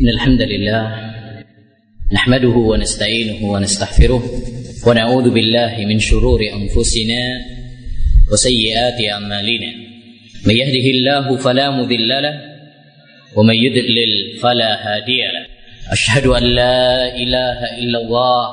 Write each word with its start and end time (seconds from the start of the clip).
إن 0.00 0.08
الحمد 0.08 0.42
لله 0.42 0.84
نحمده 2.12 2.48
ونستعينه 2.48 3.52
ونستغفره 3.52 4.22
ونعوذ 4.86 5.30
بالله 5.30 5.84
من 5.84 5.98
شرور 5.98 6.40
أنفسنا 6.40 7.22
وسيئات 8.32 8.98
أعمالنا. 9.12 9.70
من 10.46 10.56
يهده 10.56 10.86
الله 10.90 11.36
فلا 11.36 11.70
مضل 11.70 12.08
له 12.08 12.40
ومن 13.36 13.54
يضلل 13.54 14.12
فلا 14.42 14.70
هادي 14.86 15.20
له. 15.34 15.44
أشهد 15.92 16.26
أن 16.26 16.42
لا 16.42 17.16
إله 17.16 17.58
إلا 17.78 17.98
الله 18.02 18.44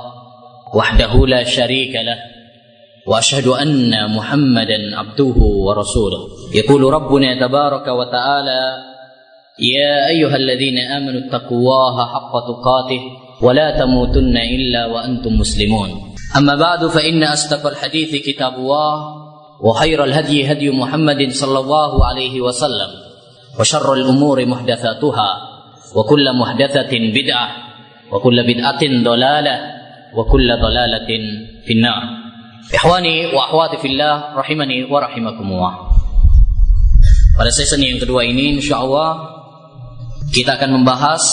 وحده 0.75 1.27
لا 1.27 1.43
شريك 1.43 1.95
له 1.95 2.19
وأشهد 3.07 3.47
أن 3.47 4.15
محمدا 4.15 4.97
عبده 4.97 5.37
ورسوله. 5.67 6.21
يقول 6.55 6.93
ربنا 6.93 7.47
تبارك 7.47 7.87
وتعالى 7.87 8.61
يا 9.59 10.07
أيها 10.07 10.35
الذين 10.35 10.77
آمنوا 10.77 11.21
اتقوا 11.27 11.57
الله 11.57 11.95
حق 12.13 12.33
تقاته 12.47 13.01
ولا 13.41 13.79
تموتن 13.79 14.37
إلا 14.37 14.85
وأنتم 14.85 15.33
مسلمون 15.33 15.89
أما 16.37 16.55
بعد 16.55 16.87
فإن 16.87 17.23
أصدق 17.23 17.67
الحديث 17.67 18.25
كتاب 18.25 18.53
الله 18.53 18.93
وخير 19.61 20.03
الهدي 20.03 20.51
هدي 20.51 20.69
محمد 20.69 21.31
صلى 21.31 21.59
الله 21.59 22.05
عليه 22.05 22.41
وسلم 22.41 22.89
وشر 23.59 23.93
الأمور 23.93 24.45
محدثاتها 24.45 25.29
وكل 25.95 26.25
محدثة 26.37 26.91
بدعة 26.93 27.47
وكل 28.11 28.37
بدعة 28.53 28.81
ضلالة 29.03 29.55
وكل 30.15 30.47
ضلالة 30.61 31.09
في 31.65 31.73
النار 31.73 32.03
Ikhwani 32.67 33.31
wa 33.31 33.47
akhwati 33.47 33.79
fillah 33.79 34.35
rahimani 34.35 34.91
wa 34.91 34.99
rahimakumullah. 34.99 35.87
Pada 37.39 37.47
season 37.47 37.79
yang 37.79 37.95
kedua 37.95 38.27
ini 38.27 38.59
insyaallah 38.59 39.36
kita 40.31 40.59
akan 40.59 40.81
membahas 40.81 41.23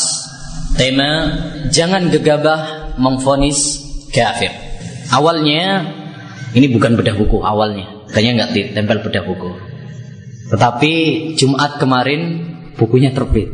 tema 0.74 1.34
jangan 1.70 2.10
gegabah 2.10 2.94
memfonis 2.98 3.82
kafir. 4.10 4.51
Awalnya 5.10 5.86
ini 6.54 6.70
bukan 6.70 6.95
bedah 6.95 7.18
buku 7.18 7.42
awalnya, 7.42 8.06
kayaknya 8.10 8.32
nggak 8.42 8.51
ditempel 8.54 8.98
bedah 9.02 9.24
buku. 9.26 9.51
Tetapi 10.54 10.92
Jumat 11.34 11.82
kemarin 11.82 12.20
bukunya 12.78 13.10
terbit. 13.10 13.51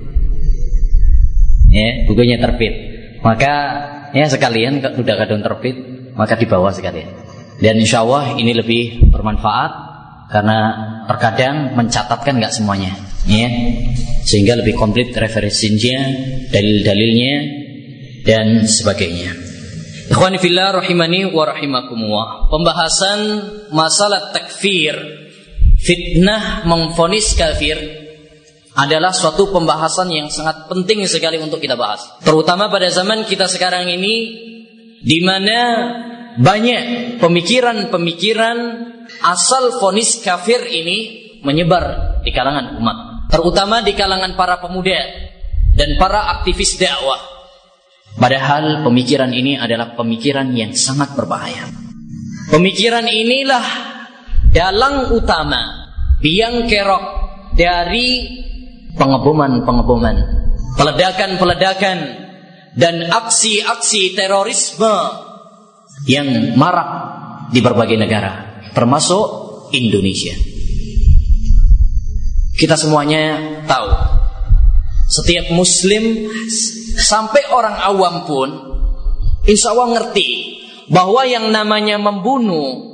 Ya, 1.71 2.05
bukunya 2.11 2.37
terbit. 2.37 2.75
Maka 3.23 3.55
ya 4.11 4.27
sekalian 4.27 4.83
sudah 4.83 5.15
kadang 5.17 5.41
terbit, 5.41 5.77
maka 6.19 6.35
dibawa 6.35 6.75
sekalian. 6.75 7.09
Dan 7.61 7.77
insya 7.79 8.03
Allah 8.05 8.37
ini 8.41 8.57
lebih 8.57 9.13
bermanfaat 9.13 9.73
karena 10.33 10.59
terkadang 11.09 11.77
mencatatkan 11.77 12.41
nggak 12.41 12.55
semuanya, 12.55 12.97
ya, 13.29 13.49
sehingga 14.25 14.61
lebih 14.61 14.77
komplit 14.77 15.13
referensinya, 15.13 15.99
dalil-dalilnya 16.49 17.35
dan 18.25 18.69
sebagainya. 18.69 19.37
Ikhwani 20.11 20.43
fillah 20.43 20.83
rahimani 20.83 21.31
wa 21.31 21.45
rahimakumullah. 21.47 22.51
Pembahasan 22.51 23.19
masalah 23.71 24.35
takfir, 24.35 24.99
fitnah 25.79 26.67
memfonis 26.67 27.39
kafir 27.39 27.79
adalah 28.75 29.15
suatu 29.15 29.51
pembahasan 29.51 30.11
yang 30.11 30.27
sangat 30.31 30.67
penting 30.67 31.07
sekali 31.07 31.39
untuk 31.39 31.63
kita 31.63 31.79
bahas. 31.79 32.07
Terutama 32.23 32.71
pada 32.71 32.91
zaman 32.91 33.23
kita 33.27 33.47
sekarang 33.47 33.87
ini 33.87 34.15
di 35.01 35.19
mana 35.23 35.59
banyak 36.39 37.17
pemikiran-pemikiran 37.19 38.57
asal 39.27 39.79
fonis 39.79 40.23
kafir 40.23 40.63
ini 40.71 40.99
menyebar 41.43 42.19
di 42.23 42.31
kalangan 42.31 42.79
umat, 42.79 42.99
terutama 43.31 43.81
di 43.81 43.95
kalangan 43.95 44.35
para 44.35 44.59
pemuda 44.59 45.01
dan 45.79 45.97
para 45.97 46.37
aktivis 46.39 46.77
dakwah. 46.77 47.23
Padahal 48.19 48.83
pemikiran 48.83 49.31
ini 49.31 49.55
adalah 49.57 49.95
pemikiran 49.95 50.51
yang 50.53 50.75
sangat 50.75 51.15
berbahaya. 51.15 51.71
Pemikiran 52.51 53.07
inilah 53.07 53.67
dalang 54.51 55.15
utama, 55.15 55.87
biang 56.19 56.67
kerok 56.67 57.05
dari 57.55 58.27
pengeboman-pengeboman, 58.99 60.17
peledakan-peledakan 60.75 61.99
dan 62.75 63.07
aksi-aksi 63.07 64.19
terorisme 64.19 64.95
yang 66.11 66.59
marak 66.59 66.91
di 67.55 67.63
berbagai 67.63 67.95
negara, 67.95 68.67
termasuk 68.75 69.27
Indonesia. 69.71 70.50
Kita 72.61 72.77
semuanya 72.77 73.41
tahu, 73.65 73.89
setiap 75.09 75.49
Muslim 75.57 76.29
sampai 77.01 77.49
orang 77.49 77.73
awam 77.73 78.29
pun, 78.29 78.49
insya 79.49 79.73
Allah 79.73 79.97
ngerti 79.97 80.29
bahwa 80.93 81.25
yang 81.25 81.49
namanya 81.49 81.97
membunuh 81.97 82.93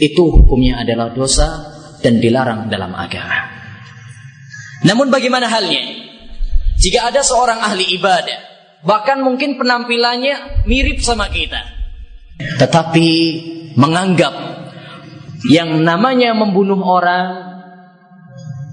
itu 0.00 0.22
hukumnya 0.32 0.80
adalah 0.80 1.12
dosa 1.12 1.76
dan 2.00 2.24
dilarang 2.24 2.72
dalam 2.72 2.96
agama. 2.96 3.52
Namun 4.88 5.12
bagaimana 5.12 5.44
halnya 5.44 5.84
jika 6.80 7.12
ada 7.12 7.20
seorang 7.20 7.60
ahli 7.60 7.84
ibadah, 8.00 8.40
bahkan 8.80 9.20
mungkin 9.20 9.60
penampilannya 9.60 10.64
mirip 10.64 11.04
sama 11.04 11.28
kita, 11.28 11.60
tetapi 12.56 13.08
menganggap 13.76 14.32
yang 15.52 15.84
namanya 15.84 16.32
membunuh 16.32 16.80
orang 16.80 17.49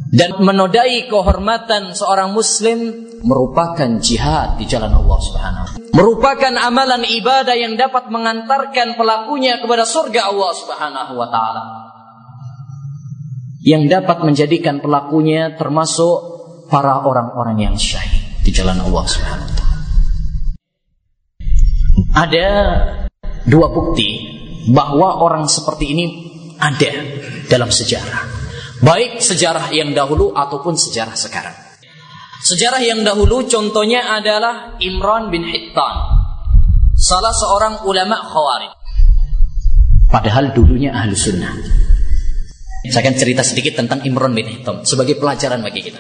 dan 0.08 0.40
menodai 0.40 1.08
kehormatan 1.12 1.92
seorang 1.92 2.32
muslim 2.32 3.08
merupakan 3.26 4.00
jihad 4.00 4.56
di 4.56 4.66
jalan 4.70 4.94
Allah 4.94 5.20
Subhanahu 5.20 5.68
merupakan 5.98 6.54
amalan 6.62 7.02
ibadah 7.04 7.58
yang 7.58 7.74
dapat 7.74 8.14
mengantarkan 8.14 8.94
pelakunya 8.94 9.58
kepada 9.58 9.82
surga 9.82 10.30
Allah 10.30 10.52
Subhanahu 10.54 11.14
wa 11.18 11.28
taala. 11.34 11.64
Yang 13.66 14.00
dapat 14.00 14.24
menjadikan 14.24 14.80
pelakunya 14.80 15.58
termasuk 15.58 16.38
para 16.70 17.04
orang-orang 17.04 17.68
yang 17.68 17.76
syahid 17.76 18.46
di 18.46 18.54
jalan 18.54 18.78
Allah 18.80 19.04
Subhanahu 19.10 19.50
wa 19.50 19.66
ada 22.18 22.50
dua 23.46 23.68
bukti 23.74 24.38
bahwa 24.70 25.22
orang 25.22 25.46
seperti 25.50 25.86
ini 25.94 26.06
ada 26.58 26.92
dalam 27.50 27.70
sejarah. 27.70 28.37
Baik 28.78 29.24
sejarah 29.26 29.74
yang 29.74 29.98
dahulu 29.98 30.34
ataupun 30.38 30.78
sejarah 30.78 31.18
sekarang. 31.18 31.56
Sejarah 32.46 32.78
yang 32.86 33.02
dahulu 33.02 33.50
contohnya 33.50 34.14
adalah 34.14 34.78
Imran 34.78 35.34
bin 35.34 35.42
Hittan. 35.42 35.96
Salah 36.94 37.34
seorang 37.34 37.82
ulama 37.90 38.22
khawarij. 38.22 38.72
Padahal 40.08 40.54
dulunya 40.54 40.94
ahlu 40.94 41.18
sunnah. 41.18 41.52
Saya 42.88 43.04
akan 43.04 43.16
cerita 43.20 43.42
sedikit 43.44 43.82
tentang 43.82 44.06
Imran 44.06 44.32
bin 44.38 44.46
Hittan 44.46 44.86
sebagai 44.86 45.18
pelajaran 45.18 45.60
bagi 45.66 45.90
kita. 45.90 46.00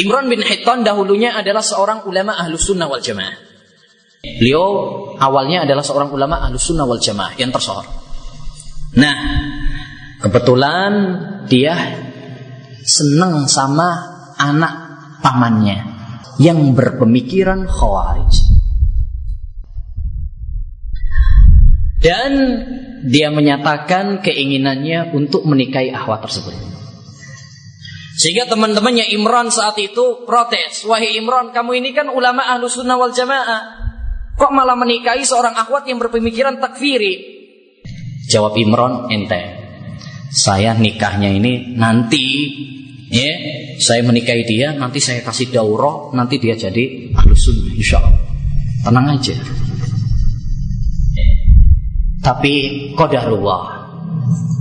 Imran 0.00 0.26
bin 0.26 0.42
Hittan 0.42 0.82
dahulunya 0.82 1.36
adalah 1.36 1.62
seorang 1.62 2.08
ulama 2.08 2.34
ahlu 2.40 2.58
sunnah 2.58 2.88
wal 2.88 3.04
jamaah. 3.04 3.36
Beliau 4.24 4.66
awalnya 5.20 5.68
adalah 5.68 5.84
seorang 5.84 6.10
ulama 6.10 6.40
ahlu 6.40 6.56
sunnah 6.56 6.88
wal 6.88 6.98
jamaah 6.98 7.36
yang 7.36 7.52
tersohor. 7.52 7.84
Nah, 8.96 9.16
kebetulan 10.24 10.92
dia 11.44 11.76
senang 12.80 13.44
sama 13.44 13.92
anak 14.40 14.74
pamannya 15.20 15.84
yang 16.40 16.72
berpemikiran 16.72 17.68
khawarij. 17.68 18.56
Dan 22.00 22.32
dia 23.08 23.32
menyatakan 23.32 24.20
keinginannya 24.20 25.12
untuk 25.16 25.44
menikahi 25.48 25.92
ahwat 25.92 26.28
tersebut. 26.28 26.52
Sehingga 28.20 28.44
teman-temannya 28.44 29.08
Imran 29.16 29.48
saat 29.48 29.76
itu 29.80 30.24
protes. 30.28 30.84
Wahai 30.84 31.16
Imran, 31.16 31.52
kamu 31.56 31.80
ini 31.80 31.90
kan 31.96 32.12
ulama 32.12 32.44
ahlu 32.44 32.68
sunnah 32.68 33.00
wal 33.00 33.12
jamaah. 33.12 33.84
Kok 34.36 34.52
malah 34.52 34.76
menikahi 34.76 35.24
seorang 35.24 35.56
akhwat 35.56 35.88
yang 35.88 35.96
berpemikiran 35.96 36.60
takfiri? 36.60 37.14
Jawab 38.28 38.52
Imran 38.60 39.08
ente. 39.08 39.63
Saya 40.34 40.74
nikahnya 40.74 41.30
ini 41.30 41.78
nanti 41.78 42.26
ya, 43.06 43.32
saya 43.78 44.02
menikahi 44.02 44.42
dia, 44.42 44.74
nanti 44.74 44.98
saya 44.98 45.22
kasih 45.22 45.54
daurah, 45.54 46.10
nanti 46.10 46.42
dia 46.42 46.58
jadi 46.58 47.14
ahlu 47.14 47.38
sunnah 47.38 47.70
insya 47.70 48.02
Allah. 48.02 48.18
Tenang 48.82 49.06
aja. 49.14 49.34
Tapi 52.18 52.52
qadarullah. 52.98 53.86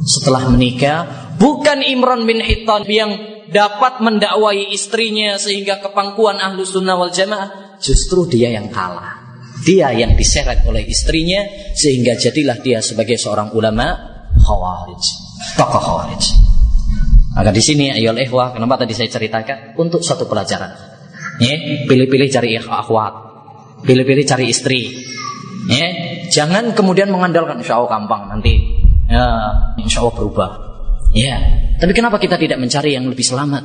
Setelah 0.03 0.51
menikah, 0.51 1.33
bukan 1.41 1.79
Imran 1.81 2.27
bin 2.27 2.43
Hittan 2.43 2.83
yang 2.85 3.11
dapat 3.49 4.03
mendakwai 4.03 4.69
istrinya 4.75 5.39
sehingga 5.39 5.79
kepangkuan 5.79 6.37
ahlu 6.37 6.67
sunnah 6.67 6.99
wal 6.99 7.09
jamaah, 7.09 7.79
justru 7.79 8.27
dia 8.29 8.51
yang 8.51 8.67
kalah. 8.69 9.15
Dia 9.63 9.95
yang 9.95 10.19
diseret 10.19 10.67
oleh 10.67 10.83
istrinya 10.83 11.39
sehingga 11.71 12.19
jadilah 12.19 12.59
dia 12.59 12.83
sebagai 12.83 13.15
seorang 13.15 13.55
ulama 13.55 13.95
khawarij, 14.35 15.22
tokoh 15.59 15.81
khawarij. 15.81 16.23
Maka 17.33 17.49
di 17.49 17.61
sini 17.65 17.89
ayol 17.89 18.21
ehwah, 18.21 18.53
kenapa 18.53 18.85
tadi 18.85 18.93
saya 18.93 19.09
ceritakan 19.09 19.73
untuk 19.75 20.05
satu 20.05 20.29
pelajaran. 20.29 20.69
Ya, 21.41 21.85
pilih-pilih 21.89 22.29
cari 22.29 22.61
akhwat. 22.61 23.13
Pilih-pilih 23.81 24.23
cari 24.23 24.53
istri. 24.53 24.93
Ya, 25.65 25.87
jangan 26.29 26.77
kemudian 26.77 27.09
mengandalkan 27.09 27.57
insya 27.57 27.81
Allah 27.81 27.97
gampang 27.97 28.29
nanti. 28.29 28.53
Ya, 29.09 29.25
insya 29.81 30.05
Allah 30.05 30.13
berubah. 30.13 30.51
Ya, 31.13 31.41
tapi 31.81 31.93
kenapa 31.97 32.21
kita 32.21 32.37
tidak 32.37 32.61
mencari 32.61 32.93
yang 32.93 33.09
lebih 33.09 33.25
selamat? 33.25 33.63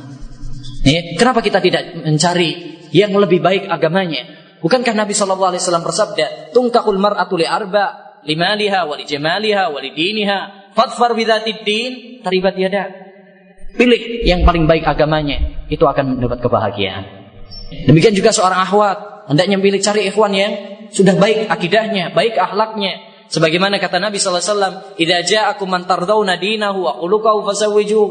Ya, 0.88 1.16
kenapa 1.20 1.44
kita 1.44 1.60
tidak 1.60 1.92
mencari 2.00 2.80
yang 2.92 3.12
lebih 3.12 3.44
baik 3.44 3.68
agamanya? 3.68 4.24
Bukankah 4.58 4.96
Nabi 4.96 5.12
Wasallam 5.14 5.84
bersabda, 5.84 6.50
"Tungkakul 6.56 6.98
mar'atu 6.98 7.36
li 7.38 7.46
arba, 7.46 8.16
limaliha, 8.24 8.88
wali 8.88 9.04
jamaliha, 9.06 9.70
wali 9.70 9.94
diniha, 9.94 10.67
fadfar 10.78 11.18
bidatid 11.18 11.66
din, 11.66 12.22
taribat 12.22 12.54
yada." 12.54 12.86
Pilih 13.74 14.22
yang 14.22 14.46
paling 14.46 14.70
baik 14.70 14.86
agamanya, 14.86 15.66
itu 15.66 15.82
akan 15.82 16.18
mendapat 16.18 16.38
kebahagiaan. 16.38 17.04
Demikian 17.90 18.14
juga 18.14 18.30
seorang 18.30 18.64
akhwat, 18.64 19.28
hendaknya 19.28 19.58
pilih 19.60 19.80
cari 19.82 20.08
ikhwan 20.08 20.32
yang 20.32 20.52
sudah 20.88 21.14
baik 21.18 21.52
akidahnya, 21.52 22.14
baik 22.16 22.38
akhlaknya. 22.38 22.96
Sebagaimana 23.28 23.76
kata 23.76 24.00
Nabi 24.00 24.16
sallallahu 24.16 24.40
alaihi 24.40 24.54
wasallam, 24.56 24.74
"Idza 24.96 26.40
dinahu 26.40 26.78
wa 26.88 26.92
khuluquhu 26.96 27.44
fazawwiju." 27.44 28.02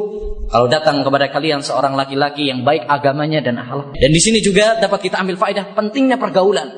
Kalau 0.47 0.67
datang 0.69 1.01
kepada 1.01 1.27
kalian 1.33 1.65
seorang 1.65 1.97
laki-laki 1.97 2.47
yang 2.47 2.61
baik 2.61 2.85
agamanya 2.85 3.41
dan 3.41 3.57
akhlak. 3.59 3.97
Dan 3.97 4.13
di 4.13 4.21
sini 4.21 4.39
juga 4.39 4.77
dapat 4.77 5.09
kita 5.09 5.19
ambil 5.19 5.35
faedah 5.41 5.73
pentingnya 5.73 6.21
pergaulan. 6.21 6.69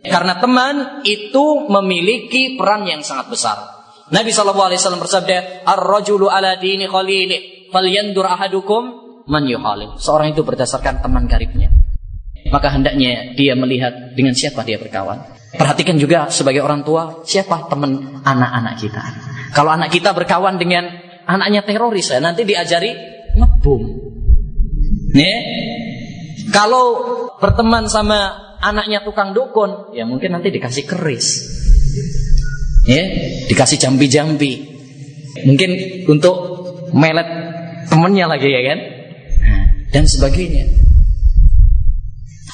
Karena 0.00 0.38
teman 0.38 1.02
itu 1.02 1.66
memiliki 1.66 2.54
peran 2.54 2.86
yang 2.86 3.02
sangat 3.02 3.34
besar. 3.34 3.75
Nabi 4.06 4.30
wasallam 4.30 5.02
bersabda, 5.02 5.66
"Ar-rajulu 5.66 6.30
ala 6.30 6.54
dini 6.62 6.86
khalilih, 6.86 7.70
falyandur 7.74 8.26
ahadukum 8.30 8.82
man 9.26 9.42
yuhalil." 9.50 9.98
Seorang 9.98 10.30
itu 10.30 10.46
berdasarkan 10.46 11.02
teman 11.02 11.26
karibnya. 11.26 11.74
Maka 12.54 12.70
hendaknya 12.70 13.34
dia 13.34 13.58
melihat 13.58 14.14
dengan 14.14 14.30
siapa 14.38 14.62
dia 14.62 14.78
berkawan. 14.78 15.18
Perhatikan 15.58 15.98
juga 15.98 16.30
sebagai 16.30 16.62
orang 16.62 16.86
tua, 16.86 17.26
siapa 17.26 17.66
teman 17.66 18.22
anak-anak 18.22 18.74
kita. 18.78 19.02
Kalau 19.50 19.74
anak 19.74 19.90
kita 19.90 20.14
berkawan 20.14 20.54
dengan 20.54 20.86
anaknya 21.26 21.66
teroris, 21.66 22.06
ya, 22.14 22.22
nanti 22.22 22.46
diajari 22.46 22.94
ngebom. 23.34 23.82
Nih, 25.16 25.38
kalau 26.54 26.86
berteman 27.42 27.90
sama 27.90 28.54
anaknya 28.62 29.02
tukang 29.02 29.34
dukun, 29.34 29.90
ya 29.96 30.06
mungkin 30.06 30.38
nanti 30.38 30.54
dikasih 30.54 30.86
keris. 30.86 31.26
Ya, 32.86 33.02
dikasih 33.50 33.82
jambi-jambi. 33.82 34.62
Mungkin 35.42 35.70
untuk 36.06 36.36
melet 36.94 37.28
temennya 37.90 38.30
lagi 38.30 38.48
ya 38.48 38.62
kan? 38.62 38.78
Nah, 39.42 39.64
dan 39.90 40.04
sebagainya. 40.06 40.64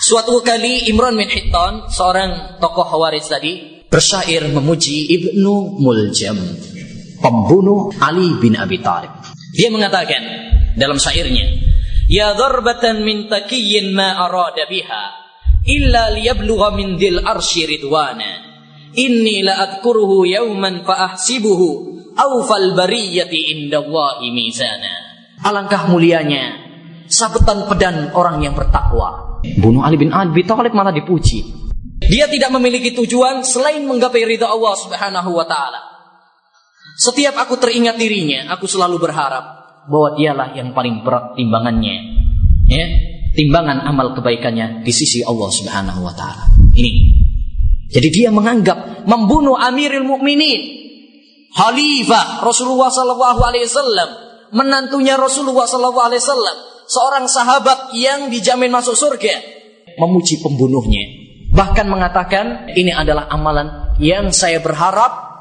Suatu 0.03 0.43
kali 0.43 0.91
Imran 0.91 1.15
bin 1.15 1.31
Hittan, 1.31 1.87
seorang 1.87 2.59
tokoh 2.59 2.83
Khawarij 2.83 3.23
tadi, 3.23 3.53
bersyair 3.87 4.51
memuji 4.51 5.15
Ibnu 5.15 5.79
Muljam, 5.79 6.43
pembunuh 7.23 7.95
Ali 8.03 8.35
bin 8.43 8.59
Abi 8.59 8.83
Thalib. 8.83 9.13
Dia 9.55 9.71
mengatakan 9.71 10.23
dalam 10.75 10.99
syairnya, 10.99 11.45
Ya 12.11 12.35
dharbatan 12.35 13.07
min 13.07 13.31
taqiyyin 13.31 13.95
ma 13.95 14.27
arada 14.27 14.67
biha 14.67 15.05
illa 15.71 16.11
liyablugha 16.11 16.75
min 16.75 16.99
dil 16.99 17.23
arsy 17.23 17.63
ridwana. 17.69 18.52
Inni 18.93 19.41
la 19.41 19.57
adkuruhu 19.65 20.29
yawman 20.29 20.85
fa 20.85 21.13
ahsibuhu 21.13 21.97
awfal 22.17 22.77
bariyati 22.77 23.57
indallahi 23.57 24.29
mizana. 24.33 24.93
Alangkah 25.43 25.89
mulianya 25.89 26.61
sabetan 27.09 27.67
pedan 27.67 28.15
orang 28.15 28.41
yang 28.41 28.55
bertakwa 28.55 29.33
Bunuh 29.43 29.83
Ali 29.83 29.99
bin 29.99 30.15
Abi 30.15 30.47
Thalib 30.47 30.71
malah 30.71 30.95
dipuji. 30.95 31.43
Dia 32.03 32.31
tidak 32.31 32.55
memiliki 32.55 32.95
tujuan 32.95 33.43
selain 33.43 33.83
menggapai 33.83 34.23
ridha 34.23 34.47
Allah 34.47 34.75
Subhanahu 34.79 35.31
wa 35.35 35.47
taala. 35.47 35.83
Setiap 36.95 37.35
aku 37.35 37.59
teringat 37.59 37.99
dirinya, 37.99 38.55
aku 38.55 38.71
selalu 38.71 39.03
berharap 39.03 39.45
bahwa 39.91 40.15
dialah 40.15 40.55
yang 40.55 40.71
paling 40.71 41.03
berat 41.03 41.35
timbangannya. 41.35 41.97
Ya, 42.71 42.87
timbangan 43.35 43.83
amal 43.83 44.15
kebaikannya 44.15 44.87
di 44.87 44.93
sisi 44.95 45.27
Allah 45.27 45.51
Subhanahu 45.51 46.01
wa 46.07 46.15
taala. 46.15 46.55
Ini. 46.71 46.93
Jadi 47.93 48.09
dia 48.09 48.29
menganggap 48.33 49.05
membunuh 49.05 49.55
Amirul 49.55 50.09
Mukminin 50.09 50.81
Khalifah 51.53 52.41
Rasulullah 52.41 52.89
wasallam, 52.89 54.11
menantunya 54.57 55.21
Rasulullah 55.21 55.69
wasallam 55.69 56.57
seorang 56.89 57.29
sahabat 57.29 57.93
yang 57.93 58.33
dijamin 58.33 58.73
masuk 58.73 58.97
surga 58.97 59.35
memuji 60.01 60.41
pembunuhnya 60.41 61.05
bahkan 61.53 61.85
mengatakan 61.85 62.73
ini 62.73 62.91
adalah 62.97 63.29
amalan 63.29 63.93
yang 64.01 64.33
saya 64.33 64.65
berharap 64.65 65.33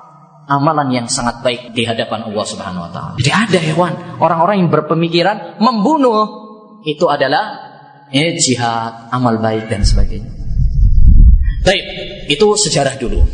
amalan 0.51 0.92
yang 0.92 1.07
sangat 1.07 1.39
baik 1.39 1.71
di 1.71 1.88
hadapan 1.88 2.27
Allah 2.27 2.45
Subhanahu 2.45 2.83
wa 2.83 2.92
taala. 2.92 3.13
Jadi 3.15 3.31
ada 3.31 3.59
hewan 3.63 3.94
orang-orang 4.19 4.59
yang 4.59 4.69
berpemikiran 4.69 5.56
membunuh 5.63 6.27
itu 6.83 7.07
adalah 7.07 7.71
ya, 8.12 8.36
jihad, 8.36 9.07
amal 9.15 9.39
baik 9.39 9.71
dan 9.71 9.88
sebagainya. 9.88 10.27
Baik, 11.63 11.86
itu 12.31 12.48
sejarah 12.56 12.95
dulu. 12.95 13.28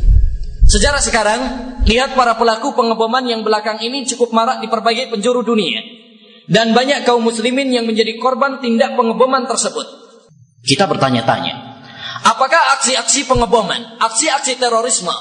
Sejarah 0.65 0.99
sekarang, 0.99 1.41
lihat 1.85 2.17
para 2.17 2.35
pelaku 2.35 2.73
pengeboman 2.73 3.23
yang 3.29 3.45
belakang 3.45 3.79
ini 3.79 4.03
cukup 4.09 4.33
marak 4.33 4.59
di 4.59 4.67
berbagai 4.67 5.13
penjuru 5.13 5.45
dunia 5.45 5.79
dan 6.49 6.73
banyak 6.73 7.05
kaum 7.05 7.23
muslimin 7.23 7.69
yang 7.71 7.85
menjadi 7.85 8.17
korban 8.17 8.59
tindak 8.59 8.97
pengeboman 8.97 9.45
tersebut. 9.45 9.85
Kita 10.65 10.89
bertanya-tanya, 10.89 11.53
apakah 12.27 12.75
aksi-aksi 12.79 13.29
pengeboman, 13.29 14.01
aksi-aksi 14.03 14.59
terorisme 14.59 15.13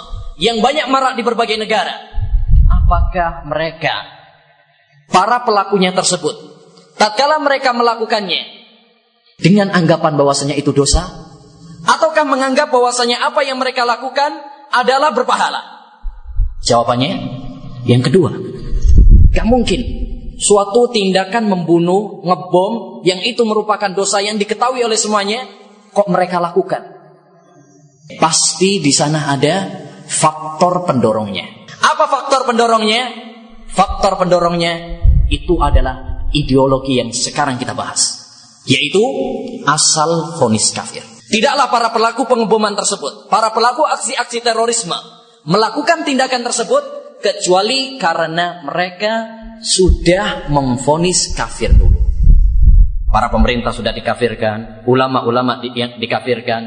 yang 0.43 0.59
banyak 0.59 0.91
marak 0.91 1.15
di 1.15 1.23
berbagai 1.23 1.55
negara, 1.55 1.95
apakah 2.67 3.47
mereka 3.47 4.17
para 5.11 5.43
pelakunya 5.43 5.91
tersebut 5.95 6.35
tatkala 6.99 7.39
mereka 7.43 7.75
melakukannya 7.75 8.43
dengan 9.43 9.71
anggapan 9.75 10.15
bahwasanya 10.15 10.55
itu 10.55 10.71
dosa 10.71 11.26
ataukah 11.87 12.27
menganggap 12.27 12.69
bahwasanya 12.69 13.23
apa 13.23 13.47
yang 13.47 13.57
mereka 13.57 13.87
lakukan 13.87 14.43
adalah 14.75 15.15
berpahala? 15.15 15.63
Jawabannya 16.67 17.13
yang 17.87 18.03
kedua. 18.03 18.35
Gak 19.31 19.47
mungkin 19.47 19.81
suatu 20.37 20.91
tindakan 20.93 21.49
membunuh, 21.49 22.21
ngebom 22.27 23.03
yang 23.07 23.23
itu 23.23 23.47
merupakan 23.47 23.89
dosa 23.95 24.21
yang 24.21 24.37
diketahui 24.37 24.83
oleh 24.85 24.99
semuanya, 24.99 25.47
kok 25.95 26.11
mereka 26.11 26.43
lakukan? 26.43 26.83
Pasti 28.21 28.79
di 28.83 28.93
sana 28.93 29.33
ada 29.33 29.67
faktor 30.07 30.87
pendorongnya. 30.87 31.67
Apa 31.83 32.07
faktor 32.07 32.47
pendorongnya? 32.47 33.03
Faktor 33.71 34.17
pendorongnya 34.17 35.03
itu 35.29 35.59
adalah 35.59 36.27
ideologi 36.31 37.03
yang 37.03 37.11
sekarang 37.11 37.59
kita 37.59 37.75
bahas, 37.75 38.25
yaitu 38.65 39.03
asal 39.67 40.39
fonis 40.39 40.71
kafir. 40.71 41.16
Tidaklah 41.27 41.67
para 41.67 41.89
pelaku 41.91 42.23
pengeboman 42.31 42.79
tersebut, 42.79 43.27
para 43.27 43.51
pelaku 43.51 43.83
aksi-aksi 43.83 44.47
terorisme 44.47 44.95
melakukan 45.47 46.07
tindakan 46.07 46.47
tersebut 46.47 46.83
kecuali 47.19 47.99
karena 47.99 48.63
mereka 48.63 49.13
sudah 49.63 50.51
memfonis 50.53 51.35
kafir 51.35 51.75
dulu. 51.75 51.99
Para 53.11 53.33
pemerintah 53.33 53.73
sudah 53.73 53.95
dikafirkan, 53.95 54.85
ulama-ulama 54.85 55.63
di, 55.63 55.73
yang 55.75 55.97
dikafirkan, 55.97 56.63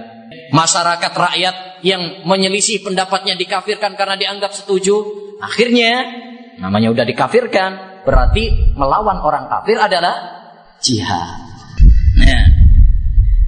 masyarakat 0.55 1.11
rakyat 1.13 1.55
yang 1.85 2.25
menyelisih 2.25 2.81
pendapatnya 2.81 3.37
dikafirkan 3.37 3.93
karena 3.93 4.17
dianggap 4.17 4.51
setuju. 4.55 4.97
Akhirnya 5.39 6.03
namanya 6.57 6.91
udah 6.91 7.05
dikafirkan, 7.05 8.03
berarti 8.03 8.75
melawan 8.75 9.21
orang 9.23 9.45
kafir 9.47 9.77
adalah 9.77 10.15
jihad. 10.81 11.48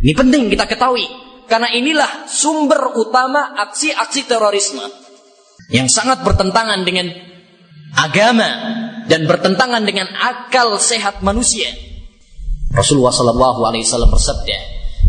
Ini 0.02 0.18
penting 0.18 0.50
kita 0.50 0.66
ketahui 0.66 1.06
karena 1.46 1.70
inilah 1.70 2.26
sumber 2.26 2.98
utama 2.98 3.54
aksi-aksi 3.54 4.26
terorisme 4.26 4.82
yang 5.70 5.86
sangat 5.86 6.26
bertentangan 6.26 6.82
dengan 6.82 7.14
agama 7.94 8.50
dan 9.06 9.30
bertentangan 9.30 9.86
dengan 9.86 10.10
akal 10.10 10.82
sehat 10.82 11.22
manusia. 11.22 11.70
Rasulullah 12.74 13.14
sallallahu 13.14 13.62
alaihi 13.62 13.86
wasallam 13.86 14.10
bersabda, 14.10 14.58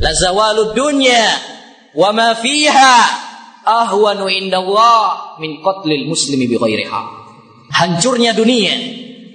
"La 0.05 0.13
zawalud 0.13 0.77
dunya 0.77 1.25
wa 1.97 2.13
ma 2.13 2.37
fiha 2.37 2.97
ahwanu 3.65 4.29
indallah 4.29 5.41
min 5.41 5.65
qatlil 5.65 6.05
muslimi 6.05 6.45
bi 6.45 6.61
ghairiha." 6.61 7.03
Hancurnya 7.73 8.37
dunia 8.37 8.77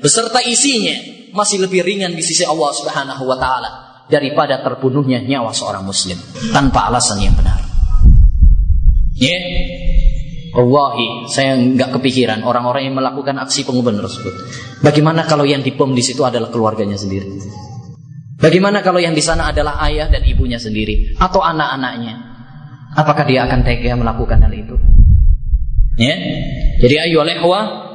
beserta 0.05 0.37
isinya 0.45 0.93
masih 1.33 1.65
lebih 1.65 1.81
ringan 1.81 2.13
di 2.13 2.21
sisi 2.21 2.45
Allah 2.45 2.69
Subhanahu 2.77 3.25
wa 3.25 3.41
taala 3.41 3.86
daripada 4.07 4.63
terbunuhnya 4.63 5.23
nyawa 5.23 5.51
seorang 5.51 5.83
muslim 5.83 6.15
tanpa 6.55 6.87
alasan 6.87 7.19
yang 7.21 7.35
benar. 7.35 7.59
Ya, 9.17 9.39
saya 11.29 11.57
nggak 11.57 11.99
kepikiran 11.99 12.41
orang-orang 12.41 12.89
yang 12.89 12.95
melakukan 12.97 13.37
aksi 13.41 13.67
pengumuman 13.67 14.01
tersebut. 14.01 14.33
Bagaimana 14.81 15.27
kalau 15.29 15.45
yang 15.45 15.61
dibom 15.61 15.93
di 15.93 16.01
situ 16.01 16.25
adalah 16.25 16.49
keluarganya 16.49 16.97
sendiri? 16.97 17.27
Bagaimana 18.37 18.85
kalau 18.85 19.01
yang 19.01 19.17
di 19.17 19.21
sana 19.25 19.49
adalah 19.49 19.81
ayah 19.89 20.09
dan 20.09 20.21
ibunya 20.25 20.61
sendiri 20.61 21.17
atau 21.17 21.41
anak-anaknya? 21.41 22.15
Apakah 22.97 23.25
dia 23.25 23.45
akan 23.45 23.61
tega 23.65 23.97
melakukan 23.97 24.41
hal 24.41 24.53
itu? 24.53 24.77
Ya. 25.97 26.13
Jadi 26.77 26.95
ayo 27.09 27.25
lehwa. 27.25 27.85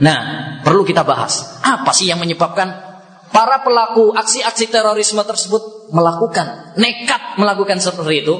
Nah, 0.00 0.20
perlu 0.64 0.84
kita 0.84 1.04
bahas. 1.04 1.60
Apa 1.60 1.92
sih 1.92 2.08
yang 2.08 2.16
menyebabkan 2.20 2.89
para 3.30 3.62
pelaku 3.62 4.14
aksi-aksi 4.14 4.70
terorisme 4.70 5.22
tersebut 5.22 5.90
melakukan 5.94 6.74
nekat 6.78 7.38
melakukan 7.38 7.78
seperti 7.78 8.26
itu? 8.26 8.34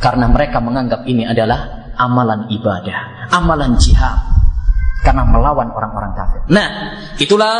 Karena 0.00 0.32
mereka 0.32 0.64
menganggap 0.64 1.04
ini 1.04 1.28
adalah 1.28 1.92
amalan 2.00 2.48
ibadah, 2.48 3.28
amalan 3.28 3.76
jihad 3.76 4.30
karena 5.00 5.24
melawan 5.24 5.72
orang-orang 5.72 6.12
kafir. 6.12 6.40
Nah, 6.52 6.68
itulah 7.16 7.56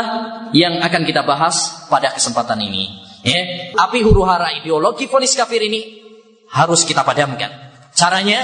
yang 0.53 0.81
akan 0.81 1.01
kita 1.05 1.25
bahas 1.25 1.85
pada 1.89 2.13
kesempatan 2.13 2.61
ini. 2.61 3.01
Ya, 3.21 3.73
api 3.77 4.01
huru 4.01 4.25
hara 4.25 4.49
ideologi 4.57 5.05
fonis 5.05 5.37
kafir 5.37 5.61
ini 5.61 6.01
harus 6.49 6.85
kita 6.85 7.05
padamkan. 7.05 7.49
Caranya 7.93 8.41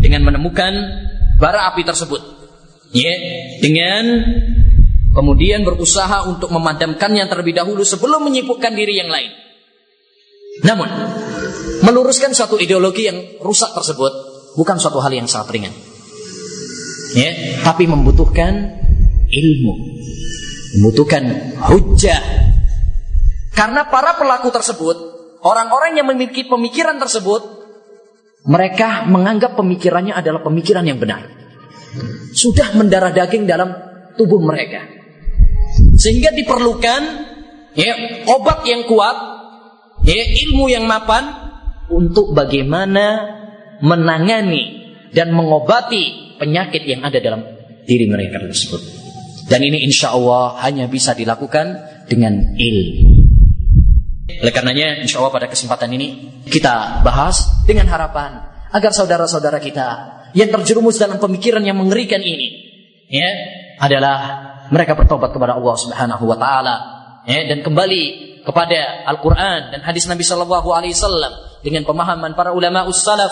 dengan 0.00 0.24
menemukan 0.28 0.72
bara 1.40 1.72
api 1.72 1.84
tersebut. 1.84 2.20
Ya, 2.92 3.12
dengan 3.62 4.04
kemudian 5.10 5.66
berusaha 5.66 6.26
untuk 6.26 6.50
memadamkannya 6.54 7.26
terlebih 7.26 7.54
dahulu 7.56 7.82
sebelum 7.82 8.26
menyibukkan 8.26 8.72
diri 8.74 8.94
yang 8.98 9.10
lain. 9.10 9.30
Namun, 10.66 10.88
meluruskan 11.86 12.36
suatu 12.36 12.60
ideologi 12.60 13.08
yang 13.08 13.18
rusak 13.40 13.72
tersebut 13.72 14.12
bukan 14.54 14.76
suatu 14.76 14.98
hal 15.00 15.12
yang 15.14 15.26
sangat 15.30 15.48
ringan. 15.54 15.74
Ya, 17.10 17.58
tapi 17.66 17.90
membutuhkan 17.90 18.78
ilmu, 19.26 19.74
membutuhkan 20.78 21.22
hujah. 21.70 22.22
Karena 23.50 23.90
para 23.90 24.14
pelaku 24.14 24.54
tersebut, 24.54 24.96
orang-orang 25.42 25.98
yang 25.98 26.06
memiliki 26.06 26.46
pemikiran 26.46 27.02
tersebut, 27.02 27.42
mereka 28.46 29.04
menganggap 29.10 29.58
pemikirannya 29.58 30.14
adalah 30.14 30.40
pemikiran 30.40 30.86
yang 30.86 31.02
benar. 31.02 31.26
Sudah 32.30 32.78
mendarah 32.78 33.10
daging 33.10 33.44
dalam 33.50 33.74
tubuh 34.14 34.38
mereka. 34.38 34.99
Sehingga 36.00 36.32
diperlukan 36.32 37.00
ya, 37.76 37.92
obat 38.32 38.64
yang 38.64 38.88
kuat, 38.88 39.16
ya, 40.08 40.24
ilmu 40.48 40.72
yang 40.72 40.88
mapan 40.88 41.28
untuk 41.92 42.32
bagaimana 42.32 43.36
menangani 43.84 44.80
dan 45.12 45.36
mengobati 45.36 46.36
penyakit 46.40 46.88
yang 46.88 47.04
ada 47.04 47.20
dalam 47.20 47.44
diri 47.84 48.08
mereka 48.08 48.40
tersebut. 48.40 48.80
Dan 49.50 49.60
ini 49.66 49.84
insya 49.84 50.16
Allah 50.16 50.56
hanya 50.64 50.88
bisa 50.88 51.12
dilakukan 51.12 51.76
dengan 52.08 52.54
ilmu. 52.56 53.28
Oleh 54.40 54.52
karenanya, 54.54 55.04
insya 55.04 55.20
Allah 55.20 55.34
pada 55.36 55.50
kesempatan 55.50 55.90
ini 55.90 56.40
kita 56.48 57.04
bahas 57.04 57.44
dengan 57.68 57.90
harapan 57.92 58.40
agar 58.72 58.94
saudara-saudara 58.94 59.58
kita 59.58 59.88
yang 60.32 60.48
terjerumus 60.48 60.96
dalam 60.96 61.18
pemikiran 61.18 61.60
yang 61.60 61.76
mengerikan 61.76 62.22
ini, 62.22 62.48
ya, 63.10 63.28
adalah 63.82 64.18
mereka 64.70 64.94
bertobat 64.96 65.34
kepada 65.34 65.58
Allah 65.58 65.76
Subhanahu 65.76 66.24
Wa 66.30 66.36
Taala, 66.38 66.76
ya, 67.26 67.46
dan 67.50 67.60
kembali 67.60 68.02
kepada 68.46 69.04
Al-Quran 69.06 69.76
dan 69.76 69.80
hadis 69.84 70.08
Nabi 70.08 70.24
Shallallahu 70.24 70.68
Alaihi 70.72 70.96
Wasallam 70.96 71.32
dengan 71.60 71.84
pemahaman 71.84 72.32
para 72.32 72.56
ulama 72.56 72.88
ussalaf, 72.88 73.30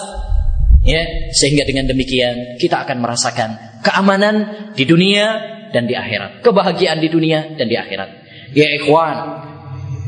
ya, 0.85 1.33
sehingga 1.33 1.65
dengan 1.65 1.89
demikian 1.89 2.61
kita 2.61 2.85
akan 2.85 3.01
merasakan 3.01 3.81
keamanan 3.81 4.35
di 4.77 4.85
dunia 4.85 5.27
dan 5.71 5.89
di 5.89 5.97
akhirat, 5.97 6.45
kebahagiaan 6.45 7.01
di 7.01 7.09
dunia 7.09 7.57
dan 7.57 7.67
di 7.71 7.77
akhirat. 7.79 8.11
Ya 8.57 8.65
ikhwan, 8.81 9.49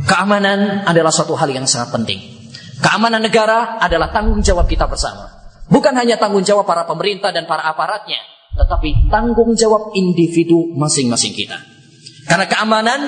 Keamanan 0.09 0.89
adalah 0.89 1.13
suatu 1.13 1.37
hal 1.37 1.53
yang 1.53 1.69
sangat 1.69 1.93
penting. 1.93 2.21
Keamanan 2.81 3.21
negara 3.21 3.77
adalah 3.77 4.09
tanggung 4.09 4.41
jawab 4.41 4.65
kita 4.65 4.89
bersama. 4.89 5.29
Bukan 5.69 5.93
hanya 5.93 6.17
tanggung 6.17 6.41
jawab 6.41 6.65
para 6.65 6.89
pemerintah 6.89 7.31
dan 7.31 7.45
para 7.45 7.69
aparatnya, 7.69 8.19
tetapi 8.61 9.09
tanggung 9.09 9.57
jawab 9.57 9.97
individu 9.97 10.77
masing-masing 10.77 11.33
kita. 11.33 11.57
Karena 12.29 12.45
keamanan 12.45 13.01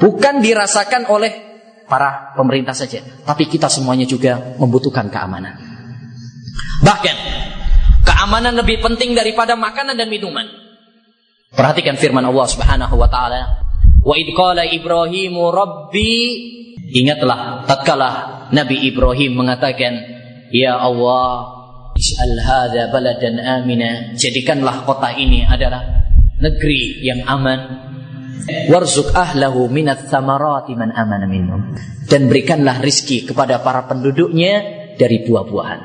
bukan 0.00 0.40
dirasakan 0.40 1.04
oleh 1.12 1.32
para 1.84 2.32
pemerintah 2.32 2.72
saja, 2.72 3.04
tapi 3.28 3.44
kita 3.44 3.68
semuanya 3.68 4.08
juga 4.08 4.56
membutuhkan 4.56 5.12
keamanan. 5.12 5.60
Bahkan 6.80 7.16
keamanan 8.08 8.56
lebih 8.56 8.80
penting 8.80 9.12
daripada 9.12 9.52
makanan 9.52 10.00
dan 10.00 10.08
minuman. 10.08 10.48
Perhatikan 11.52 12.00
firman 12.00 12.24
Allah 12.24 12.46
Subhanahu 12.48 12.94
wa 12.96 13.10
taala, 13.10 13.60
Wa 14.00 14.16
idqala 14.16 14.64
Ibrahimu 14.64 15.52
Rabbi 15.52 16.12
Ingatlah 16.90 17.68
tatkala 17.68 18.10
Nabi 18.50 18.88
Ibrahim 18.88 19.38
mengatakan 19.38 19.92
Ya 20.50 20.74
Allah 20.74 21.59
Is'al 22.00 22.40
hadha 22.40 22.88
baladan 22.88 23.36
amina. 23.36 24.16
Jadikanlah 24.16 24.88
kota 24.88 25.12
ini 25.12 25.44
adalah 25.44 26.00
Negeri 26.40 27.04
yang 27.04 27.28
aman. 27.28 27.60
Warzuk 28.72 29.12
ahlahu 29.12 29.68
minat 29.68 30.08
thamarati 30.08 30.72
man 30.72 30.96
amana 30.96 31.28
minhum. 31.28 31.76
Dan 32.08 32.32
berikanlah 32.32 32.80
rizki 32.80 33.28
kepada 33.28 33.60
para 33.60 33.84
penduduknya 33.84 34.80
Dari 34.96 35.24
buah-buahan. 35.24 35.80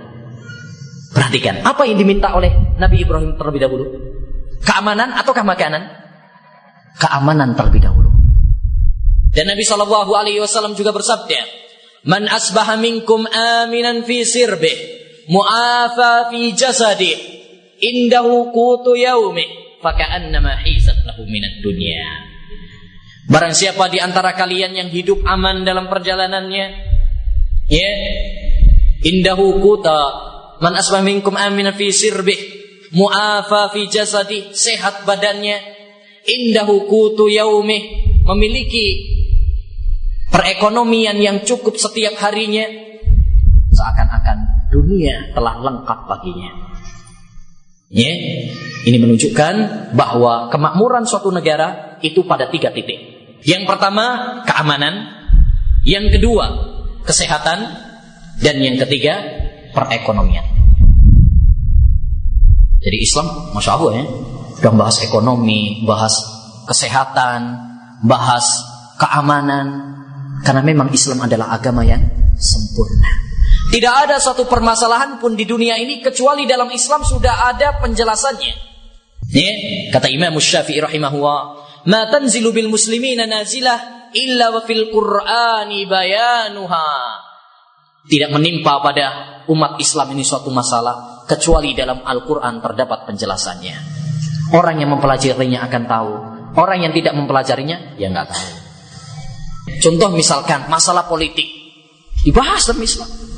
Perhatikan 1.11 1.63
Apa 1.63 1.87
yang 1.87 1.99
diminta 1.99 2.35
oleh 2.35 2.51
Nabi 2.79 3.03
Ibrahim 3.03 3.35
terlebih 3.35 3.63
dahulu? 3.63 3.85
Keamanan 4.63 5.11
ataukah 5.19 5.43
makanan? 5.43 5.83
Keamanan 6.99 7.55
terlebih 7.55 7.83
dahulu. 7.83 8.11
Dan 9.35 9.51
Nabi 9.51 9.63
Shallallahu 9.67 10.11
Alaihi 10.15 10.39
Wasallam 10.39 10.79
juga 10.79 10.95
bersabda, 10.95 11.39
"Man 12.07 12.27
asbaha 12.31 12.79
minkum 12.79 13.27
aminan 13.27 14.07
fi 14.07 14.23
sirbih, 14.23 14.94
mu'afa 15.29 16.29
fi 16.29 16.53
jasadi, 16.53 17.13
indahu 17.81 18.53
kutu 18.53 18.97
yaumi, 18.97 19.45
faka'annama 19.81 20.61
hisat 20.65 21.05
lahu 21.05 21.25
minat 21.25 21.61
dunia." 21.61 22.05
Barang 23.25 23.57
siapa 23.57 23.89
di 23.89 23.97
antara 23.97 24.37
kalian 24.37 24.77
yang 24.77 24.89
hidup 24.93 25.25
aman 25.25 25.65
dalam 25.65 25.89
perjalanannya, 25.89 26.65
ya, 27.65 27.81
yeah, 27.81 29.01
indahu 29.01 29.57
kuta, 29.57 30.01
man 30.61 30.77
asbah 30.77 31.01
minkum 31.01 31.33
aminan 31.33 31.73
fi 31.73 31.89
sirbih, 31.89 32.37
mu'afa 32.93 33.73
fi 33.73 33.89
jasadi, 33.89 34.53
sehat 34.53 35.09
badannya, 35.09 35.57
indahu 36.25 36.85
kutu 36.85 37.33
yaumi, 37.33 38.05
memiliki 38.29 38.85
perekonomian 40.29 41.17
yang 41.17 41.41
cukup 41.41 41.81
setiap 41.81 42.13
harinya, 42.21 42.69
seakan-akan 43.73 44.54
dunia 44.75 45.31
telah 45.31 45.63
lengkap 45.63 45.99
baginya. 46.11 46.51
Ya, 47.87 48.11
ini 48.83 48.97
menunjukkan 48.99 49.53
bahwa 49.95 50.51
kemakmuran 50.51 51.07
suatu 51.07 51.31
negara 51.31 51.95
itu 52.03 52.27
pada 52.27 52.51
tiga 52.51 52.75
titik. 52.75 52.99
Yang 53.47 53.63
pertama 53.71 54.41
keamanan, 54.43 55.15
yang 55.87 56.11
kedua 56.11 56.75
kesehatan, 57.05 57.59
dan 58.41 58.55
yang 58.59 58.75
ketiga 58.81 59.21
perekonomian. 59.71 60.43
Jadi 62.83 62.97
Islam, 63.01 63.53
masya 63.55 63.71
Allah 63.79 63.91
ya, 64.01 64.05
sudah 64.59 64.73
bahas 64.75 64.97
ekonomi, 65.01 65.85
bahas 65.87 66.13
kesehatan, 66.67 67.39
bahas 68.05 68.45
keamanan, 68.97 69.95
karena 70.45 70.61
memang 70.61 70.93
Islam 70.93 71.23
adalah 71.25 71.53
agama 71.55 71.81
yang 71.81 72.01
sempurna. 72.37 73.34
Tidak 73.75 73.91
ada 73.91 74.15
satu 74.23 74.47
permasalahan 74.47 75.19
pun 75.19 75.35
di 75.35 75.43
dunia 75.43 75.75
ini 75.75 75.99
kecuali 75.99 76.47
dalam 76.47 76.71
Islam 76.71 77.03
sudah 77.03 77.51
ada 77.51 77.75
penjelasannya. 77.83 78.53
Ya, 79.35 79.51
kata 79.91 80.07
Imam 80.07 80.39
Syafi'i 80.39 80.79
rahimahullah, 80.79 81.39
"Ma 81.91 82.07
tanzilu 82.07 82.55
bil 82.55 82.71
muslimina 82.71 83.27
nazilah 83.27 84.07
illa 84.15 84.55
wa 84.55 84.63
fil 84.63 84.87
Qur'ani 84.87 85.83
bayanuha." 85.91 86.87
Tidak 88.07 88.31
menimpa 88.31 88.79
pada 88.79 89.05
umat 89.51 89.75
Islam 89.75 90.15
ini 90.15 90.23
suatu 90.23 90.55
masalah 90.55 91.27
kecuali 91.27 91.75
dalam 91.75 91.99
Al-Qur'an 91.99 92.63
terdapat 92.63 93.11
penjelasannya. 93.11 93.75
Orang 94.55 94.79
yang 94.79 94.95
mempelajarinya 94.95 95.67
akan 95.67 95.83
tahu, 95.83 96.11
orang 96.55 96.79
yang 96.79 96.95
tidak 96.95 97.11
mempelajarinya 97.11 97.99
ya 97.99 98.07
nggak 98.07 98.31
tahu. 98.31 98.47
Contoh 99.83 100.15
misalkan 100.15 100.71
masalah 100.71 101.11
politik 101.11 101.51
dibahas 102.23 102.63
dalam 102.71 102.79
Islam. 102.79 103.34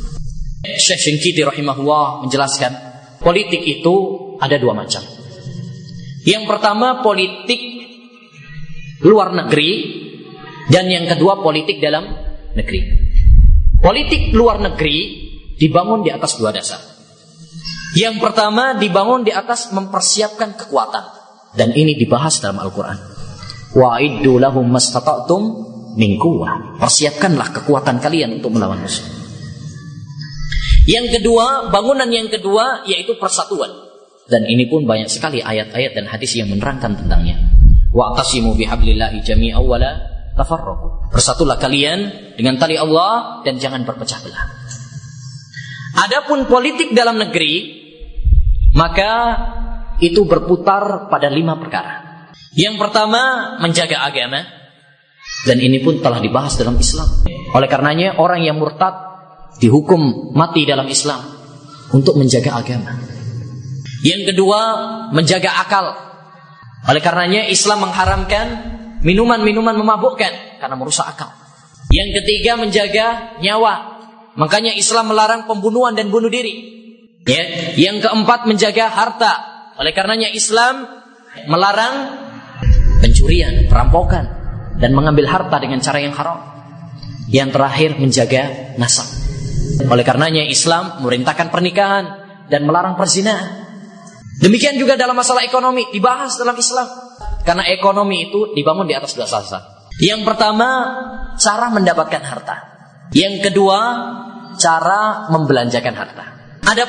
Syekh 0.65 0.99
Syengkiti 0.99 1.45
rahimahullah 1.45 2.25
menjelaskan 2.25 2.71
politik 3.21 3.61
itu 3.61 3.95
ada 4.41 4.57
dua 4.57 4.73
macam. 4.73 5.05
Yang 6.25 6.43
pertama 6.49 7.05
politik 7.05 7.61
luar 9.05 9.31
negeri 9.31 9.71
dan 10.67 10.89
yang 10.89 11.05
kedua 11.05 11.39
politik 11.39 11.77
dalam 11.77 12.09
negeri. 12.57 12.81
Politik 13.77 14.33
luar 14.33 14.57
negeri 14.57 15.29
dibangun 15.55 16.01
di 16.01 16.09
atas 16.09 16.35
dua 16.41 16.49
dasar. 16.49 16.81
Yang 17.95 18.19
pertama 18.19 18.75
dibangun 18.75 19.23
di 19.23 19.31
atas 19.31 19.71
mempersiapkan 19.71 20.57
kekuatan 20.57 21.05
dan 21.55 21.69
ini 21.71 21.95
dibahas 21.95 22.43
dalam 22.43 22.59
Al-Qur'an. 22.59 22.97
Wa'iddu 23.77 24.41
lahum 24.41 24.67
mastata'tum 24.67 25.41
min. 25.95 26.17
Persiapkanlah 26.77 27.53
kekuatan 27.61 28.01
kalian 28.01 28.41
untuk 28.41 28.57
melawan 28.57 28.81
musuh. 28.81 29.16
Yang 30.87 31.19
kedua, 31.19 31.67
bangunan 31.67 32.07
yang 32.07 32.31
kedua 32.31 32.87
yaitu 32.87 33.19
persatuan. 33.19 33.69
Dan 34.27 34.47
ini 34.47 34.71
pun 34.71 34.87
banyak 34.87 35.11
sekali 35.11 35.43
ayat-ayat 35.43 35.91
dan 35.95 36.07
hadis 36.07 36.39
yang 36.39 36.47
menerangkan 36.47 36.95
tentangnya. 36.95 37.35
Wa'tasimu 37.91 38.55
bihablillahi 38.55 39.19
jami'a 39.19 39.59
wa 39.59 39.75
la 39.75 39.91
tafarraqu. 40.39 41.11
Bersatulah 41.11 41.59
kalian 41.59 42.31
dengan 42.39 42.55
tali 42.55 42.79
Allah 42.79 43.43
dan 43.43 43.59
jangan 43.59 43.83
berpecah 43.83 44.19
belah. 44.23 44.45
Adapun 46.07 46.47
politik 46.47 46.95
dalam 46.95 47.19
negeri 47.19 47.83
maka 48.77 49.11
itu 49.97 50.23
berputar 50.23 51.09
pada 51.09 51.27
lima 51.27 51.57
perkara. 51.57 52.29
Yang 52.53 52.79
pertama 52.79 53.55
menjaga 53.59 54.07
agama 54.07 54.45
dan 55.43 55.57
ini 55.57 55.81
pun 55.81 55.99
telah 55.99 56.21
dibahas 56.21 56.53
dalam 56.55 56.77
Islam. 56.77 57.07
Oleh 57.55 57.65
karenanya 57.65 58.21
orang 58.21 58.45
yang 58.45 58.61
murtad 58.61 59.07
dihukum 59.57 60.33
mati 60.33 60.63
dalam 60.63 60.85
Islam 60.89 61.21
untuk 61.93 62.17
menjaga 62.17 62.57
agama. 62.57 62.93
Yang 64.05 64.33
kedua 64.33 64.59
menjaga 65.11 65.51
akal. 65.57 65.85
Oleh 66.87 67.01
karenanya 67.01 67.49
Islam 67.49 67.89
mengharamkan 67.89 68.45
minuman-minuman 69.01 69.75
memabukkan 69.75 70.61
karena 70.61 70.75
merusak 70.77 71.09
akal. 71.09 71.33
Yang 71.89 72.21
ketiga 72.21 72.59
menjaga 72.59 73.05
nyawa. 73.41 73.99
Makanya 74.37 74.77
Islam 74.77 75.09
melarang 75.09 75.49
pembunuhan 75.49 75.97
dan 75.97 76.13
bunuh 76.13 76.29
diri. 76.29 76.77
Ya, 77.25 77.43
yang 77.75 77.99
keempat 77.99 78.45
menjaga 78.47 78.87
harta. 78.87 79.33
Oleh 79.81 79.91
karenanya 79.91 80.29
Islam 80.31 80.85
melarang 81.49 81.95
pencurian, 83.01 83.65
perampokan 83.67 84.25
dan 84.77 84.93
mengambil 84.93 85.25
harta 85.25 85.57
dengan 85.57 85.81
cara 85.81 85.99
yang 85.99 86.13
haram. 86.13 86.39
Yang 87.27 87.49
terakhir 87.59 87.89
menjaga 87.99 88.43
nasab. 88.79 89.26
Oleh 89.85 90.01
karenanya 90.01 90.41
Islam 90.49 90.97
memerintahkan 90.97 91.53
pernikahan 91.53 92.05
dan 92.49 92.65
melarang 92.65 92.97
perzinahan. 92.97 93.69
Demikian 94.41 94.77
juga 94.81 94.97
dalam 94.97 95.13
masalah 95.13 95.45
ekonomi 95.45 95.85
dibahas 95.93 96.37
dalam 96.37 96.57
Islam. 96.57 96.87
Karena 97.45 97.63
ekonomi 97.69 98.27
itu 98.29 98.53
dibangun 98.57 98.89
di 98.89 98.97
atas 98.97 99.13
dua 99.13 99.29
asas. 99.29 99.53
Yang 99.97 100.25
pertama, 100.27 100.69
cara 101.37 101.73
mendapatkan 101.73 102.21
harta. 102.21 102.55
Yang 103.13 103.49
kedua, 103.49 103.79
cara 104.59 105.29
membelanjakan 105.31 105.95
harta. 105.95 106.25
Ada 106.67 106.83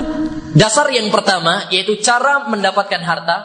dasar 0.59 0.90
yang 0.90 1.12
pertama 1.14 1.71
yaitu 1.71 2.00
cara 2.02 2.49
mendapatkan 2.50 3.02
harta. 3.04 3.37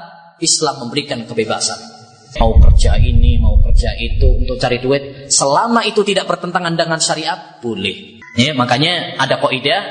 Islam 0.41 0.83
memberikan 0.83 1.23
kebebasan. 1.23 1.79
Mau 2.41 2.57
kerja 2.57 2.97
ini, 2.97 3.37
mau 3.37 3.61
kerja 3.61 3.93
itu 3.95 4.43
untuk 4.43 4.57
cari 4.57 4.81
duit, 4.81 5.29
selama 5.29 5.85
itu 5.85 6.01
tidak 6.01 6.25
bertentangan 6.25 6.73
dengan 6.73 6.97
syariat, 6.97 7.61
boleh. 7.61 8.22
Ya, 8.33 8.51
makanya 8.57 9.19
ada 9.21 9.37
kaidah 9.37 9.81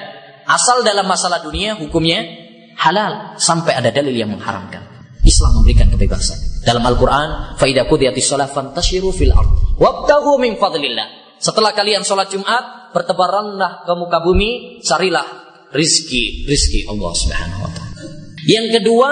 asal 0.47 0.83
dalam 0.83 1.07
masalah 1.07 1.43
dunia 1.47 1.79
hukumnya 1.79 2.27
halal 2.75 3.39
sampai 3.39 3.79
ada 3.79 3.95
dalil 3.95 4.15
yang 4.15 4.35
mengharamkan. 4.35 4.83
Islam 5.23 5.63
memberikan 5.63 5.87
kebebasan. 5.87 6.67
Dalam 6.67 6.83
Al-Qur'an, 6.83 7.55
fa 7.55 7.67
idza 7.71 7.87
qudiyatis 7.87 8.27
shalah 8.27 8.51
fantashiru 8.51 9.15
fil 9.15 9.31
ard 9.31 9.79
wabtaghu 9.79 10.43
min 10.43 10.59
fadlillah. 10.59 11.39
Setelah 11.39 11.75
kalian 11.75 12.03
sholat 12.07 12.31
Jumat, 12.31 12.95
bertebaranlah 12.95 13.87
ke 13.87 13.93
muka 13.99 14.19
bumi, 14.23 14.83
carilah 14.83 15.27
rizki 15.75 16.47
rizki 16.47 16.87
Allah 16.87 17.11
Subhanahu 17.15 17.61
wa 17.67 17.71
taala. 17.71 18.03
Yang 18.43 18.67
kedua, 18.79 19.11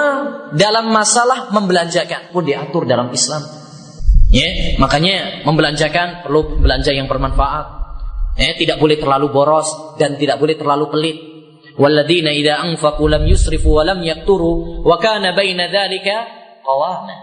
dalam 0.55 0.91
masalah 0.91 1.55
membelanjakan 1.55 2.35
pun 2.35 2.43
diatur 2.43 2.87
dalam 2.87 3.11
Islam. 3.15 3.47
Ya, 4.31 4.79
makanya 4.79 5.43
membelanjakan 5.43 6.27
perlu 6.27 6.63
belanja 6.63 6.95
yang 6.95 7.11
bermanfaat. 7.11 7.90
Ya, 8.39 8.55
tidak 8.57 8.79
boleh 8.79 8.97
terlalu 8.97 9.33
boros 9.35 9.99
dan 9.99 10.15
tidak 10.17 10.39
boleh 10.39 10.55
terlalu 10.55 10.87
pelit. 10.91 11.19
Walladzina 11.81 12.31
idza 12.35 12.61
anfaqu 12.61 13.05
lam 13.09 13.25
yusrifu 13.27 13.79
yaqturu 13.81 14.85
wa 14.85 14.97
kana 15.01 15.33
baina 15.33 15.71
dzalika 15.71 16.17
qawama. 16.63 17.17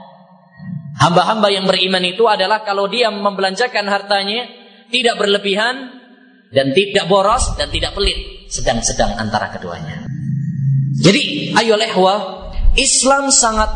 Hamba-hamba 0.98 1.54
yang 1.54 1.70
beriman 1.70 2.02
itu 2.02 2.26
adalah 2.26 2.66
kalau 2.66 2.90
dia 2.90 3.14
membelanjakan 3.14 3.86
hartanya 3.86 4.50
tidak 4.90 5.22
berlebihan 5.22 5.94
dan 6.50 6.74
tidak 6.74 7.06
boros 7.06 7.54
dan 7.54 7.70
tidak 7.70 7.94
pelit 7.94 8.50
sedang-sedang 8.50 9.14
antara 9.20 9.54
keduanya. 9.54 10.10
Jadi, 10.98 11.54
ayo 11.54 11.78
lehwa, 11.78 12.50
Islam 12.74 13.30
sangat 13.30 13.70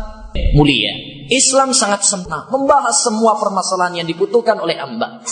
mulia. 0.54 0.92
Islam 1.32 1.72
sangat 1.72 2.04
sempurna, 2.04 2.44
membahas 2.52 2.92
semua 3.00 3.40
permasalahan 3.40 4.04
yang 4.04 4.08
dibutuhkan 4.08 4.60
oleh 4.60 4.76
hamba. 4.76 5.24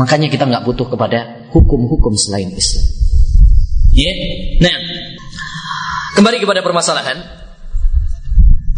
Makanya 0.00 0.32
kita 0.32 0.48
nggak 0.48 0.64
butuh 0.64 0.88
kepada 0.88 1.50
hukum-hukum 1.52 2.16
selain 2.16 2.48
Islam. 2.56 2.84
Ya, 3.92 4.08
yeah. 4.08 4.16
nah, 4.64 4.76
kembali 6.16 6.40
kepada 6.40 6.64
permasalahan. 6.64 7.20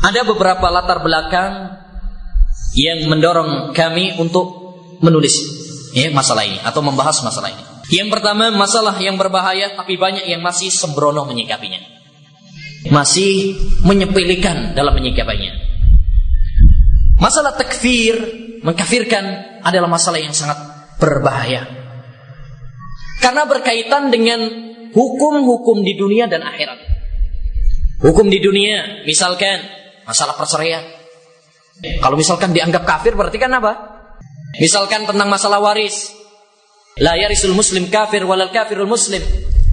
Ada 0.05 0.27
beberapa 0.27 0.69
latar 0.69 1.01
belakang 1.01 1.81
yang 2.75 3.07
mendorong 3.09 3.73
kami 3.73 4.19
untuk 4.19 4.77
menulis 5.01 5.39
ya, 5.95 6.11
masalah 6.11 6.45
ini 6.45 6.59
atau 6.61 6.83
membahas 6.83 7.23
masalah 7.23 7.49
ini. 7.55 7.63
Yang 7.95 8.19
pertama 8.19 8.51
masalah 8.53 8.99
yang 9.01 9.15
berbahaya 9.15 9.73
tapi 9.79 9.95
banyak 9.95 10.27
yang 10.27 10.43
masih 10.43 10.69
sembrono 10.69 11.25
menyikapinya. 11.25 11.81
Masih 12.93 13.57
menyepelekan 13.87 14.77
dalam 14.77 14.93
menyikapinya. 14.93 15.64
Masalah 17.19 17.55
takfir, 17.55 18.15
mengkafirkan 18.61 19.25
adalah 19.63 19.87
masalah 19.87 20.19
yang 20.19 20.35
sangat 20.35 20.59
berbahaya. 20.99 21.65
Karena 23.23 23.49
berkaitan 23.49 24.13
dengan 24.13 24.41
hukum-hukum 24.93 25.81
di 25.81 25.95
dunia 25.97 26.29
dan 26.29 26.45
akhirat. 26.45 26.79
Hukum 28.03 28.29
di 28.29 28.43
dunia, 28.43 29.07
misalkan 29.09 29.63
masalah 30.05 30.37
perceraian. 30.37 30.85
Kalau 32.03 32.19
misalkan 32.19 32.53
dianggap 32.53 32.85
kafir 32.85 33.17
berarti 33.17 33.39
kan 33.41 33.51
apa? 33.57 33.73
Misalkan 34.61 35.09
tentang 35.09 35.27
masalah 35.27 35.59
waris, 35.59 36.15
La 37.03 37.19
yarisul 37.19 37.59
muslim 37.59 37.91
kafir 37.91 38.23
walal 38.23 38.55
kafirul 38.55 38.87
muslim. 38.87 39.19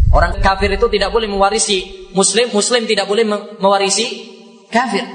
Orang 0.10 0.42
kafir 0.42 0.74
itu 0.74 0.90
tidak 0.90 1.14
boleh 1.14 1.30
mewarisi 1.30 2.10
muslim, 2.18 2.50
muslim 2.50 2.90
tidak 2.90 3.06
boleh 3.06 3.24
mewarisi 3.62 4.26
kafir. 4.74 5.06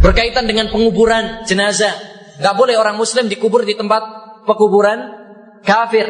Berkaitan 0.00 0.44
dengan 0.44 0.68
penguburan 0.68 1.44
jenazah, 1.48 1.92
nggak 2.38 2.54
boleh 2.54 2.76
orang 2.76 2.96
muslim 3.00 3.26
dikubur 3.26 3.64
di 3.64 3.74
tempat 3.74 4.02
pekuburan 4.44 4.98
kafir 5.66 6.06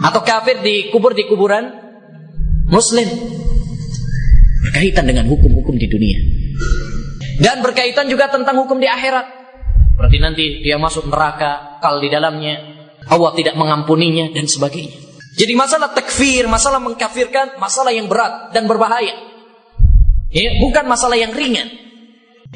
atau 0.00 0.20
kafir 0.24 0.62
dikubur 0.64 1.12
di 1.12 1.28
kuburan 1.28 1.68
muslim. 2.70 3.06
Berkaitan 4.68 5.04
dengan 5.04 5.28
hukum-hukum 5.28 5.76
di 5.76 5.90
dunia. 5.90 6.18
Dan 7.42 7.60
berkaitan 7.60 8.06
juga 8.06 8.30
tentang 8.30 8.62
hukum 8.62 8.78
di 8.78 8.86
akhirat. 8.86 9.26
Berarti 9.98 10.18
nanti 10.22 10.44
dia 10.62 10.78
masuk 10.78 11.10
neraka, 11.10 11.82
kal 11.82 12.00
di 12.00 12.08
dalamnya, 12.08 12.58
Allah 13.10 13.34
tidak 13.34 13.58
mengampuninya 13.58 14.30
dan 14.30 14.46
sebagainya. 14.46 14.94
Jadi 15.32 15.52
masalah 15.56 15.90
takfir, 15.96 16.44
masalah 16.44 16.78
mengkafirkan, 16.78 17.56
masalah 17.56 17.90
yang 17.90 18.06
berat 18.06 18.52
dan 18.52 18.68
berbahaya. 18.68 19.16
Ya, 20.32 20.48
bukan 20.60 20.88
masalah 20.88 21.16
yang 21.16 21.32
ringan. 21.32 21.68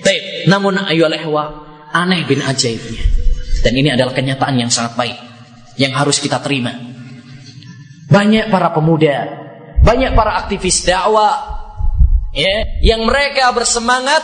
Taib. 0.01 0.51
Namun 0.51 0.81
ayu 0.85 1.09
lehwa 1.09 1.67
aneh 1.93 2.25
bin 2.29 2.43
ajaibnya. 2.45 3.03
Dan 3.65 3.73
ini 3.75 3.89
adalah 3.93 4.13
kenyataan 4.13 4.57
yang 4.61 4.71
sangat 4.71 4.95
baik 4.95 5.17
yang 5.81 5.93
harus 5.97 6.21
kita 6.21 6.41
terima. 6.41 6.73
Banyak 8.07 8.53
para 8.53 8.71
pemuda, 8.71 9.27
banyak 9.83 10.15
para 10.15 10.39
aktivis 10.39 10.87
dakwah 10.87 11.35
ya, 12.31 12.79
yang 12.85 13.03
mereka 13.05 13.51
bersemangat 13.51 14.23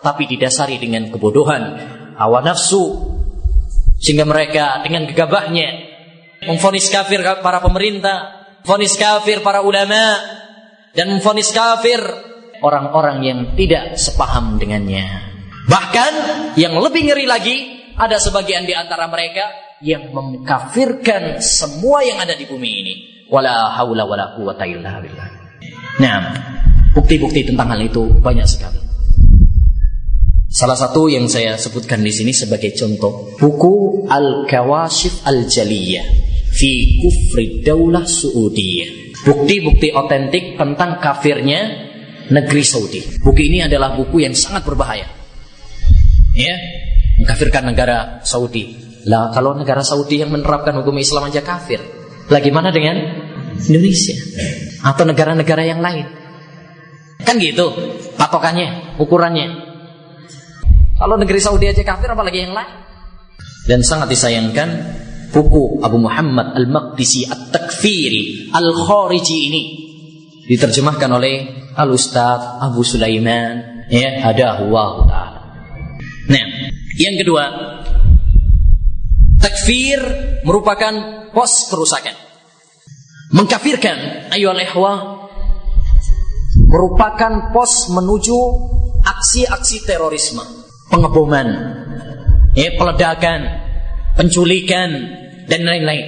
tapi 0.00 0.26
didasari 0.26 0.80
dengan 0.80 1.12
kebodohan, 1.12 1.76
hawa 2.16 2.40
nafsu, 2.40 3.14
sehingga 4.00 4.24
mereka 4.24 4.80
dengan 4.80 5.04
gegabahnya 5.06 5.68
memfonis 6.48 6.88
kafir 6.88 7.20
para 7.44 7.60
pemerintah, 7.60 8.48
fonis 8.64 8.96
kafir 8.96 9.44
para 9.44 9.60
ulama, 9.60 10.16
dan 10.96 11.12
memfonis 11.12 11.52
kafir 11.52 12.00
orang-orang 12.60 13.18
yang 13.24 13.40
tidak 13.56 13.96
sepaham 13.96 14.56
dengannya. 14.60 15.04
Bahkan 15.68 16.12
yang 16.56 16.76
lebih 16.80 17.10
ngeri 17.10 17.26
lagi, 17.28 17.56
ada 18.00 18.16
sebagian 18.16 18.64
di 18.64 18.72
antara 18.72 19.06
mereka 19.06 19.44
yang 19.84 20.12
mengkafirkan 20.12 21.40
semua 21.40 22.04
yang 22.04 22.20
ada 22.20 22.36
di 22.36 22.48
bumi 22.48 22.70
ini. 22.84 22.94
Wala 23.30 23.72
haula 23.76 24.04
wala 24.08 24.34
quwata 24.34 24.66
illa 24.66 24.98
billah. 24.98 25.28
Nah, 26.02 26.18
bukti-bukti 26.96 27.46
tentang 27.46 27.70
hal 27.70 27.80
itu 27.80 28.10
banyak 28.18 28.48
sekali. 28.48 28.80
Salah 30.50 30.74
satu 30.74 31.06
yang 31.06 31.30
saya 31.30 31.54
sebutkan 31.54 32.02
di 32.02 32.10
sini 32.10 32.34
sebagai 32.34 32.74
contoh 32.74 33.38
buku 33.38 34.04
Al-Kawashif 34.10 35.22
Al-Jaliyah 35.22 36.06
fi 36.50 36.98
Kufri 36.98 37.62
Daulah 37.62 38.02
Saudiyah. 38.02 39.14
Bukti-bukti 39.22 39.94
otentik 39.94 40.58
tentang 40.58 40.98
kafirnya 40.98 41.89
negeri 42.30 42.62
Saudi. 42.62 43.00
Buku 43.20 43.40
ini 43.42 43.66
adalah 43.66 43.98
buku 43.98 44.22
yang 44.22 44.32
sangat 44.32 44.62
berbahaya. 44.62 45.06
Ya, 46.32 46.54
mengkafirkan 47.18 47.66
negara 47.66 48.22
Saudi. 48.22 48.78
Lah 49.10 49.34
kalau 49.34 49.58
negara 49.58 49.82
Saudi 49.82 50.22
yang 50.22 50.30
menerapkan 50.30 50.76
hukum 50.78 50.94
Islam 50.96 51.28
aja 51.28 51.42
kafir, 51.42 51.82
bagaimana 52.30 52.70
dengan 52.70 52.96
Indonesia 53.58 54.16
atau 54.86 55.04
negara-negara 55.04 55.62
yang 55.66 55.82
lain? 55.82 56.06
Kan 57.26 57.36
gitu 57.42 57.68
patokannya, 58.16 58.96
ukurannya. 59.02 59.68
Kalau 60.96 61.16
negeri 61.16 61.40
Saudi 61.40 61.66
aja 61.68 61.82
kafir 61.82 62.12
apalagi 62.12 62.44
yang 62.46 62.54
lain? 62.54 62.70
Dan 63.64 63.80
sangat 63.84 64.12
disayangkan 64.12 64.68
buku 65.32 65.80
Abu 65.80 65.96
Muhammad 66.00 66.52
Al-Maqdisi 66.56 67.28
At-Takfiri 67.28 68.52
Al-Khariji 68.52 69.38
ini 69.48 69.62
diterjemahkan 70.50 71.10
oleh 71.12 71.59
Al-Ustaz 71.76 72.62
Abu 72.62 72.82
Sulaiman 72.82 73.86
ya 73.90 74.22
hadahu 74.22 74.70
wa 74.70 75.06
ta'ala. 75.06 75.40
Nah, 76.30 76.46
yang 76.94 77.14
kedua, 77.18 77.44
Takfir 79.40 80.00
merupakan 80.44 80.94
pos 81.32 81.72
kerusakan. 81.72 82.12
Mengkafirkan 83.32 84.30
ayo 84.36 84.52
ikhwah 84.52 85.30
merupakan 86.70 87.50
pos 87.50 87.90
menuju 87.90 88.38
aksi-aksi 89.02 89.88
terorisme, 89.88 90.44
pengeboman, 90.92 91.48
ya, 92.54 92.74
peledakan, 92.78 93.40
penculikan 94.14 94.90
dan 95.50 95.66
lain-lain. 95.66 96.06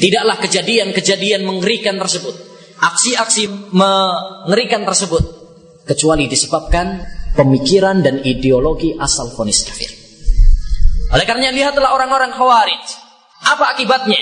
Tidaklah 0.00 0.36
kejadian-kejadian 0.40 1.44
mengerikan 1.44 1.96
tersebut, 2.00 2.36
aksi-aksi 2.80 3.74
mengerikan 3.74 4.82
tersebut 4.82 5.22
kecuali 5.84 6.26
disebabkan 6.26 7.04
pemikiran 7.36 8.00
dan 8.00 8.22
ideologi 8.22 8.96
asal 8.96 9.30
fonis 9.34 9.62
kafir. 9.66 9.90
Oleh 11.12 11.26
karena 11.28 11.52
lihatlah 11.54 11.94
orang-orang 11.94 12.34
Khawarij. 12.34 12.84
Apa 13.44 13.76
akibatnya? 13.76 14.18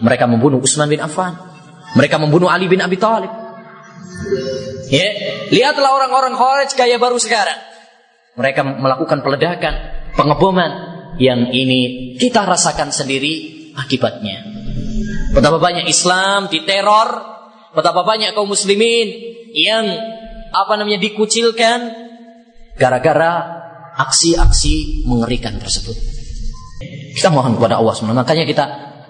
Mereka 0.00 0.24
membunuh 0.24 0.58
Utsman 0.58 0.88
bin 0.88 0.98
Affan. 0.98 1.36
Mereka 1.94 2.16
membunuh 2.18 2.48
Ali 2.48 2.66
bin 2.66 2.80
Abi 2.80 2.96
Thalib. 2.96 3.30
Ya, 4.88 5.08
lihatlah 5.52 5.90
orang-orang 5.94 6.34
Khawarij 6.34 6.72
gaya 6.74 6.96
baru 6.96 7.20
sekarang. 7.20 7.60
Mereka 8.38 8.62
melakukan 8.62 9.20
peledakan, 9.20 9.74
pengeboman 10.14 10.70
yang 11.18 11.50
ini 11.50 12.14
kita 12.16 12.46
rasakan 12.46 12.94
sendiri 12.94 13.68
akibatnya. 13.74 14.42
Betapa 15.34 15.58
banyak 15.58 15.86
Islam 15.90 16.46
diteror, 16.46 17.37
betapa 17.78 18.02
banyak 18.02 18.34
kaum 18.34 18.50
muslimin 18.50 19.06
yang 19.54 19.86
apa 20.50 20.74
namanya 20.74 20.98
dikucilkan 20.98 21.94
gara-gara 22.74 23.62
aksi-aksi 23.94 25.06
mengerikan 25.06 25.58
tersebut. 25.62 25.94
Kita 27.14 27.30
mohon 27.30 27.58
kepada 27.58 27.78
Allah 27.78 27.94
SWT. 27.94 28.14
Makanya 28.14 28.46
kita 28.46 28.64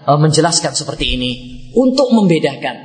uh, 0.05 0.21
menjelaskan 0.21 0.73
seperti 0.73 1.17
ini 1.17 1.31
untuk 1.77 2.13
membedakan 2.13 2.77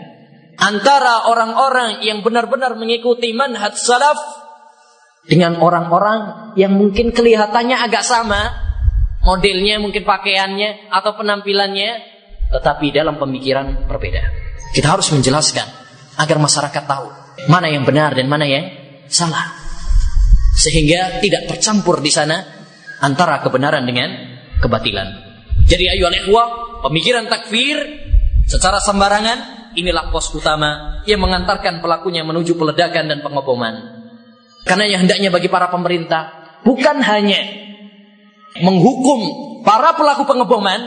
antara 0.60 1.32
orang-orang 1.32 2.04
yang 2.04 2.20
benar-benar 2.24 2.76
mengikuti 2.76 3.32
manhaj 3.32 3.76
salaf 3.80 4.20
dengan 5.24 5.56
orang-orang 5.60 6.52
yang 6.60 6.76
mungkin 6.76 7.16
kelihatannya 7.16 7.80
agak 7.80 8.04
sama, 8.04 8.52
modelnya 9.24 9.80
mungkin 9.80 10.04
pakaiannya 10.04 10.92
atau 10.92 11.16
penampilannya, 11.16 11.92
tetapi 12.52 12.92
dalam 12.92 13.16
pemikiran 13.16 13.88
berbeda. 13.88 14.43
Kita 14.74 14.90
harus 14.90 15.08
menjelaskan 15.14 15.68
agar 16.18 16.38
masyarakat 16.42 16.84
tahu 16.90 17.08
mana 17.50 17.70
yang 17.70 17.86
benar 17.86 18.18
dan 18.18 18.26
mana 18.26 18.46
yang 18.46 18.66
salah 19.10 19.54
sehingga 20.54 21.22
tidak 21.22 21.50
tercampur 21.50 22.02
di 22.02 22.14
sana 22.14 22.42
antara 23.02 23.42
kebenaran 23.42 23.84
dengan 23.84 24.10
kebatilan. 24.62 25.08
Jadi 25.66 25.90
ayo 25.90 26.08
ikhwah, 26.08 26.82
pemikiran 26.88 27.28
takfir 27.28 27.78
secara 28.48 28.78
sembarangan 28.80 29.74
inilah 29.76 30.14
pos 30.14 30.30
utama 30.32 31.02
yang 31.10 31.20
mengantarkan 31.20 31.82
pelakunya 31.82 32.22
menuju 32.22 32.54
peledakan 32.56 33.10
dan 33.10 33.20
pengeboman. 33.26 34.06
Karena 34.64 34.88
yang 34.88 35.04
hendaknya 35.04 35.30
bagi 35.34 35.52
para 35.52 35.68
pemerintah 35.68 36.56
bukan 36.64 37.04
hanya 37.04 37.42
menghukum 38.64 39.20
para 39.66 39.98
pelaku 39.98 40.24
pengeboman, 40.24 40.80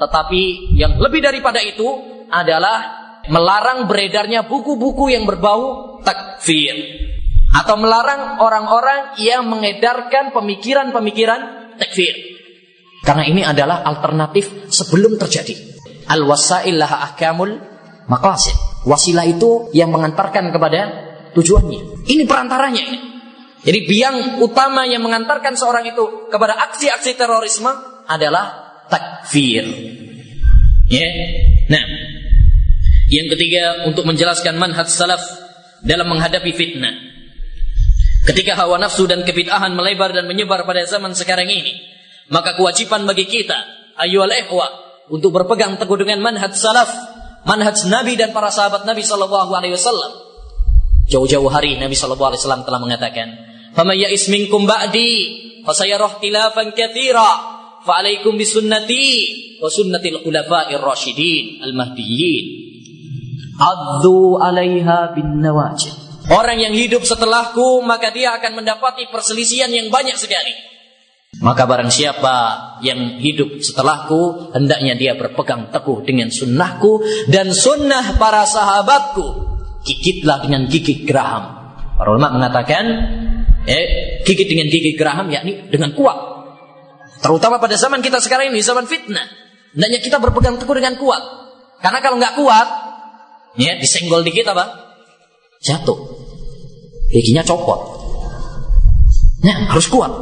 tetapi 0.00 0.74
yang 0.74 0.98
lebih 0.98 1.22
daripada 1.22 1.62
itu 1.62 1.86
adalah 2.32 2.99
melarang 3.28 3.84
beredarnya 3.84 4.48
buku-buku 4.48 5.12
yang 5.12 5.28
berbau 5.28 5.98
takfir 6.00 6.72
atau 7.50 7.74
melarang 7.76 8.38
orang-orang 8.40 9.18
yang 9.20 9.44
mengedarkan 9.50 10.30
pemikiran-pemikiran 10.32 11.74
takfir. 11.76 12.14
Karena 13.04 13.24
ini 13.26 13.42
adalah 13.42 13.82
alternatif 13.82 14.70
sebelum 14.70 15.18
terjadi. 15.18 15.56
Al-wasail 16.08 16.76
laha 16.78 17.10
ahkamul 17.10 17.58
maqasid. 18.06 18.54
Wasilah 18.86 19.26
itu 19.28 19.72
yang 19.76 19.92
mengantarkan 19.92 20.52
kepada 20.52 20.80
tujuannya. 21.36 22.06
Ini 22.06 22.22
perantaranya. 22.24 22.84
Jadi 23.60 23.78
biang 23.84 24.40
utama 24.40 24.88
yang 24.88 25.04
mengantarkan 25.04 25.52
seorang 25.52 25.84
itu 25.84 26.32
kepada 26.32 26.56
aksi-aksi 26.70 27.12
terorisme 27.12 27.68
adalah 28.08 28.80
takfir. 28.88 29.64
Ya. 30.88 31.08
Nah, 31.70 31.84
yang 33.10 33.26
ketiga 33.26 33.90
untuk 33.90 34.06
menjelaskan 34.06 34.54
manhaj 34.54 34.86
salaf 34.86 35.20
dalam 35.82 36.06
menghadapi 36.06 36.54
fitnah. 36.54 36.94
Ketika 38.22 38.54
hawa 38.54 38.78
nafsu 38.78 39.10
dan 39.10 39.26
kebid'ahan 39.26 39.74
melebar 39.74 40.14
dan 40.14 40.30
menyebar 40.30 40.62
pada 40.62 40.86
zaman 40.86 41.18
sekarang 41.18 41.50
ini, 41.50 41.74
maka 42.30 42.54
kewajiban 42.54 43.02
bagi 43.02 43.26
kita, 43.26 43.58
ayyuhal 43.98 44.30
ikhwa, 44.30 44.66
untuk 45.10 45.34
berpegang 45.34 45.74
teguh 45.74 45.98
dengan 45.98 46.22
manhaj 46.22 46.54
salaf, 46.54 46.86
manhaj 47.42 47.82
Nabi 47.90 48.14
dan 48.14 48.30
para 48.30 48.54
sahabat 48.54 48.86
Nabi 48.86 49.02
sallallahu 49.02 49.50
alaihi 49.50 49.74
wasallam. 49.74 50.12
Jauh-jauh 51.10 51.50
hari 51.50 51.74
Nabi 51.82 51.98
sallallahu 51.98 52.30
alaihi 52.30 52.40
wasallam 52.46 52.62
telah 52.62 52.78
mengatakan, 52.78 53.28
"Faman 53.74 53.98
ya'is 53.98 54.30
minkum 54.30 54.70
ba'di, 54.70 55.10
fasayarah 55.66 56.22
khilafan 56.22 56.70
katsira, 56.70 57.30
fa 57.82 57.92
alaikum 57.98 58.38
bisunnati 58.38 59.58
wa 59.58 59.66
sunnatil 59.66 60.22
khulafa'ir 60.22 60.78
rasyidin 60.78 61.66
al-mahdiyyin." 61.66 62.69
Addu 63.60 64.40
'alaiha 64.40 65.12
bin 65.12 65.44
nawajid. 65.44 65.92
Orang 66.32 66.56
yang 66.56 66.72
hidup 66.72 67.04
setelahku 67.04 67.84
maka 67.84 68.08
dia 68.08 68.32
akan 68.40 68.64
mendapati 68.64 69.12
perselisihan 69.12 69.68
yang 69.68 69.92
banyak 69.92 70.16
sekali. 70.16 70.70
Maka 71.38 71.62
barang 71.62 71.94
siapa 71.94 72.36
yang 72.82 73.22
hidup 73.22 73.62
setelahku 73.62 74.50
hendaknya 74.50 74.98
dia 74.98 75.12
berpegang 75.14 75.70
teguh 75.70 76.02
dengan 76.02 76.26
sunnahku 76.26 77.06
dan 77.30 77.54
sunnah 77.54 78.18
para 78.18 78.42
sahabatku. 78.42 79.48
Gigitlah 79.86 80.42
dengan 80.44 80.66
gigi 80.66 81.06
geraham. 81.06 81.72
Para 81.96 82.12
ulama 82.12 82.36
mengatakan, 82.36 82.84
eh, 83.64 84.20
gigit 84.26 84.48
dengan 84.50 84.68
gigi 84.68 84.98
geraham 84.98 85.30
yakni 85.32 85.70
dengan 85.70 85.94
kuat. 85.96 86.18
Terutama 87.20 87.60
pada 87.62 87.76
zaman 87.76 88.00
kita 88.02 88.18
sekarang 88.20 88.52
ini 88.52 88.60
zaman 88.60 88.84
fitnah. 88.90 89.24
Hendaknya 89.76 90.00
kita 90.02 90.16
berpegang 90.18 90.58
teguh 90.58 90.76
dengan 90.76 90.98
kuat. 90.98 91.22
Karena 91.80 91.98
kalau 92.04 92.16
nggak 92.20 92.34
kuat, 92.36 92.68
ya 93.58 93.78
disenggol 93.78 94.22
dikit 94.22 94.50
apa? 94.52 94.94
Jatuh 95.62 96.20
giginya 97.10 97.42
copot. 97.42 97.80
Nah, 99.42 99.74
harus 99.74 99.86
kuat. 99.90 100.12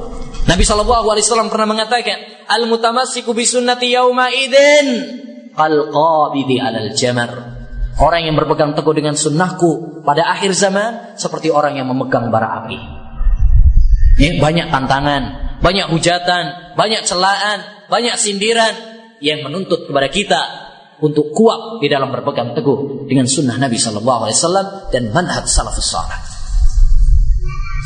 Nabi 0.49 0.65
Shallallahu 0.65 1.07
Alaihi 1.13 1.25
Wasallam 1.29 1.53
pernah 1.53 1.69
mengatakan, 1.69 2.49
al 2.49 2.65
mutamassiku 2.65 3.37
bi 3.37 3.45
sunnati 3.45 3.93
yauma 3.93 4.33
idin 4.33 4.89
al 5.53 5.93
qabidi 5.93 6.57
alal 6.57 6.91
jamar. 6.97 7.61
Orang 7.99 8.25
yang 8.25 8.39
berpegang 8.39 8.79
teguh 8.79 8.95
dengan 8.95 9.19
sunnahku 9.19 10.01
pada 10.07 10.31
akhir 10.31 10.55
zaman 10.55 11.19
seperti 11.19 11.51
orang 11.51 11.77
yang 11.77 11.91
memegang 11.91 12.31
bara 12.31 12.63
api. 12.63 12.79
Ini 14.23 14.39
banyak 14.39 14.71
tantangan, 14.71 15.23
banyak 15.59 15.91
hujatan, 15.91 16.75
banyak 16.79 17.03
celaan, 17.03 17.59
banyak 17.91 18.15
sindiran 18.15 18.71
yang 19.19 19.43
menuntut 19.43 19.91
kepada 19.91 20.09
kita 20.15 20.43
untuk 20.99 21.31
kuat 21.31 21.79
di 21.79 21.87
dalam 21.87 22.11
berpegang 22.11 22.55
teguh 22.59 23.07
dengan 23.07 23.27
sunnah 23.27 23.55
Nabi 23.55 23.79
Shallallahu 23.79 24.21
Alaihi 24.27 24.37
Wasallam 24.39 24.67
dan 24.91 25.03
manhaj 25.15 25.47
salafus 25.47 25.87
salih. 25.87 26.19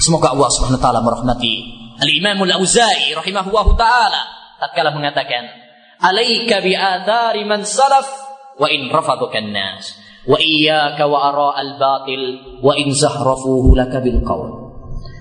Semoga 0.00 0.32
Allah 0.32 0.48
Subhanahu 0.50 0.80
wa 0.80 0.84
taala 0.84 1.00
merahmati 1.04 1.54
Al-Imam 2.02 2.42
Al-Auza'i 2.42 3.14
rahimahullah 3.14 3.66
taala 3.78 4.22
tatkala 4.58 4.90
mengatakan, 4.96 5.46
"Alaika 6.02 6.58
bi 6.64 6.72
athari 6.74 7.46
man 7.46 7.62
salaf 7.62 8.08
wa 8.58 8.66
in 8.66 8.90
rafaduka 8.90 9.38
an-nas 9.38 9.94
wa 10.26 10.38
iyyaka 10.40 11.06
wa 11.06 11.18
ara 11.30 11.48
al-batil 11.62 12.58
wa 12.64 12.74
in 12.74 12.90
zahrafuhu 12.90 13.76
laka 13.78 14.00
bil 14.02 14.24
qawl." 14.26 14.48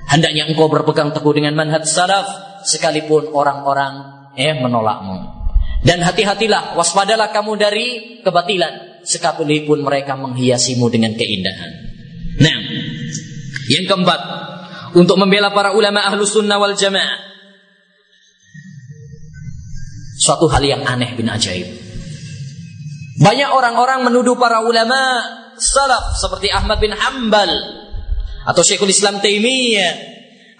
Hendaknya 0.09 0.49
engkau 0.49 0.67
berpegang 0.71 1.13
teguh 1.13 1.35
dengan 1.35 1.55
manhaj 1.55 1.85
salaf 1.85 2.27
sekalipun 2.65 3.29
orang-orang 3.35 4.25
eh 4.33 4.55
menolakmu. 4.57 5.40
Dan 5.81 6.05
hati-hatilah, 6.05 6.77
waspadalah 6.77 7.33
kamu 7.33 7.57
dari 7.57 7.87
kebatilan 8.21 9.01
sekalipun 9.01 9.81
mereka 9.81 10.13
menghiasimu 10.13 10.85
dengan 10.93 11.17
keindahan. 11.17 11.71
Nah, 12.37 12.57
yang 13.65 13.89
keempat, 13.89 14.21
untuk 14.93 15.17
membela 15.17 15.49
para 15.49 15.73
ulama 15.73 16.05
ahlu 16.05 16.21
sunnah 16.21 16.61
wal 16.61 16.77
jamaah. 16.77 17.31
suatu 20.21 20.45
hal 20.53 20.61
yang 20.61 20.85
aneh 20.85 21.17
bin 21.17 21.25
ajaib. 21.25 21.65
Banyak 23.17 23.49
orang-orang 23.49 24.05
menuduh 24.05 24.37
para 24.37 24.61
ulama 24.61 25.17
salaf 25.57 26.13
seperti 26.21 26.53
Ahmad 26.53 26.77
bin 26.77 26.93
Hambal 26.93 27.49
atau 28.45 28.61
Syekhul 28.61 28.93
Islam 28.93 29.17
Taimiyah 29.17 29.93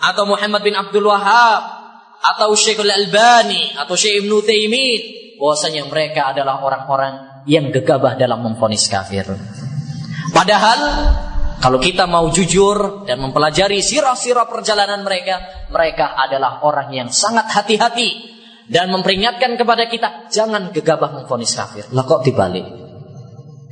atau 0.02 0.26
Muhammad 0.26 0.66
bin 0.66 0.74
Abdul 0.74 1.06
Wahab 1.06 1.81
atau 2.22 2.54
Syekhul 2.54 2.94
Albani 2.94 3.74
atau 3.74 3.98
Syekh 3.98 4.26
Ibnu 4.26 4.46
Taimin 4.46 5.02
bahwasanya 5.42 5.90
mereka 5.90 6.30
adalah 6.30 6.62
orang-orang 6.62 7.46
yang 7.50 7.74
gegabah 7.74 8.14
dalam 8.14 8.46
memfonis 8.46 8.86
kafir. 8.86 9.26
Padahal 10.30 10.80
kalau 11.58 11.82
kita 11.82 12.06
mau 12.06 12.30
jujur 12.30 13.06
dan 13.10 13.22
mempelajari 13.22 13.82
sirah-sirah 13.82 14.46
perjalanan 14.46 15.02
mereka, 15.02 15.66
mereka 15.74 16.14
adalah 16.18 16.62
orang 16.62 16.94
yang 16.94 17.10
sangat 17.10 17.50
hati-hati 17.50 18.30
dan 18.70 18.94
memperingatkan 18.94 19.58
kepada 19.58 19.90
kita 19.90 20.30
jangan 20.30 20.70
gegabah 20.70 21.22
memfonis 21.22 21.58
kafir. 21.58 21.90
Lah 21.94 22.06
kok 22.06 22.22
dibalik? 22.22 22.66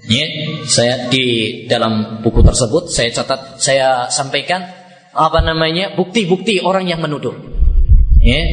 Ya, 0.10 0.26
saya 0.66 1.12
di 1.12 1.26
dalam 1.70 2.24
buku 2.26 2.42
tersebut 2.42 2.90
saya 2.90 3.14
catat, 3.14 3.62
saya 3.62 4.10
sampaikan 4.10 4.66
apa 5.14 5.40
namanya 5.44 5.94
bukti-bukti 5.94 6.64
orang 6.66 6.90
yang 6.90 7.02
menuduh. 7.04 7.59
Ya, 8.20 8.44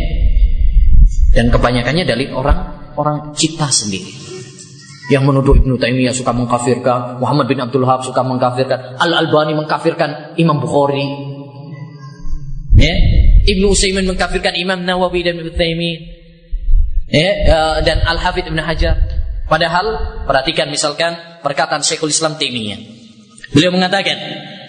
dan 1.34 1.52
kebanyakannya 1.52 2.08
dari 2.08 2.30
orang 2.32 2.58
orang 2.96 3.36
kita 3.36 3.68
sendiri. 3.68 4.08
Yang 5.06 5.22
menuduh 5.22 5.54
Ibnu 5.62 5.78
Taimiyah 5.78 6.14
suka 6.16 6.34
mengkafirkan, 6.34 7.22
Muhammad 7.22 7.46
bin 7.46 7.62
Abdul 7.62 7.86
Wahab 7.86 8.02
suka 8.02 8.26
mengkafirkan, 8.26 8.98
Al 8.98 9.12
Albani 9.14 9.54
mengkafirkan 9.54 10.34
Imam 10.34 10.58
Bukhari, 10.58 11.06
ya, 12.74 12.94
Ibnu 13.46 13.70
Utsaimin 13.70 14.02
mengkafirkan 14.06 14.58
Imam 14.58 14.82
Nawawi 14.82 15.22
dan 15.22 15.38
Ibnu 15.38 15.54
Taimiyah, 15.54 16.00
ya, 17.06 17.30
eh, 17.30 17.76
dan 17.86 18.02
Al 18.02 18.18
Hafidh 18.18 18.50
Ibnu 18.50 18.58
Hajar. 18.58 18.98
Padahal 19.46 19.86
perhatikan 20.26 20.66
misalkan 20.66 21.14
perkataan 21.46 21.86
Syekhul 21.86 22.10
Islam 22.10 22.34
Taimiyah. 22.34 22.82
Beliau 23.54 23.70
mengatakan, 23.70 24.18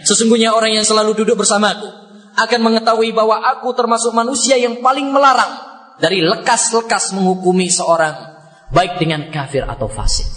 sesungguhnya 0.06 0.54
orang 0.54 0.78
yang 0.78 0.86
selalu 0.86 1.18
duduk 1.18 1.34
bersamaku 1.42 2.07
akan 2.38 2.60
mengetahui 2.62 3.12
bahwa 3.18 3.42
aku 3.42 3.74
termasuk 3.74 4.14
manusia 4.14 4.56
yang 4.62 4.78
paling 4.80 5.10
melarang 5.10 5.58
dari 5.98 6.22
lekas-lekas 6.22 7.18
menghukumi 7.18 7.66
seorang 7.74 8.14
baik 8.70 9.02
dengan 9.02 9.34
kafir 9.34 9.66
atau 9.66 9.90
fasik. 9.90 10.30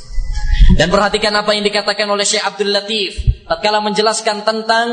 Dan 0.77 0.89
perhatikan 0.89 1.35
apa 1.37 1.53
yang 1.53 1.67
dikatakan 1.67 2.09
oleh 2.09 2.25
Syekh 2.25 2.41
Abdul 2.47 2.73
Latif 2.73 3.45
tatkala 3.45 3.85
menjelaskan 3.85 4.47
tentang 4.47 4.87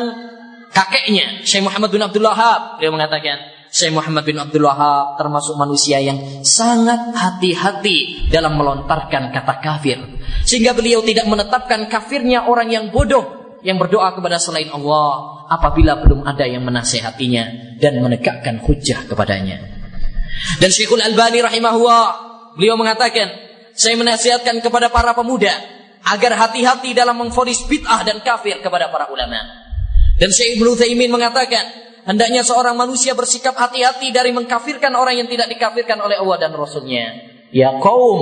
kakeknya 0.74 1.48
Syekh 1.48 1.64
Muhammad 1.64 1.90
bin 1.94 2.02
Abdul 2.04 2.26
Wahab. 2.28 2.82
Beliau 2.82 2.98
mengatakan, 2.98 3.38
Syekh 3.70 3.94
Muhammad 3.94 4.24
bin 4.26 4.42
Abdul 4.42 4.66
Wahab 4.66 5.22
termasuk 5.22 5.54
manusia 5.54 6.02
yang 6.02 6.44
sangat 6.44 7.14
hati-hati 7.14 8.28
dalam 8.32 8.58
melontarkan 8.58 9.30
kata 9.30 9.56
kafir. 9.62 10.00
Sehingga 10.44 10.74
beliau 10.74 11.04
tidak 11.06 11.30
menetapkan 11.30 11.86
kafirnya 11.92 12.48
orang 12.50 12.72
yang 12.74 12.86
bodoh 12.90 13.37
yang 13.68 13.76
berdoa 13.76 14.16
kepada 14.16 14.40
selain 14.40 14.72
Allah 14.72 15.44
apabila 15.52 16.00
belum 16.00 16.24
ada 16.24 16.48
yang 16.48 16.64
menasehatinya 16.64 17.76
dan 17.84 18.00
menegakkan 18.00 18.64
hujah 18.64 19.04
kepadanya. 19.04 19.60
Dan 20.64 20.72
Syekhul 20.72 21.04
Albani 21.04 21.44
rahimahullah 21.44 22.06
beliau 22.56 22.80
mengatakan, 22.80 23.28
saya 23.76 24.00
menasihatkan 24.00 24.64
kepada 24.64 24.88
para 24.88 25.12
pemuda 25.12 25.52
agar 26.08 26.40
hati-hati 26.48 26.96
dalam 26.96 27.20
memfonis 27.20 27.68
bid'ah 27.68 28.08
dan 28.08 28.24
kafir 28.24 28.64
kepada 28.64 28.88
para 28.88 29.12
ulama. 29.12 29.44
Dan 30.16 30.32
Syekh 30.32 30.56
Ibnu 30.56 30.80
Taimin 30.80 31.12
mengatakan, 31.12 31.88
Hendaknya 32.08 32.40
seorang 32.40 32.80
manusia 32.80 33.12
bersikap 33.12 33.52
hati-hati 33.52 34.16
dari 34.16 34.32
mengkafirkan 34.32 34.96
orang 34.96 35.20
yang 35.20 35.28
tidak 35.28 35.52
dikafirkan 35.52 36.00
oleh 36.00 36.16
Allah 36.16 36.40
dan 36.40 36.56
Rasulnya. 36.56 37.36
Ya 37.52 37.76
kaum, 37.84 38.20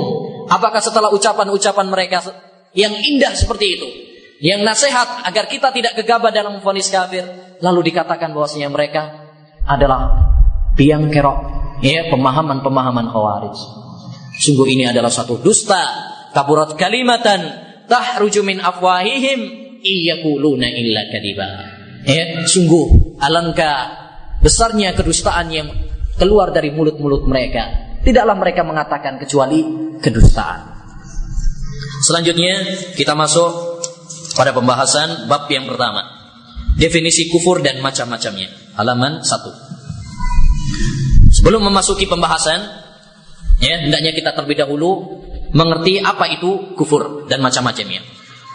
apakah 0.49 0.81
setelah 0.81 1.13
ucapan-ucapan 1.13 1.85
mereka 1.93 2.25
yang 2.73 2.97
indah 2.97 3.37
seperti 3.37 3.77
itu, 3.77 3.87
yang 4.43 4.67
nasihat 4.67 5.23
agar 5.23 5.47
kita 5.47 5.71
tidak 5.71 5.95
gegabah 5.95 6.31
dalam 6.31 6.59
memfonis 6.59 6.91
kafir, 6.91 7.23
lalu 7.63 7.91
dikatakan 7.91 8.35
bahwasanya 8.35 8.67
mereka 8.67 9.31
adalah 9.63 10.31
biang 10.75 11.07
kerok, 11.07 11.39
ya 11.79 12.11
pemahaman-pemahaman 12.11 13.07
khawarij. 13.09 13.57
Sungguh 14.35 14.67
ini 14.67 14.83
adalah 14.91 15.07
satu 15.07 15.39
dusta, 15.39 15.79
kaburat 16.35 16.75
kalimatan 16.75 17.47
tahruju 17.87 18.43
min 18.43 18.59
afwahihim 18.59 19.39
iyakuluna 19.79 20.67
illa 20.67 21.07
kadiba. 21.07 21.47
Ya, 22.05 22.43
sungguh 22.45 23.17
alangkah 23.23 24.05
besarnya 24.43 24.93
kedustaan 24.93 25.47
yang 25.49 25.67
keluar 26.19 26.51
dari 26.51 26.69
mulut-mulut 26.75 27.25
mereka. 27.25 27.97
Tidaklah 28.03 28.37
mereka 28.37 28.61
mengatakan 28.61 29.17
kecuali 29.17 29.65
kedustaan. 29.97 30.75
Selanjutnya 32.05 32.61
kita 32.93 33.17
masuk 33.17 33.74
pada 34.35 34.51
pembahasan 34.51 35.31
bab 35.31 35.47
yang 35.49 35.65
pertama. 35.65 36.03
Definisi 36.75 37.31
kufur 37.31 37.63
dan 37.63 37.79
macam-macamnya. 37.79 38.75
Halaman 38.75 39.23
1. 39.23 41.39
Sebelum 41.39 41.63
memasuki 41.63 42.03
pembahasan, 42.03 42.59
ya, 43.63 43.79
hendaknya 43.79 44.11
kita 44.11 44.35
terlebih 44.35 44.67
dahulu 44.67 45.23
mengerti 45.55 46.03
apa 46.03 46.27
itu 46.27 46.75
kufur 46.75 47.31
dan 47.31 47.39
macam-macamnya. 47.39 48.03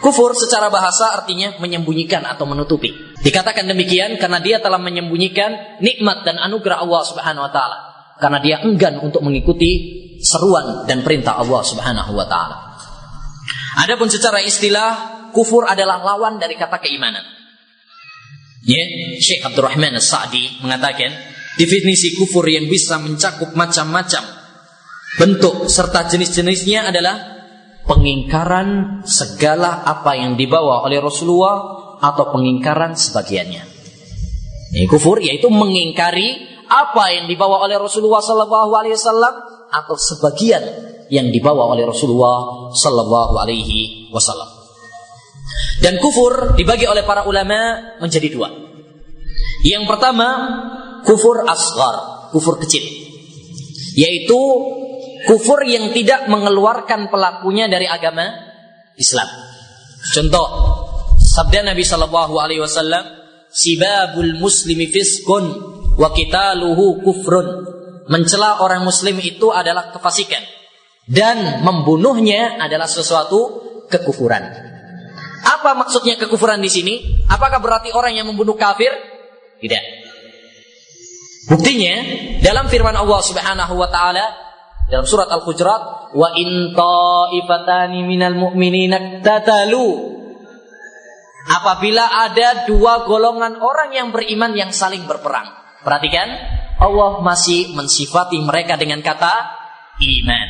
Kufur 0.01 0.33
secara 0.33 0.73
bahasa 0.73 1.13
artinya 1.13 1.53
menyembunyikan 1.61 2.25
atau 2.25 2.49
menutupi. 2.49 2.89
Dikatakan 3.21 3.69
demikian 3.69 4.17
karena 4.17 4.41
dia 4.41 4.57
telah 4.57 4.81
menyembunyikan 4.81 5.81
nikmat 5.81 6.25
dan 6.25 6.41
anugerah 6.41 6.81
Allah 6.81 7.01
Subhanahu 7.05 7.45
wa 7.45 7.51
taala. 7.53 7.77
Karena 8.17 8.41
dia 8.41 8.65
enggan 8.65 8.97
untuk 8.97 9.21
mengikuti 9.21 10.01
seruan 10.21 10.85
dan 10.89 11.05
perintah 11.05 11.37
Allah 11.37 11.61
Subhanahu 11.61 12.17
wa 12.17 12.25
taala. 12.25 12.57
Adapun 13.77 14.09
secara 14.09 14.41
istilah 14.41 15.20
kufur 15.31 15.67
adalah 15.67 16.03
lawan 16.03 16.37
dari 16.37 16.55
kata 16.55 16.77
keimanan. 16.79 17.23
Ya, 18.61 18.83
Syekh 19.17 19.41
Abdurrahman 19.41 19.97
As-Sa'di 19.97 20.61
mengatakan 20.61 21.09
definisi 21.57 22.13
kufur 22.13 22.45
yang 22.45 22.69
bisa 22.69 23.01
mencakup 23.01 23.57
macam-macam 23.57 24.21
bentuk 25.17 25.65
serta 25.67 26.07
jenis-jenisnya 26.07 26.93
adalah 26.93 27.15
pengingkaran 27.89 29.01
segala 29.03 29.81
apa 29.83 30.13
yang 30.13 30.37
dibawa 30.37 30.85
oleh 30.85 31.01
Rasulullah 31.01 31.57
atau 31.99 32.29
pengingkaran 32.29 32.93
sebagiannya. 32.93 33.63
Ini 34.71 34.87
kufur 34.87 35.19
yaitu 35.19 35.51
mengingkari 35.51 36.47
apa 36.71 37.11
yang 37.11 37.25
dibawa 37.27 37.67
oleh 37.67 37.75
Rasulullah 37.75 38.23
Sallallahu 38.23 38.71
Alaihi 38.71 38.95
Wasallam 38.95 39.33
atau 39.67 39.95
sebagian 39.99 40.63
yang 41.11 41.27
dibawa 41.27 41.75
oleh 41.75 41.83
Rasulullah 41.83 42.71
Sallallahu 42.71 43.35
Alaihi 43.35 44.07
Wasallam. 44.15 44.60
Dan 45.81 45.97
kufur 45.97 46.53
dibagi 46.53 46.85
oleh 46.85 47.01
para 47.01 47.25
ulama 47.25 47.97
menjadi 47.97 48.29
dua. 48.29 48.49
Yang 49.65 49.83
pertama 49.89 50.27
kufur 51.01 51.41
asgar, 51.45 52.29
kufur 52.29 52.61
kecil, 52.61 52.85
yaitu 53.97 54.37
kufur 55.25 55.61
yang 55.65 55.89
tidak 55.93 56.29
mengeluarkan 56.29 57.09
pelakunya 57.09 57.65
dari 57.65 57.85
agama 57.89 58.29
Islam. 58.97 59.25
Contoh 60.13 60.47
sabda 61.17 61.73
Nabi 61.73 61.81
Shallallahu 61.85 62.33
Alaihi 62.41 62.61
Wasallam, 62.61 63.05
"Sibabul 63.49 64.37
muslimi 64.37 64.89
fiskun 64.89 65.45
wa 65.97 66.09
qitaluhu 66.13 67.01
kufrun." 67.05 67.47
Mencela 68.09 68.65
orang 68.65 68.83
muslim 68.83 69.21
itu 69.21 69.53
adalah 69.53 69.93
kefasikan 69.93 70.41
dan 71.07 71.63
membunuhnya 71.63 72.59
adalah 72.59 72.89
sesuatu 72.89 73.61
kekufuran. 73.87 74.70
Apa 75.41 75.73
maksudnya 75.73 76.17
kekufuran 76.21 76.61
di 76.61 76.69
sini? 76.69 77.25
Apakah 77.29 77.57
berarti 77.57 77.89
orang 77.93 78.13
yang 78.13 78.29
membunuh 78.29 78.53
kafir? 78.53 78.93
Tidak. 79.61 79.83
Buktinya 81.49 81.95
dalam 82.45 82.69
firman 82.69 82.93
Allah 82.93 83.19
Subhanahu 83.25 83.73
wa 83.73 83.89
taala 83.89 84.51
dalam 84.91 85.07
surat 85.07 85.31
Al-Hujurat, 85.31 86.11
wa 86.11 86.29
in 86.35 86.75
ta'ifatani 86.75 88.03
minal 88.03 88.35
mu'minina 88.35 89.23
tatalu. 89.23 90.19
Apabila 91.47 92.27
ada 92.27 92.67
dua 92.67 93.07
golongan 93.07 93.57
orang 93.63 93.95
yang 93.95 94.07
beriman 94.11 94.51
yang 94.51 94.75
saling 94.75 95.07
berperang. 95.07 95.47
Perhatikan, 95.81 96.27
Allah 96.77 97.23
masih 97.23 97.71
mensifati 97.73 98.37
mereka 98.43 98.75
dengan 98.75 98.99
kata 98.99 99.33
iman. 99.97 100.47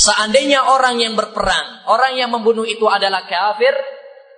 Seandainya 0.00 0.72
orang 0.72 0.98
yang 0.98 1.14
berperang, 1.14 1.86
orang 1.86 2.16
yang 2.16 2.32
membunuh 2.32 2.64
itu 2.66 2.88
adalah 2.88 3.28
kafir, 3.28 3.76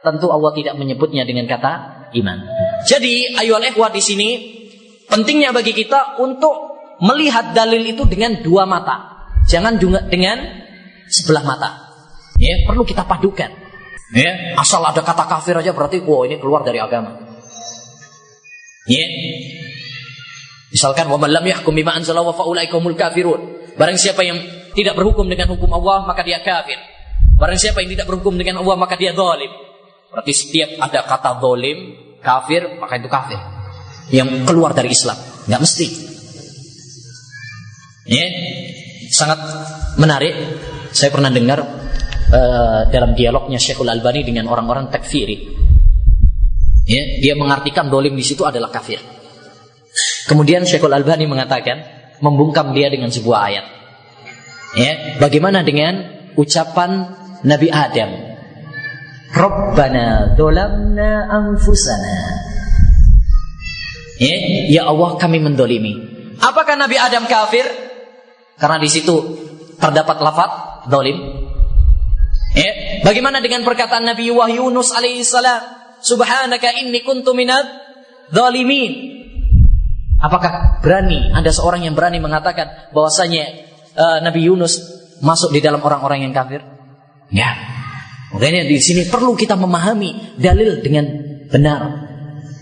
tentu 0.03 0.31
Allah 0.31 0.55
tidak 0.55 0.75
menyebutnya 0.79 1.27
dengan 1.27 1.51
kata 1.51 1.73
iman. 2.15 2.39
Jadi, 2.87 3.35
ayo 3.39 3.59
ikhwah 3.59 3.91
di 3.91 4.03
sini 4.03 4.29
pentingnya 5.11 5.51
bagi 5.51 5.75
kita 5.75 6.21
untuk 6.23 6.55
melihat 7.03 7.55
dalil 7.55 7.83
itu 7.83 8.07
dengan 8.07 8.39
dua 8.43 8.67
mata. 8.67 9.29
Jangan 9.49 9.81
juga 9.81 10.05
dengan 10.07 10.39
sebelah 11.09 11.45
mata. 11.47 11.71
Ya, 12.39 12.55
perlu 12.69 12.87
kita 12.87 13.03
padukan. 13.03 13.51
Ya, 14.15 14.57
asal 14.57 14.81
ada 14.81 15.05
kata 15.05 15.29
kafir 15.29 15.53
aja 15.59 15.77
berarti 15.77 16.01
wow 16.01 16.25
ini 16.25 16.41
keluar 16.41 16.65
dari 16.65 16.81
agama. 16.81 17.13
Ya. 18.89 19.05
Misalkan 20.73 21.09
wa 21.13 21.21
man 21.21 21.33
lam 21.33 21.45
yahkum 21.45 21.77
bima 21.77 21.93
anzala 21.93 22.25
wa 22.25 22.33
faulaikumul 22.33 22.97
kafirun. 22.97 23.73
Barang 23.77 24.01
siapa 24.01 24.25
yang 24.25 24.41
tidak 24.73 24.97
berhukum 24.97 25.29
dengan 25.29 25.53
hukum 25.53 25.69
Allah 25.77 26.09
maka 26.09 26.25
dia 26.25 26.41
kafir. 26.41 26.77
Barang 27.37 27.61
siapa 27.61 27.85
yang 27.85 27.93
tidak 27.93 28.09
berhukum 28.09 28.37
dengan 28.37 28.65
Allah 28.65 28.77
maka 28.81 28.97
dia 28.97 29.13
zalim. 29.13 29.68
Berarti 30.09 30.33
setiap 30.33 30.71
ada 30.81 31.05
kata 31.05 31.37
zalim, 31.37 31.79
kafir, 32.25 32.81
maka 32.81 32.97
itu 32.97 33.09
kafir. 33.13 33.41
Yang 34.09 34.49
keluar 34.49 34.73
dari 34.73 34.89
Islam, 34.93 35.17
nggak 35.45 35.61
mesti. 35.61 35.87
Ya, 38.09 38.25
sangat 39.13 39.39
menarik. 40.01 40.33
Saya 40.97 41.13
pernah 41.13 41.29
dengar 41.29 41.61
uh, 42.33 42.89
dalam 42.89 43.13
dialognya 43.13 43.61
Syekhul 43.61 43.93
Albani 43.93 44.25
dengan 44.25 44.49
orang-orang 44.49 44.89
takfiri. 44.89 45.37
Ya, 46.89 47.21
dia 47.21 47.37
mengartikan 47.37 47.93
dolim 47.93 48.17
di 48.17 48.25
situ 48.25 48.49
adalah 48.49 48.73
kafir. 48.73 48.97
Kemudian 50.25 50.65
Syekhul 50.65 50.97
Albani 50.97 51.29
mengatakan, 51.29 51.85
membungkam 52.25 52.73
dia 52.73 52.89
dengan 52.89 53.13
sebuah 53.13 53.39
ayat. 53.53 53.67
Ya, 54.77 54.93
bagaimana 55.21 55.61
dengan 55.65 56.25
ucapan 56.37 57.13
Nabi 57.45 57.69
Adam? 57.69 58.28
Rabbana 59.29 60.35
dolamna 60.35 61.29
anfusana. 61.29 62.17
Ya, 64.19 64.37
ya 64.67 64.83
Allah 64.89 65.15
kami 65.21 65.39
mendolimi. 65.39 65.95
Apakah 66.43 66.75
Nabi 66.75 66.99
Adam 66.99 67.29
kafir? 67.31 67.67
Karena 68.59 68.83
di 68.83 68.91
situ 68.91 69.15
terdapat 69.79 70.19
lafaz 70.19 70.53
dolim. 70.91 71.19
Ya, 72.57 73.05
bagaimana 73.07 73.39
dengan 73.39 73.63
perkataan 73.63 74.09
Nabi 74.09 74.33
Yunus 74.33 74.91
alaihissalam? 74.91 75.79
Subhanaka 76.03 76.75
inni 76.79 77.03
kuntu 77.07 77.35
minad 77.35 77.67
zalimin. 78.35 79.19
Apakah 80.19 80.83
berani 80.83 81.31
ada 81.31 81.55
seorang 81.55 81.87
yang 81.87 81.95
berani 81.95 82.19
mengatakan 82.19 82.91
bahwasanya 82.91 83.45
uh, 83.95 84.19
Nabi 84.19 84.51
Yunus 84.51 84.83
masuk 85.23 85.55
di 85.55 85.63
dalam 85.63 85.79
orang-orang 85.79 86.27
yang 86.27 86.35
kafir? 86.35 86.67
Ya. 87.31 87.78
Makanya 88.29 88.69
di 88.69 88.77
sini 88.77 89.09
perlu 89.09 89.33
kita 89.33 89.57
memahami 89.57 90.37
dalil 90.37 90.85
dengan 90.85 91.09
benar. 91.49 92.09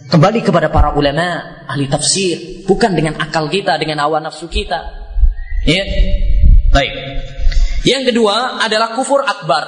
Kembali 0.07 0.39
kepada 0.47 0.71
para 0.71 0.95
ulama 0.95 1.67
ahli 1.67 1.91
tafsir, 1.91 2.63
bukan 2.63 2.95
dengan 2.95 3.19
akal 3.19 3.51
kita, 3.51 3.75
dengan 3.75 4.07
awan 4.07 4.23
nafsu 4.31 4.47
kita. 4.47 4.79
Ya. 5.67 5.83
Baik. 6.71 6.95
Yang 7.83 8.15
kedua 8.15 8.63
adalah 8.63 8.95
kufur 8.95 9.27
akbar. 9.27 9.67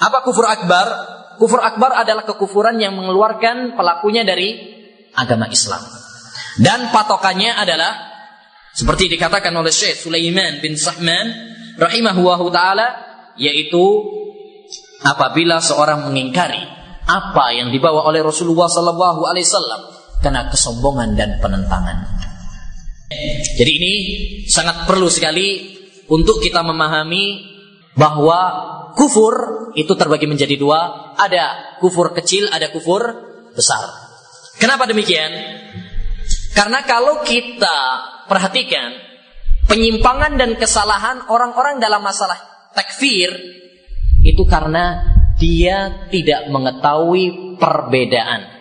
Apa 0.00 0.24
kufur 0.24 0.48
akbar? 0.48 0.86
Kufur 1.36 1.60
akbar 1.60 1.96
adalah 2.00 2.24
kekufuran 2.24 2.80
yang 2.80 2.96
mengeluarkan 2.96 3.76
pelakunya 3.76 4.24
dari 4.24 4.56
agama 5.12 5.48
Islam. 5.52 5.80
Dan 6.56 6.88
patokannya 6.92 7.56
adalah 7.56 7.92
seperti 8.72 9.12
dikatakan 9.12 9.52
oleh 9.52 9.72
Syekh 9.72 10.00
Sulaiman 10.00 10.60
bin 10.64 10.76
Sahman 10.76 11.32
rahimahullahu 11.80 12.48
taala 12.52 12.88
yaitu 13.40 13.84
apabila 15.04 15.60
seorang 15.60 16.08
mengingkari 16.08 16.60
apa 17.08 17.44
yang 17.56 17.72
dibawa 17.72 18.06
oleh 18.06 18.20
Rasulullah 18.22 18.68
sallallahu 18.68 19.26
alaihi 19.26 19.46
wasallam 19.48 19.82
karena 20.20 20.46
kesombongan 20.52 21.16
dan 21.16 21.40
penentangan. 21.40 22.20
Jadi 23.58 23.72
ini 23.74 23.94
sangat 24.46 24.86
perlu 24.86 25.10
sekali 25.10 25.74
untuk 26.06 26.38
kita 26.38 26.62
memahami 26.62 27.50
bahwa 27.98 28.40
kufur 28.94 29.34
itu 29.74 29.90
terbagi 29.98 30.30
menjadi 30.30 30.54
dua, 30.54 31.14
ada 31.18 31.76
kufur 31.82 32.14
kecil, 32.14 32.46
ada 32.52 32.70
kufur 32.70 33.02
besar. 33.56 33.82
Kenapa 34.60 34.86
demikian? 34.86 35.30
Karena 36.54 36.84
kalau 36.84 37.24
kita 37.24 37.76
perhatikan 38.28 38.94
penyimpangan 39.66 40.38
dan 40.38 40.54
kesalahan 40.58 41.26
orang-orang 41.30 41.82
dalam 41.82 42.02
masalah 42.02 42.36
takfir 42.74 43.30
itu 44.20 44.42
karena 44.44 45.16
dia 45.40 46.08
tidak 46.12 46.52
mengetahui 46.52 47.56
perbedaan 47.56 48.60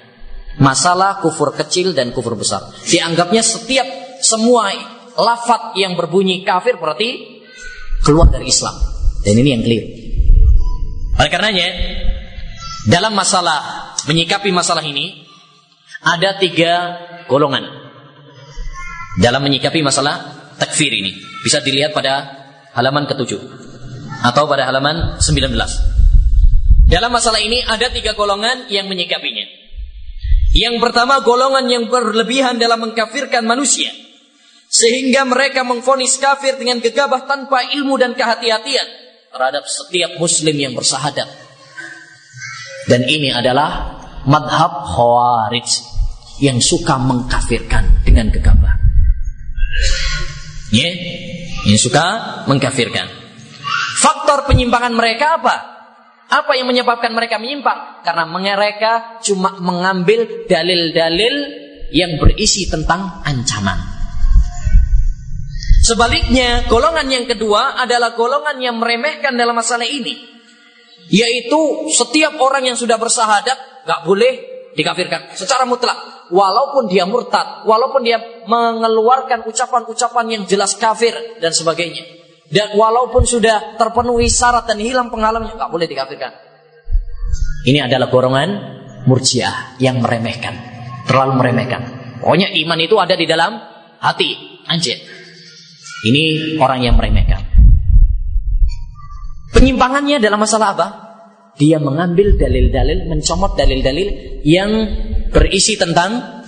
masalah 0.60 1.24
kufur 1.24 1.56
kecil 1.56 1.96
dan 1.96 2.12
kufur 2.12 2.36
besar. 2.36 2.62
Dianggapnya 2.86 3.42
setiap 3.42 3.88
semua 4.20 4.70
lafat 5.16 5.80
yang 5.80 5.96
berbunyi 5.96 6.44
kafir 6.44 6.76
berarti 6.76 7.40
keluar 8.04 8.28
dari 8.32 8.52
Islam. 8.52 8.76
Dan 9.24 9.36
ini 9.40 9.50
yang 9.52 9.64
keliru. 9.64 9.88
Oleh 11.20 11.32
karenanya 11.32 11.68
dalam 12.88 13.12
masalah 13.12 13.92
menyikapi 14.08 14.52
masalah 14.56 14.84
ini 14.84 15.28
ada 16.00 16.40
tiga 16.40 16.96
golongan 17.28 17.68
dalam 19.20 19.44
menyikapi 19.44 19.84
masalah 19.84 20.48
takfir 20.56 20.92
ini. 20.92 21.16
Bisa 21.44 21.64
dilihat 21.64 21.96
pada 21.96 22.40
halaman 22.76 23.08
ketujuh 23.08 23.69
atau 24.26 24.44
pada 24.50 24.68
halaman 24.68 25.18
19. 25.22 25.54
Dalam 26.90 27.12
masalah 27.14 27.38
ini 27.38 27.62
ada 27.62 27.94
tiga 27.94 28.18
golongan 28.18 28.66
yang 28.74 28.90
menyikapinya. 28.90 29.46
Yang 30.50 30.82
pertama 30.82 31.22
golongan 31.22 31.70
yang 31.70 31.84
berlebihan 31.86 32.58
dalam 32.58 32.82
mengkafirkan 32.90 33.46
manusia. 33.46 33.94
Sehingga 34.70 35.26
mereka 35.26 35.66
mengfonis 35.66 36.18
kafir 36.18 36.58
dengan 36.58 36.82
gegabah 36.82 37.26
tanpa 37.26 37.74
ilmu 37.74 37.98
dan 37.98 38.14
kehati-hatian 38.14 38.86
terhadap 39.30 39.66
setiap 39.66 40.18
muslim 40.18 40.58
yang 40.58 40.74
bersahadat. 40.74 41.30
Dan 42.90 43.06
ini 43.06 43.30
adalah 43.30 44.02
madhab 44.26 44.90
khawarij 44.94 45.70
yang 46.42 46.58
suka 46.58 46.98
mengkafirkan 46.98 48.02
dengan 48.06 48.34
gegabah. 48.34 48.82
Ya, 50.74 50.86
yeah. 50.86 50.94
yang 51.70 51.80
suka 51.82 52.06
mengkafirkan. 52.50 53.19
Faktor 54.00 54.48
penyimpangan 54.48 54.96
mereka 54.96 55.44
apa? 55.44 55.56
Apa 56.30 56.56
yang 56.56 56.72
menyebabkan 56.72 57.12
mereka 57.12 57.36
menyimpang? 57.42 58.06
Karena 58.06 58.24
mereka 58.24 59.20
cuma 59.20 59.60
mengambil 59.60 60.46
dalil-dalil 60.48 61.36
yang 61.92 62.22
berisi 62.22 62.70
tentang 62.70 63.20
ancaman. 63.26 63.76
Sebaliknya, 65.84 66.70
golongan 66.70 67.10
yang 67.10 67.26
kedua 67.26 67.82
adalah 67.82 68.14
golongan 68.14 68.62
yang 68.62 68.78
meremehkan 68.78 69.34
dalam 69.34 69.58
masalah 69.58 69.90
ini. 69.90 70.14
Yaitu 71.10 71.90
setiap 71.90 72.38
orang 72.38 72.70
yang 72.70 72.78
sudah 72.78 73.02
bersahadat 73.02 73.58
gak 73.90 74.06
boleh 74.06 74.38
dikafirkan 74.78 75.34
secara 75.34 75.66
mutlak. 75.66 75.98
Walaupun 76.30 76.86
dia 76.86 77.10
murtad, 77.10 77.66
walaupun 77.66 78.06
dia 78.06 78.22
mengeluarkan 78.46 79.50
ucapan-ucapan 79.50 80.26
yang 80.30 80.44
jelas 80.46 80.78
kafir 80.78 81.42
dan 81.42 81.50
sebagainya. 81.50 82.19
Dan 82.50 82.74
walaupun 82.74 83.30
sudah 83.30 83.78
terpenuhi 83.78 84.26
syarat 84.26 84.66
dan 84.66 84.82
hilang 84.82 85.14
pengalamannya, 85.14 85.54
nggak 85.54 85.72
boleh 85.72 85.86
dikafirkan. 85.86 86.32
Ini 87.70 87.86
adalah 87.86 88.10
golongan 88.10 88.50
murjiah 89.06 89.78
yang 89.78 90.02
meremehkan, 90.02 90.58
terlalu 91.06 91.46
meremehkan. 91.46 91.82
Pokoknya 92.20 92.50
iman 92.66 92.80
itu 92.82 92.96
ada 92.98 93.14
di 93.14 93.26
dalam 93.30 93.54
hati, 94.02 94.64
anjir. 94.66 94.98
Ini 96.10 96.58
orang 96.58 96.82
yang 96.82 96.96
meremehkan. 96.98 97.46
Penyimpangannya 99.54 100.18
dalam 100.18 100.40
masalah 100.42 100.68
apa? 100.74 100.88
dia 101.60 101.76
mengambil 101.76 102.40
dalil-dalil, 102.40 103.12
mencomot 103.12 103.60
dalil-dalil 103.60 104.40
yang 104.48 104.72
berisi 105.28 105.76
tentang 105.76 106.40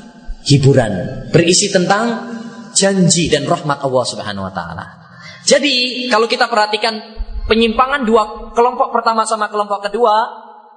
hiburan, 0.47 1.27
berisi 1.35 1.67
tentang 1.67 2.31
janji 2.71 3.27
dan 3.27 3.43
rahmat 3.43 3.83
Allah 3.83 4.05
Subhanahu 4.07 4.47
wa 4.47 4.53
taala. 4.55 5.00
Jadi, 5.45 6.07
kalau 6.09 6.29
kita 6.29 6.45
perhatikan 6.45 7.01
penyimpangan 7.49 8.05
dua 8.05 8.53
kelompok 8.53 8.93
pertama 8.93 9.25
sama 9.25 9.49
kelompok 9.49 9.89
kedua, 9.89 10.15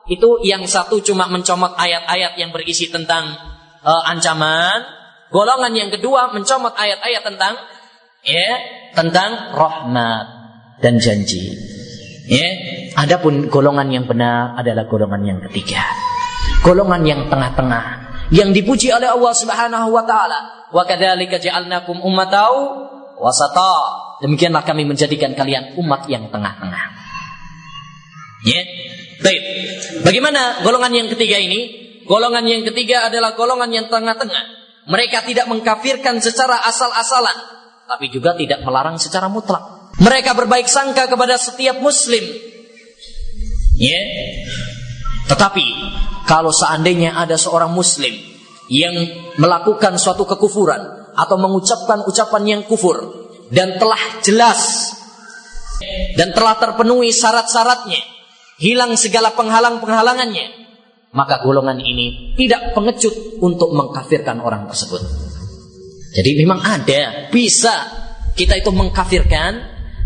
itu 0.04 0.40
yang 0.44 0.64
satu 0.68 1.00
cuma 1.00 1.28
mencomot 1.28 1.72
ayat-ayat 1.76 2.36
yang 2.36 2.52
berisi 2.52 2.92
tentang 2.92 3.32
uh, 3.84 4.02
ancaman, 4.08 4.84
golongan 5.32 5.72
yang 5.72 5.90
kedua 5.92 6.32
mencomot 6.32 6.76
ayat-ayat 6.76 7.22
tentang 7.24 7.56
ya, 8.24 8.48
tentang 8.92 9.56
rahmat 9.56 10.26
dan 10.80 11.00
janji. 11.00 11.56
Ya, 12.24 12.48
adapun 12.96 13.52
golongan 13.52 13.92
yang 13.92 14.04
benar 14.08 14.56
adalah 14.56 14.88
golongan 14.88 15.24
yang 15.28 15.38
ketiga. 15.48 15.84
Golongan 16.64 17.04
yang 17.04 17.20
tengah-tengah 17.28 18.04
yang 18.32 18.56
dipuji 18.56 18.88
oleh 18.88 19.12
Allah 19.12 19.32
Subhanahu 19.36 19.92
wa 19.92 20.04
taala. 20.08 20.68
Wa 20.72 20.88
kadzalika 20.88 21.36
ja'alnakum 21.36 22.00
ummatau 22.00 22.52
wasata. 23.20 24.03
Demikianlah 24.22 24.62
kami 24.62 24.86
menjadikan 24.86 25.34
kalian 25.34 25.74
umat 25.80 26.06
yang 26.06 26.30
tengah-tengah. 26.30 26.84
Ya. 28.44 28.62
Baik. 29.24 29.42
Bagaimana 30.04 30.60
golongan 30.60 30.92
yang 30.92 31.08
ketiga 31.08 31.40
ini? 31.40 31.82
Golongan 32.04 32.44
yang 32.44 32.62
ketiga 32.68 33.08
adalah 33.08 33.32
golongan 33.32 33.72
yang 33.72 33.86
tengah-tengah. 33.88 34.44
Mereka 34.84 35.24
tidak 35.24 35.48
mengkafirkan 35.48 36.20
secara 36.20 36.60
asal-asalan, 36.68 37.32
tapi 37.88 38.12
juga 38.12 38.36
tidak 38.36 38.60
melarang 38.60 39.00
secara 39.00 39.32
mutlak. 39.32 39.88
Mereka 39.96 40.36
berbaik 40.36 40.68
sangka 40.68 41.08
kepada 41.08 41.40
setiap 41.40 41.80
muslim. 41.80 42.20
Ya. 43.80 44.02
Tetapi 45.32 45.66
kalau 46.28 46.52
seandainya 46.52 47.16
ada 47.16 47.40
seorang 47.40 47.72
muslim 47.72 48.12
yang 48.68 48.92
melakukan 49.40 49.96
suatu 49.96 50.28
kekufuran 50.28 51.08
atau 51.16 51.36
mengucapkan 51.40 52.04
ucapan 52.04 52.42
yang 52.44 52.62
kufur 52.68 53.23
dan 53.52 53.76
telah 53.76 54.00
jelas 54.24 54.92
dan 56.14 56.30
telah 56.32 56.56
terpenuhi 56.56 57.10
syarat-syaratnya, 57.10 58.00
hilang 58.62 58.94
segala 58.94 59.34
penghalang-penghalangannya, 59.34 60.46
maka 61.12 61.42
golongan 61.42 61.82
ini 61.82 62.34
tidak 62.38 62.72
pengecut 62.72 63.38
untuk 63.42 63.74
mengkafirkan 63.74 64.40
orang 64.40 64.70
tersebut. 64.70 65.02
Jadi 66.14 66.30
memang 66.38 66.62
ada, 66.62 67.28
bisa 67.34 67.74
kita 68.38 68.58
itu 68.58 68.70
mengkafirkan, 68.70 69.52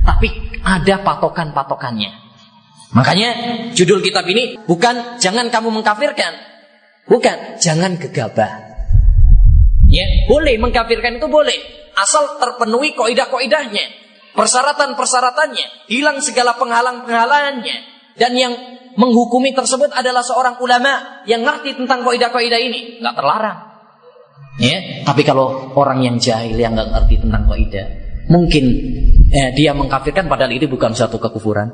tapi 0.05 0.28
ada 0.64 1.05
patokan-patokannya. 1.05 2.12
Makanya 2.97 3.30
judul 3.76 4.01
kitab 4.01 4.24
ini 4.24 4.57
bukan 4.64 5.20
jangan 5.20 5.53
kamu 5.53 5.68
mengkafirkan, 5.80 6.32
bukan 7.05 7.61
jangan 7.61 8.01
gegabah. 8.01 8.68
Ya, 9.89 10.05
boleh 10.28 10.57
mengkafirkan 10.61 11.20
itu 11.20 11.28
boleh, 11.28 11.57
asal 11.99 12.38
terpenuhi 12.38 12.94
koidah-koidahnya 12.94 14.09
persyaratan-persyaratannya, 14.38 15.90
hilang 15.90 16.22
segala 16.22 16.55
penghalang-penghalangannya. 16.55 17.76
Dan 18.14 18.32
yang 18.38 18.55
menghukumi 18.94 19.55
tersebut 19.55 19.90
adalah 19.90 20.22
seorang 20.22 20.59
ulama 20.62 21.22
yang 21.26 21.42
ngerti 21.42 21.74
tentang 21.74 22.07
kaidah-kaidah 22.07 22.61
ini, 22.62 23.03
nggak 23.03 23.14
terlarang. 23.18 23.59
Ya, 24.59 25.07
tapi 25.07 25.22
kalau 25.22 25.70
orang 25.78 26.03
yang 26.03 26.18
jahil 26.18 26.59
yang 26.59 26.74
nggak 26.74 26.90
ngerti 26.90 27.14
tentang 27.22 27.46
kaidah, 27.46 27.86
mungkin 28.26 28.64
eh, 29.30 29.51
dia 29.55 29.70
mengkafirkan 29.74 30.26
padahal 30.26 30.51
itu 30.51 30.66
bukan 30.66 30.99
suatu 30.99 31.22
kekufuran. 31.22 31.70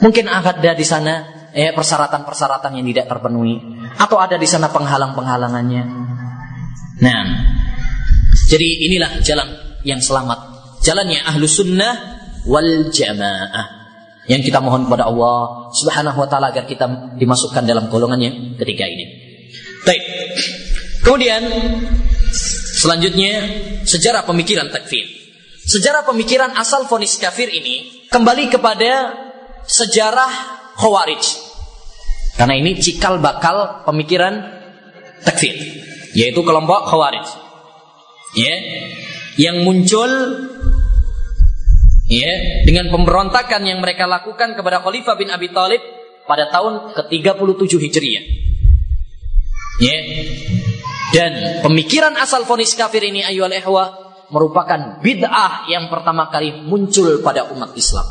Mungkin 0.00 0.32
ada 0.32 0.72
di 0.72 0.84
sana 0.84 1.48
eh, 1.52 1.76
persyaratan-persyaratan 1.76 2.80
yang 2.80 2.86
tidak 2.88 3.06
terpenuhi, 3.12 3.60
atau 4.00 4.16
ada 4.16 4.40
di 4.40 4.48
sana 4.48 4.72
penghalang-penghalangannya. 4.72 5.82
Nah, 7.04 7.20
jadi 8.52 8.68
inilah 8.92 9.24
jalan 9.24 9.48
yang 9.80 10.04
selamat 10.04 10.38
jalannya 10.84 11.24
ahlu 11.24 11.48
sunnah 11.48 12.20
wal 12.44 12.92
jamaah 12.92 13.82
yang 14.30 14.42
kita 14.42 14.62
mohon 14.62 14.86
kepada 14.86 15.10
Allah 15.10 15.70
Subhanahu 15.74 16.18
wa 16.20 16.28
taala 16.30 16.54
agar 16.54 16.68
kita 16.68 17.16
dimasukkan 17.18 17.66
dalam 17.66 17.90
golongan 17.90 18.20
yang 18.22 18.34
ketiga 18.54 18.86
ini. 18.86 19.04
Baik. 19.82 20.02
Kemudian 21.02 21.42
selanjutnya 22.78 23.32
sejarah 23.82 24.22
pemikiran 24.22 24.70
takfir. 24.70 25.02
Sejarah 25.62 26.06
pemikiran 26.06 26.54
asal 26.54 26.86
fonis 26.86 27.18
kafir 27.18 27.50
ini 27.50 28.06
kembali 28.10 28.50
kepada 28.50 29.14
sejarah 29.66 30.30
Khawarij. 30.78 31.22
Karena 32.38 32.54
ini 32.58 32.78
cikal 32.78 33.18
bakal 33.22 33.86
pemikiran 33.86 34.38
takfir, 35.22 35.54
yaitu 36.14 36.42
kelompok 36.42 36.86
Khawarij. 36.90 37.41
Ya, 38.32 38.54
yang 39.36 39.60
muncul 39.64 40.08
ya 42.08 42.32
dengan 42.64 42.88
pemberontakan 42.88 43.60
yang 43.64 43.80
mereka 43.84 44.08
lakukan 44.08 44.56
kepada 44.56 44.80
Khalifah 44.80 45.16
bin 45.20 45.28
Abi 45.28 45.52
Thalib 45.52 45.80
pada 46.24 46.48
tahun 46.48 46.96
ke-37 46.96 47.72
Hijriah. 47.76 48.24
Ya. 49.80 49.98
Dan 51.12 51.60
pemikiran 51.60 52.16
asal 52.16 52.48
fonis 52.48 52.72
kafir 52.72 53.04
ini 53.04 53.20
ayyuhal 53.20 53.52
ihwa 53.52 53.84
merupakan 54.32 55.04
bid'ah 55.04 55.68
yang 55.68 55.92
pertama 55.92 56.32
kali 56.32 56.64
muncul 56.64 57.20
pada 57.20 57.52
umat 57.52 57.76
Islam. 57.76 58.08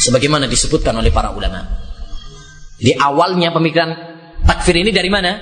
Sebagaimana 0.00 0.48
disebutkan 0.48 0.96
oleh 0.96 1.12
para 1.12 1.36
ulama. 1.36 1.60
Di 2.80 2.96
awalnya 2.96 3.52
pemikiran 3.52 3.92
takfir 4.42 4.80
ini 4.80 4.90
dari 4.90 5.12
mana? 5.12 5.36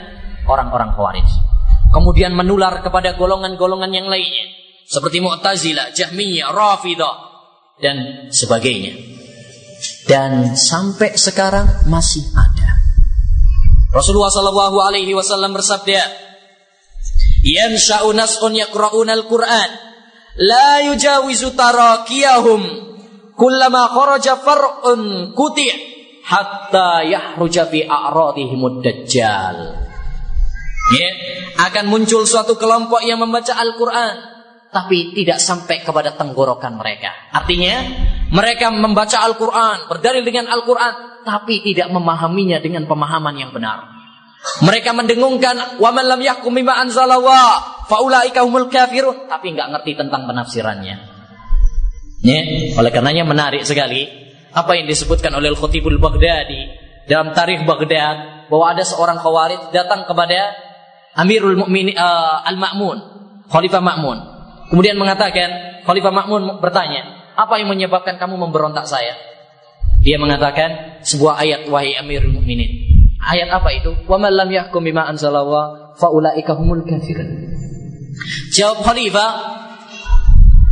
Orang-orang 0.44 0.90
Khawarij. 0.92 1.28
Kemudian 1.90 2.38
menular 2.38 2.86
kepada 2.86 3.18
golongan-golongan 3.18 3.90
yang 3.90 4.06
lainnya. 4.06 4.46
Seperti 4.86 5.18
Mu'tazilah, 5.22 5.90
Jahmiyah, 5.94 6.50
Rafidah, 6.54 7.14
dan 7.82 8.30
sebagainya. 8.30 8.94
Dan 10.06 10.54
sampai 10.54 11.18
sekarang 11.18 11.86
masih 11.90 12.26
ada. 12.34 12.78
Rasulullah 13.90 14.30
Shallallahu 14.30 14.78
Alaihi 14.82 15.14
Wasallam 15.18 15.50
bersabda, 15.50 15.98
"Yansha'u 17.42 18.14
nas'un 18.14 18.54
yaqra'una 18.54 19.18
al-Qur'an, 19.18 19.70
la 20.46 20.86
yujawizu 20.86 21.58
tarakiyahum, 21.58 22.60
kullama 23.34 23.90
kharaja 23.90 24.38
far'un 24.38 25.34
kuti' 25.34 25.74
hatta 26.22 27.02
yahruja 27.02 27.66
fi 27.66 27.82
a'radihimud 27.82 28.78
dajjal." 28.78 29.89
Ya, 30.90 31.08
akan 31.70 31.86
muncul 31.86 32.26
suatu 32.26 32.58
kelompok 32.58 33.06
yang 33.06 33.22
membaca 33.22 33.54
Al-Qur'an 33.54 34.30
tapi 34.70 35.14
tidak 35.14 35.42
sampai 35.42 35.82
kepada 35.82 36.14
tenggorokan 36.14 36.78
mereka. 36.78 37.10
Artinya, 37.34 37.82
mereka 38.30 38.70
membaca 38.70 39.18
Al-Qur'an, 39.22 39.90
berdalil 39.90 40.22
dengan 40.22 40.46
Al-Qur'an 40.50 41.22
tapi 41.26 41.62
tidak 41.62 41.90
memahaminya 41.90 42.62
dengan 42.62 42.86
pemahaman 42.86 43.34
yang 43.38 43.50
benar. 43.50 43.86
Mereka 44.64 44.96
mendengungkan 44.96 45.76
wa 45.76 45.90
man 45.92 46.06
lam 46.08 46.20
yahkum 46.24 46.56
bima 46.56 46.80
anzalallah 46.80 47.84
faulaika 47.84 48.40
humul 48.40 48.72
kafirun 48.72 49.28
tapi 49.28 49.52
nggak 49.52 49.68
ngerti 49.68 50.00
tentang 50.00 50.24
penafsirannya. 50.24 50.96
Ya, 52.24 52.40
oleh 52.76 52.90
karenanya 52.92 53.28
menarik 53.28 53.68
sekali 53.68 54.08
apa 54.50 54.76
yang 54.76 54.88
disebutkan 54.88 55.32
oleh 55.36 55.52
Al-Khutibul 55.52 56.00
Baghdadi 56.00 56.72
dalam 57.04 57.36
tarikh 57.36 57.68
Baghdad 57.68 58.48
bahwa 58.48 58.72
ada 58.72 58.84
seorang 58.84 59.20
khawarij 59.20 59.72
datang 59.76 60.08
kepada 60.08 60.69
Amirul 61.18 61.58
Mukminin 61.58 61.98
uh, 61.98 62.46
Al-Ma'mun, 62.46 62.98
Khalifah 63.50 63.82
Ma'mun 63.82 64.40
Kemudian 64.70 64.94
mengatakan, 64.94 65.82
Khalifah 65.82 66.14
Makmun 66.14 66.62
bertanya, 66.62 67.34
apa 67.34 67.58
yang 67.58 67.74
menyebabkan 67.74 68.22
kamu 68.22 68.38
memberontak 68.38 68.86
saya? 68.86 69.18
Dia 70.00 70.16
mengatakan 70.16 71.02
sebuah 71.02 71.42
ayat 71.42 71.60
wahai 71.66 71.98
Amirul 71.98 72.38
Mukminin. 72.38 72.70
Ayat 73.20 73.50
apa 73.50 73.74
itu? 73.74 73.92
Wa 74.06 74.16
man 74.16 74.32
lam 74.32 74.48
yahkum 74.48 74.80
bima 74.80 75.04
anzalallah 75.10 75.92
faulaika 75.98 76.54
humul 76.54 76.86
kafirun. 76.86 77.50
Jawab 78.54 78.86
Khalifah, 78.86 79.30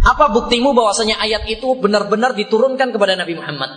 apa 0.06 0.24
buktimu 0.30 0.72
bahwasanya 0.72 1.18
ayat 1.18 1.50
itu 1.50 1.74
benar-benar 1.82 2.38
diturunkan 2.38 2.94
kepada 2.94 3.18
Nabi 3.18 3.34
Muhammad? 3.34 3.68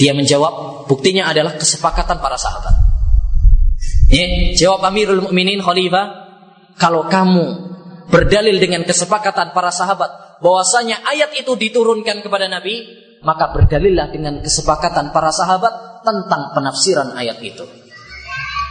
Dia 0.00 0.16
menjawab, 0.16 0.88
buktinya 0.88 1.28
adalah 1.28 1.60
kesepakatan 1.60 2.18
para 2.24 2.40
sahabat. 2.40 2.87
Ya, 4.08 4.24
jawab 4.56 4.88
Amirul 4.88 5.20
Mukminin 5.20 5.60
Khalifah, 5.60 6.06
kalau 6.80 7.04
kamu 7.12 7.68
berdalil 8.08 8.56
dengan 8.56 8.88
kesepakatan 8.88 9.52
para 9.52 9.68
sahabat 9.68 10.40
bahwasanya 10.40 11.04
ayat 11.04 11.36
itu 11.36 11.52
diturunkan 11.52 12.24
kepada 12.24 12.48
Nabi, 12.48 12.88
maka 13.20 13.52
berdalillah 13.52 14.08
dengan 14.08 14.40
kesepakatan 14.40 15.12
para 15.12 15.28
sahabat 15.28 16.00
tentang 16.00 16.56
penafsiran 16.56 17.12
ayat 17.20 17.36
itu. 17.44 17.68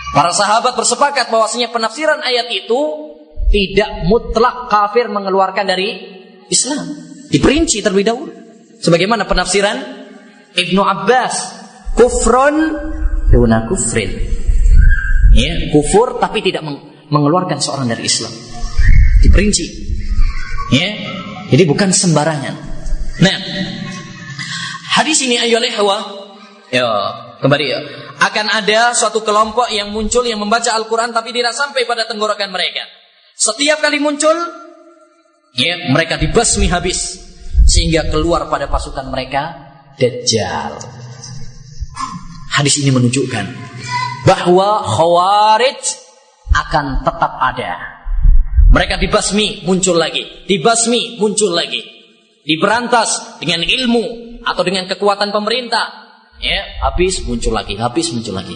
Para 0.10 0.34
sahabat 0.34 0.74
bersepakat 0.74 1.30
bahwasanya 1.30 1.70
penafsiran 1.70 2.18
ayat 2.26 2.50
itu 2.50 3.14
tidak 3.54 4.10
mutlak 4.10 4.74
kafir 4.74 5.06
mengeluarkan 5.12 5.70
dari 5.70 5.90
Islam. 6.50 6.98
Diperinci 7.30 7.86
terlebih 7.86 8.08
dahulu. 8.10 8.32
Sebagaimana 8.82 9.30
penafsiran 9.30 9.78
Ibnu 10.58 10.82
Abbas, 10.82 11.34
kufrun 11.94 12.56
duna 13.30 13.70
kufrin. 13.70 14.16
Ya, 15.38 15.70
kufur 15.70 16.18
tapi 16.18 16.42
tidak 16.42 16.66
mengeluarkan 17.14 17.62
seorang 17.62 17.86
dari 17.86 18.10
Islam 18.10 18.34
diperinci. 19.22 19.66
Ya. 20.74 20.90
Jadi 21.48 21.64
bukan 21.64 21.96
sembarangan. 21.96 22.56
Nah, 23.24 23.38
hadis 25.00 25.24
ini 25.24 25.40
ayo 25.40 25.64
hawa 25.64 25.98
ya 26.68 26.86
kembali 27.40 27.66
ya 27.66 27.80
akan 28.20 28.46
ada 28.52 28.92
suatu 28.92 29.24
kelompok 29.24 29.72
yang 29.72 29.94
muncul 29.96 30.28
yang 30.28 30.42
membaca 30.42 30.76
Al-Quran 30.76 31.16
tapi 31.16 31.32
tidak 31.32 31.56
sampai 31.56 31.88
pada 31.88 32.04
tenggorokan 32.04 32.52
mereka. 32.52 32.84
Setiap 33.38 33.80
kali 33.80 34.02
muncul, 34.02 34.34
ya 35.54 35.94
mereka 35.94 36.18
dibasmi 36.18 36.68
habis 36.68 37.22
sehingga 37.64 38.10
keluar 38.10 38.50
pada 38.50 38.66
pasukan 38.68 39.06
mereka 39.08 39.70
Dajjal. 39.98 40.78
Hadis 42.54 42.82
ini 42.82 42.90
menunjukkan 42.90 43.46
bahwa 44.28 44.84
Khawarij 44.84 45.82
akan 46.52 47.08
tetap 47.08 47.32
ada 47.40 47.98
mereka 48.68 49.00
dibasmi, 49.00 49.64
muncul 49.64 49.96
lagi. 49.96 50.44
Dibasmi, 50.44 51.20
muncul 51.24 51.56
lagi. 51.56 51.80
Diberantas 52.44 53.40
dengan 53.40 53.64
ilmu 53.64 54.06
atau 54.44 54.64
dengan 54.64 54.88
kekuatan 54.92 55.32
pemerintah. 55.32 56.08
Ya, 56.44 56.84
habis 56.84 57.24
muncul 57.24 57.56
lagi, 57.56 57.80
habis 57.80 58.12
muncul 58.12 58.36
lagi. 58.36 58.56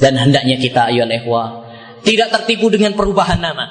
Dan 0.00 0.16
hendaknya 0.16 0.56
kita 0.56 0.92
ayo 0.92 1.04
lehwa 1.04 1.68
tidak 2.04 2.32
tertipu 2.32 2.72
dengan 2.72 2.96
perubahan 2.96 3.40
nama. 3.40 3.68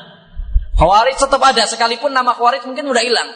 Khawarij 0.78 1.18
tetap 1.18 1.42
ada 1.42 1.66
sekalipun 1.66 2.14
nama 2.14 2.34
Khawarij 2.38 2.66
mungkin 2.66 2.90
udah 2.90 3.04
hilang. 3.06 3.30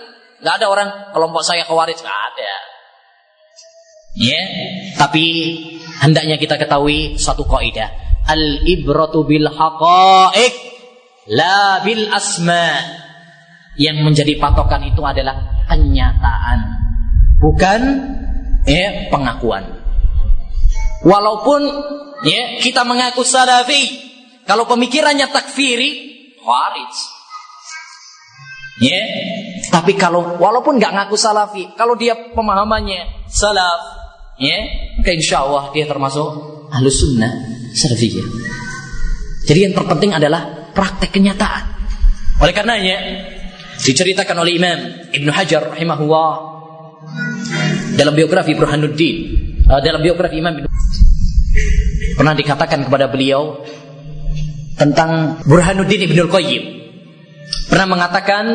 Gak 0.44 0.62
ada 0.62 0.68
orang 0.70 0.90
kelompok 1.16 1.42
saya 1.46 1.66
Khawarij 1.66 1.98
gak 1.98 2.20
ada. 2.34 2.54
Ya, 4.14 4.42
tapi 5.02 5.26
hendaknya 6.02 6.42
kita 6.42 6.58
ketahui 6.58 7.20
satu 7.22 7.46
kaidah. 7.46 7.92
Al 8.24 8.64
ibratu 8.66 9.28
bil 9.28 9.46
haqa'iq 9.52 10.74
La 11.32 11.80
bil 11.84 12.12
asma. 12.12 13.00
Yang 13.74 13.98
menjadi 14.06 14.34
patokan 14.38 14.86
itu 14.86 15.02
adalah 15.02 15.66
kenyataan, 15.66 16.60
bukan 17.42 17.82
ya 18.70 19.10
pengakuan. 19.10 19.66
Walaupun 21.02 21.62
ya 22.22 22.62
kita 22.62 22.86
mengaku 22.86 23.26
salafi, 23.26 23.98
kalau 24.46 24.70
pemikirannya 24.70 25.26
takfiri, 25.26 25.90
khawarij. 26.38 26.94
Ya, 28.86 29.02
tapi 29.74 29.98
kalau 29.98 30.38
walaupun 30.38 30.78
nggak 30.78 30.94
ngaku 30.94 31.18
salafi, 31.18 31.74
kalau 31.74 31.98
dia 31.98 32.14
pemahamannya 32.14 33.26
salaf, 33.26 33.82
ya, 34.40 34.58
maka 35.00 35.12
insya 35.14 35.46
Allah 35.46 35.70
dia 35.74 35.86
termasuk 35.86 36.28
ahlus 36.74 37.02
sunnah 37.02 37.32
salafiyah. 37.74 38.26
Jadi 39.44 39.60
yang 39.70 39.74
terpenting 39.76 40.16
adalah 40.16 40.72
praktek 40.72 41.12
kenyataan. 41.12 41.64
Oleh 42.40 42.54
karenanya 42.56 42.98
diceritakan 43.84 44.42
oleh 44.42 44.56
Imam 44.58 44.80
Ibnu 45.12 45.32
Hajar 45.34 45.76
rahimahullah 45.76 46.32
dalam 48.00 48.14
biografi 48.16 48.56
Burhanuddin, 48.58 49.16
uh, 49.68 49.82
dalam 49.84 50.02
biografi 50.02 50.40
Imam 50.40 50.56
Ibnu 50.64 50.70
pernah 52.14 52.34
dikatakan 52.38 52.88
kepada 52.88 53.10
beliau 53.10 53.62
tentang 54.78 55.42
Burhanuddin 55.46 56.10
Ibnu 56.10 56.30
Qayyim 56.30 56.64
pernah 57.70 57.88
mengatakan 57.90 58.46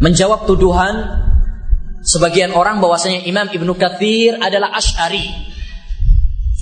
menjawab 0.00 0.48
tuduhan 0.48 0.94
sebagian 2.04 2.52
orang 2.56 2.80
bahwasanya 2.80 3.24
Imam 3.28 3.48
Ibnu 3.48 3.72
Katsir 3.76 4.36
adalah 4.40 4.72
Asy'ari. 4.76 5.24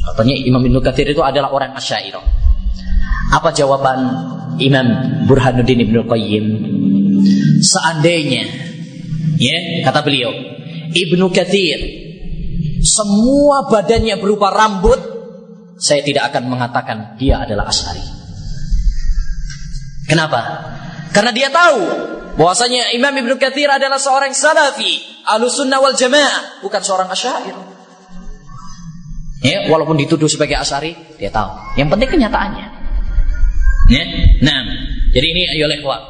Katanya 0.09 0.35
Imam 0.43 0.63
Ibnu 0.65 0.81
Katsir 0.83 1.07
itu 1.07 1.23
adalah 1.23 1.53
orang 1.53 1.75
Asy'ariyah. 1.77 2.25
Apa 3.29 3.53
jawaban 3.53 3.99
Imam 4.59 4.87
Burhanuddin 5.29 5.85
Ibnu 5.85 6.09
Qayyim? 6.09 6.47
Seandainya 7.61 8.45
ya, 9.37 9.85
kata 9.85 10.01
beliau, 10.01 10.33
Ibnu 10.95 11.29
Katsir 11.31 11.79
semua 12.83 13.67
badannya 13.67 14.17
berupa 14.23 14.55
rambut, 14.55 14.99
saya 15.79 16.03
tidak 16.03 16.31
akan 16.35 16.51
mengatakan 16.51 17.19
dia 17.21 17.43
adalah 17.43 17.69
Asy'ari. 17.71 18.03
Kenapa? 20.09 20.41
Karena 21.13 21.33
dia 21.33 21.49
tahu 21.49 21.81
bahwasanya 22.39 22.95
Imam 22.95 23.11
Ibnu 23.11 23.35
Katsir 23.41 23.67
adalah 23.67 23.99
seorang 23.99 24.31
salafi, 24.37 25.03
sunnah 25.49 25.83
wal 25.83 25.97
jamaah, 25.97 26.63
bukan 26.63 26.81
seorang 26.81 27.09
asy'ari. 27.11 27.53
Ya, 29.39 29.71
walaupun 29.71 29.95
dituduh 29.99 30.27
sebagai 30.27 30.59
asy'ari, 30.59 31.19
dia 31.19 31.31
tahu. 31.31 31.79
Yang 31.79 31.89
penting 31.95 32.09
kenyataannya. 32.19 32.67
Ya, 33.89 34.05
nah, 34.45 34.61
jadi 35.11 35.27
ini 35.33 35.43
ayo 35.57 35.67
lewat. 35.71 36.01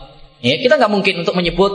Ya, 0.42 0.58
kita 0.58 0.78
nggak 0.78 0.92
mungkin 0.92 1.22
untuk 1.22 1.34
menyebut 1.38 1.72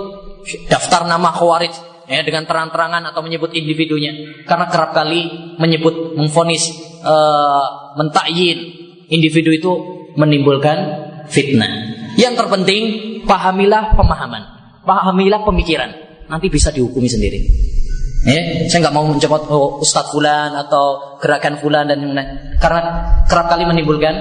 daftar 0.68 1.08
nama 1.08 1.32
khawarij 1.32 1.72
ya 2.08 2.20
dengan 2.24 2.44
terang-terangan 2.44 3.16
atau 3.16 3.24
menyebut 3.24 3.56
individunya 3.56 4.44
karena 4.44 4.68
kerap 4.68 4.92
kali 4.92 5.56
menyebut 5.56 6.20
memfonis 6.20 6.68
uh, 7.00 7.96
mentakyin 7.96 8.60
individu 9.08 9.56
itu 9.56 9.72
menimbulkan 10.20 10.78
fitnah. 11.32 11.96
Yang 12.20 12.34
terpenting 12.44 12.84
pahamilah 13.26 13.98
pemahaman, 13.98 14.44
pahamilah 14.84 15.42
pemikiran. 15.44 15.92
Nanti 16.28 16.48
bisa 16.48 16.72
dihukumi 16.72 17.08
sendiri. 17.12 17.40
Ya, 18.24 18.40
saya 18.72 18.88
nggak 18.88 18.96
mau 18.96 19.04
mencoba 19.04 19.36
oh, 19.52 19.84
Ustadz 19.84 20.16
Fulan 20.16 20.56
atau 20.56 21.20
gerakan 21.20 21.60
Fulan 21.60 21.92
dan 21.92 22.00
lain 22.00 22.56
karena 22.56 22.82
kerap 23.28 23.52
kali 23.52 23.68
menimbulkan 23.68 24.16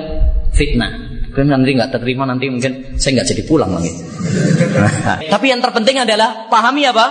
fitnah. 0.50 0.90
Kemudian 1.32 1.62
nanti 1.62 1.72
nggak 1.78 2.02
terima 2.02 2.26
nanti 2.26 2.50
mungkin 2.50 2.98
saya 2.98 3.22
nggak 3.22 3.28
jadi 3.30 3.42
pulang 3.46 3.70
lagi. 3.70 3.94
Tapi 5.32 5.46
yang 5.46 5.62
terpenting 5.62 6.02
adalah 6.02 6.50
pahami 6.50 6.82
apa 6.82 7.06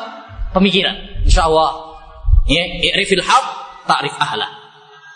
pemikiran. 0.51 1.23
Insya 1.23 1.47
Allah. 1.47 1.95
Ya, 2.45 2.63
irifil 2.83 3.23
haq, 3.23 3.45
ta'rif 3.87 4.13
ahla. 4.19 4.49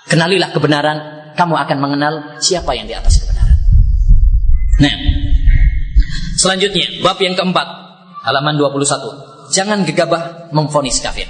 Kenalilah 0.07 0.53
kebenaran, 0.55 0.97
kamu 1.35 1.53
akan 1.57 1.77
mengenal 1.81 2.13
siapa 2.39 2.71
yang 2.77 2.87
di 2.87 2.95
atas 2.95 3.19
kebenaran. 3.19 3.57
Nah, 4.79 4.93
Selanjutnya, 6.45 7.01
bab 7.01 7.17
yang 7.17 7.33
keempat, 7.33 7.67
halaman 8.21 8.53
21. 8.53 9.49
Jangan 9.49 9.81
gegabah 9.81 10.53
memfonis 10.53 11.01
kafir. 11.01 11.25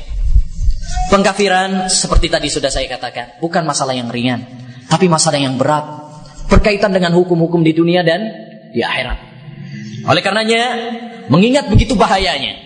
Pengkafiran 1.08 1.88
seperti 1.88 2.28
tadi 2.28 2.52
sudah 2.52 2.68
saya 2.68 2.92
katakan, 2.92 3.40
bukan 3.40 3.64
masalah 3.64 3.96
yang 3.96 4.12
ringan, 4.12 4.44
tapi 4.92 5.08
masalah 5.08 5.40
yang 5.40 5.56
berat, 5.56 5.88
berkaitan 6.52 6.92
dengan 6.92 7.16
hukum-hukum 7.16 7.64
di 7.64 7.72
dunia 7.72 8.04
dan 8.04 8.28
di 8.76 8.84
akhirat. 8.84 9.16
Oleh 10.04 10.20
karenanya, 10.20 10.64
mengingat 11.32 11.72
begitu 11.72 11.96
bahayanya, 11.96 12.60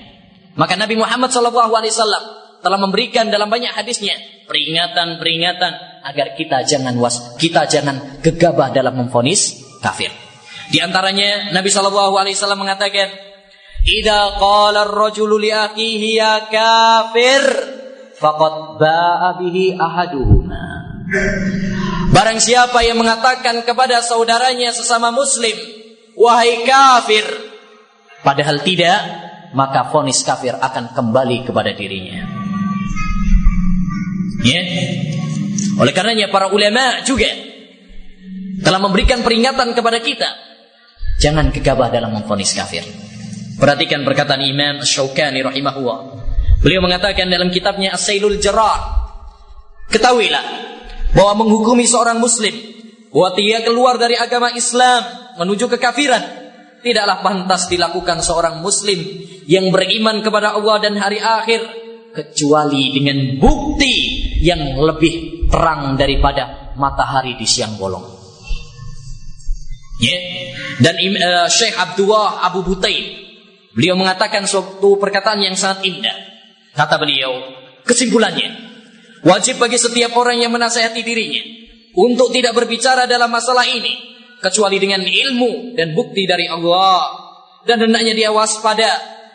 maka 0.58 0.74
Nabi 0.74 0.98
Muhammad 0.98 1.30
SAW 1.30 2.66
telah 2.66 2.80
memberikan 2.82 3.30
dalam 3.30 3.54
banyak 3.54 3.78
hadisnya 3.78 4.18
peringatan-peringatan 4.50 6.02
agar 6.02 6.34
kita 6.34 6.66
jangan 6.66 6.98
was, 6.98 7.38
kita 7.38 7.70
jangan 7.70 8.26
gegabah 8.26 8.74
dalam 8.74 8.98
memfonis 8.98 9.62
kafir. 9.86 10.29
Di 10.70 10.78
antaranya 10.78 11.50
Nabi 11.50 11.74
Shallallahu 11.74 12.14
Alaihi 12.14 12.38
Wasallam 12.38 12.62
mengatakan, 12.62 13.10
"Ida 13.90 14.38
qala 14.38 14.86
ar-rajulu 14.86 15.42
ya 15.42 15.74
kafir, 16.46 17.44
faqad 18.14 18.78
ba'a 18.78 19.42
bihi 19.42 19.74
ahaduhuma." 19.74 20.66
Barang 22.14 22.38
siapa 22.38 22.86
yang 22.86 23.02
mengatakan 23.02 23.66
kepada 23.66 23.98
saudaranya 24.06 24.70
sesama 24.70 25.10
muslim, 25.10 25.58
"Wahai 26.14 26.62
kafir," 26.70 27.26
padahal 28.22 28.62
tidak, 28.62 29.00
maka 29.58 29.90
fonis 29.90 30.22
kafir 30.22 30.54
akan 30.54 30.94
kembali 30.94 31.50
kepada 31.50 31.74
dirinya. 31.74 32.30
Ya. 34.46 34.62
Oleh 35.82 35.94
karenanya 35.98 36.30
para 36.30 36.54
ulama 36.54 37.02
juga 37.10 37.28
telah 38.62 38.78
memberikan 38.78 39.26
peringatan 39.26 39.74
kepada 39.74 39.98
kita 40.04 40.49
Jangan 41.20 41.52
gegabah 41.52 41.92
dalam 41.92 42.16
memfonis 42.16 42.56
kafir. 42.56 42.88
Perhatikan 43.60 44.08
perkataan 44.08 44.40
Imam 44.40 44.80
Syaukani 44.88 45.44
rahimahullah. 45.44 46.00
Beliau 46.64 46.80
mengatakan 46.80 47.28
dalam 47.28 47.52
kitabnya 47.52 47.92
As-Sailul. 47.92 48.40
Ketahuilah 49.90 50.44
bahwa 51.12 51.44
menghukumi 51.44 51.84
seorang 51.84 52.24
muslim 52.24 52.56
bahwa 53.12 53.30
dia 53.36 53.60
keluar 53.66 54.00
dari 54.00 54.16
agama 54.16 54.54
Islam 54.54 55.02
menuju 55.42 55.66
kekafiran 55.76 56.22
tidaklah 56.86 57.20
pantas 57.26 57.68
dilakukan 57.68 58.24
seorang 58.24 58.64
muslim 58.64 59.00
yang 59.50 59.74
beriman 59.74 60.24
kepada 60.24 60.56
Allah 60.56 60.78
dan 60.80 60.94
hari 60.96 61.20
akhir 61.20 61.60
kecuali 62.14 62.96
dengan 62.96 63.42
bukti 63.42 63.96
yang 64.40 64.78
lebih 64.80 65.48
terang 65.50 65.98
daripada 66.00 66.74
matahari 66.80 67.36
di 67.36 67.46
siang 67.50 67.76
bolong. 67.76 68.29
Ya. 70.00 70.20
Dan 70.80 70.96
uh, 70.96 71.48
Syekh 71.52 71.76
Abdullah 71.76 72.48
Abu 72.48 72.64
Butain 72.64 73.20
beliau 73.76 74.00
mengatakan 74.00 74.48
suatu 74.48 74.96
perkataan 74.96 75.44
yang 75.44 75.56
sangat 75.60 75.84
indah. 75.86 76.18
Kata 76.72 76.96
beliau, 76.96 77.44
kesimpulannya, 77.84 78.50
wajib 79.28 79.60
bagi 79.60 79.76
setiap 79.76 80.16
orang 80.16 80.40
yang 80.40 80.56
menasihati 80.56 81.04
dirinya 81.04 81.44
untuk 82.00 82.32
tidak 82.32 82.56
berbicara 82.56 83.04
dalam 83.04 83.28
masalah 83.28 83.68
ini 83.68 83.92
kecuali 84.40 84.80
dengan 84.80 85.04
ilmu 85.04 85.76
dan 85.76 85.92
bukti 85.92 86.24
dari 86.24 86.48
Allah 86.48 87.12
dan 87.68 87.84
hendaknya 87.84 88.16
dia 88.16 88.32
waspada 88.32 88.88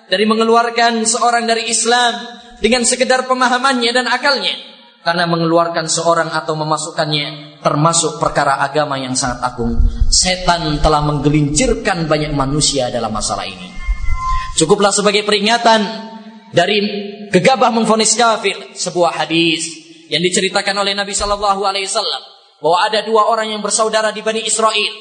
dari 0.08 0.24
mengeluarkan 0.24 1.04
seorang 1.04 1.44
dari 1.44 1.68
Islam 1.68 2.40
dengan 2.64 2.88
sekedar 2.88 3.28
pemahamannya 3.28 3.92
dan 3.92 4.08
akalnya 4.08 4.73
karena 5.04 5.28
mengeluarkan 5.28 5.84
seorang 5.84 6.32
atau 6.32 6.56
memasukkannya 6.56 7.60
termasuk 7.60 8.16
perkara 8.16 8.56
agama 8.64 8.96
yang 8.96 9.12
sangat 9.12 9.44
agung. 9.44 9.76
Setan 10.08 10.80
telah 10.80 11.04
menggelincirkan 11.04 12.08
banyak 12.08 12.32
manusia 12.32 12.88
dalam 12.88 13.12
masalah 13.12 13.44
ini. 13.44 13.68
Cukuplah 14.56 14.90
sebagai 14.90 15.28
peringatan 15.28 15.80
dari 16.56 16.80
gegabah 17.28 17.68
memfonis 17.68 18.16
kafir 18.16 18.56
sebuah 18.72 19.20
hadis 19.20 19.68
yang 20.08 20.24
diceritakan 20.24 20.72
oleh 20.80 20.96
Nabi 20.96 21.12
Shallallahu 21.12 21.62
Alaihi 21.68 21.84
Wasallam 21.84 22.22
bahwa 22.64 22.78
ada 22.88 23.04
dua 23.04 23.28
orang 23.28 23.52
yang 23.52 23.60
bersaudara 23.60 24.08
di 24.08 24.24
Bani 24.24 24.40
Israel, 24.40 24.94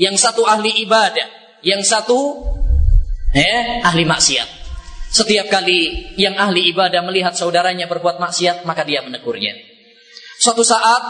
yang 0.00 0.16
satu 0.16 0.48
ahli 0.48 0.72
ibadah, 0.88 1.60
yang 1.60 1.84
satu 1.84 2.48
eh 3.36 3.84
ahli 3.84 4.08
maksiat. 4.08 4.59
Setiap 5.10 5.50
kali 5.50 6.14
yang 6.14 6.38
ahli 6.38 6.70
ibadah 6.70 7.02
melihat 7.02 7.34
saudaranya 7.34 7.90
berbuat 7.90 8.22
maksiat, 8.22 8.62
maka 8.62 8.86
dia 8.86 9.02
menegurnya. 9.02 9.58
Suatu 10.38 10.62
saat, 10.62 11.02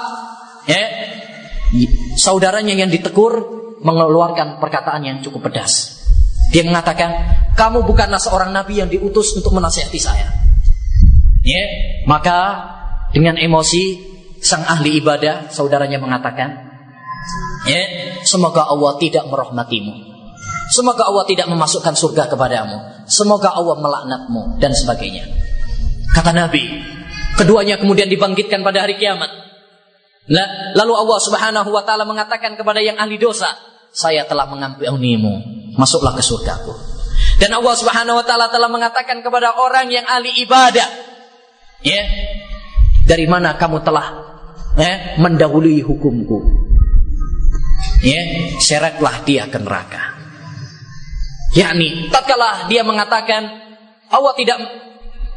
ya, 0.65 0.83
saudaranya 2.17 2.73
yang 2.73 2.89
ditegur 2.89 3.61
mengeluarkan 3.85 4.57
perkataan 4.57 5.05
yang 5.05 5.19
cukup 5.21 5.53
pedas. 5.53 6.01
Dia 6.51 6.67
mengatakan, 6.67 7.13
kamu 7.55 7.85
bukanlah 7.87 8.19
seorang 8.19 8.51
nabi 8.51 8.81
yang 8.83 8.91
diutus 8.91 9.37
untuk 9.37 9.55
menasihati 9.55 10.01
saya. 10.01 10.33
Ya, 11.45 11.65
maka 12.09 12.69
dengan 13.15 13.37
emosi 13.37 14.11
sang 14.41 14.65
ahli 14.65 14.99
ibadah, 14.99 15.53
saudaranya 15.53 16.01
mengatakan, 16.01 16.51
ya, 17.69 17.81
semoga 18.25 18.67
Allah 18.67 18.97
tidak 18.97 19.29
merahmatimu. 19.29 20.10
Semoga 20.71 21.03
Allah 21.11 21.27
tidak 21.27 21.51
memasukkan 21.51 21.99
surga 21.99 22.31
kepadamu. 22.31 23.05
Semoga 23.11 23.51
Allah 23.51 23.75
melaknatmu 23.83 24.63
dan 24.63 24.71
sebagainya. 24.71 25.27
Kata 26.15 26.31
Nabi, 26.31 26.63
keduanya 27.35 27.75
kemudian 27.75 28.07
dibangkitkan 28.07 28.63
pada 28.63 28.87
hari 28.87 28.95
kiamat. 28.95 29.31
Nah, 30.31 30.79
lalu 30.79 30.95
Allah 30.95 31.19
Subhanahu 31.19 31.75
wa 31.75 31.83
taala 31.83 32.07
mengatakan 32.07 32.55
kepada 32.55 32.79
yang 32.79 32.95
ahli 33.03 33.19
dosa, 33.19 33.51
"Saya 33.91 34.23
telah 34.31 34.47
mengampunimu, 34.47 35.35
masuklah 35.75 36.15
ke 36.15 36.23
surgaku." 36.23 36.71
Dan 37.43 37.51
Allah 37.51 37.75
Subhanahu 37.75 38.23
wa 38.23 38.25
taala 38.27 38.47
telah 38.47 38.71
mengatakan 38.71 39.27
kepada 39.27 39.59
orang 39.59 39.91
yang 39.91 40.07
ahli 40.07 40.39
ibadah, 40.47 40.87
ya, 41.83 42.03
dari 43.11 43.27
mana 43.27 43.59
kamu 43.59 43.83
telah 43.83 44.07
eh, 44.79 45.19
mendahului 45.19 45.83
hukumku? 45.83 46.39
Ya, 48.07 48.23
seretlah 48.63 49.27
dia 49.27 49.51
ke 49.51 49.59
neraka. 49.59 50.10
Yakni, 51.51 52.07
tatkala 52.15 52.71
dia 52.71 52.87
mengatakan 52.87 53.43
Allah 54.11 54.33
tidak 54.39 54.59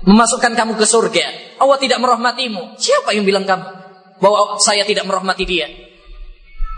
memasukkan 0.05 0.53
kamu 0.53 0.77
ke 0.77 0.85
surga, 0.85 1.57
Allah 1.57 1.77
tidak 1.81 1.97
merahmatimu. 1.97 2.77
Siapa 2.77 3.17
yang 3.17 3.25
bilang 3.25 3.49
kamu 3.49 3.65
bahwa 4.21 4.61
saya 4.61 4.85
tidak 4.85 5.09
merahmati 5.09 5.43
dia? 5.47 5.67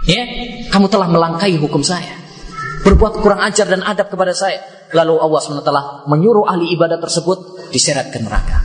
Ya, 0.05 0.23
kamu 0.69 0.87
telah 0.87 1.09
melangkai 1.09 1.57
hukum 1.57 1.81
saya. 1.81 2.15
Berbuat 2.85 3.19
kurang 3.25 3.41
ajar 3.41 3.65
dan 3.65 3.81
adab 3.81 4.13
kepada 4.13 4.31
saya. 4.37 4.61
Lalu 4.93 5.17
Allah 5.17 5.39
SWT 5.41 5.73
menyuruh 6.05 6.45
ahli 6.45 6.69
ibadah 6.77 7.01
tersebut 7.01 7.67
diseret 7.73 8.13
ke 8.13 8.21
neraka. 8.21 8.61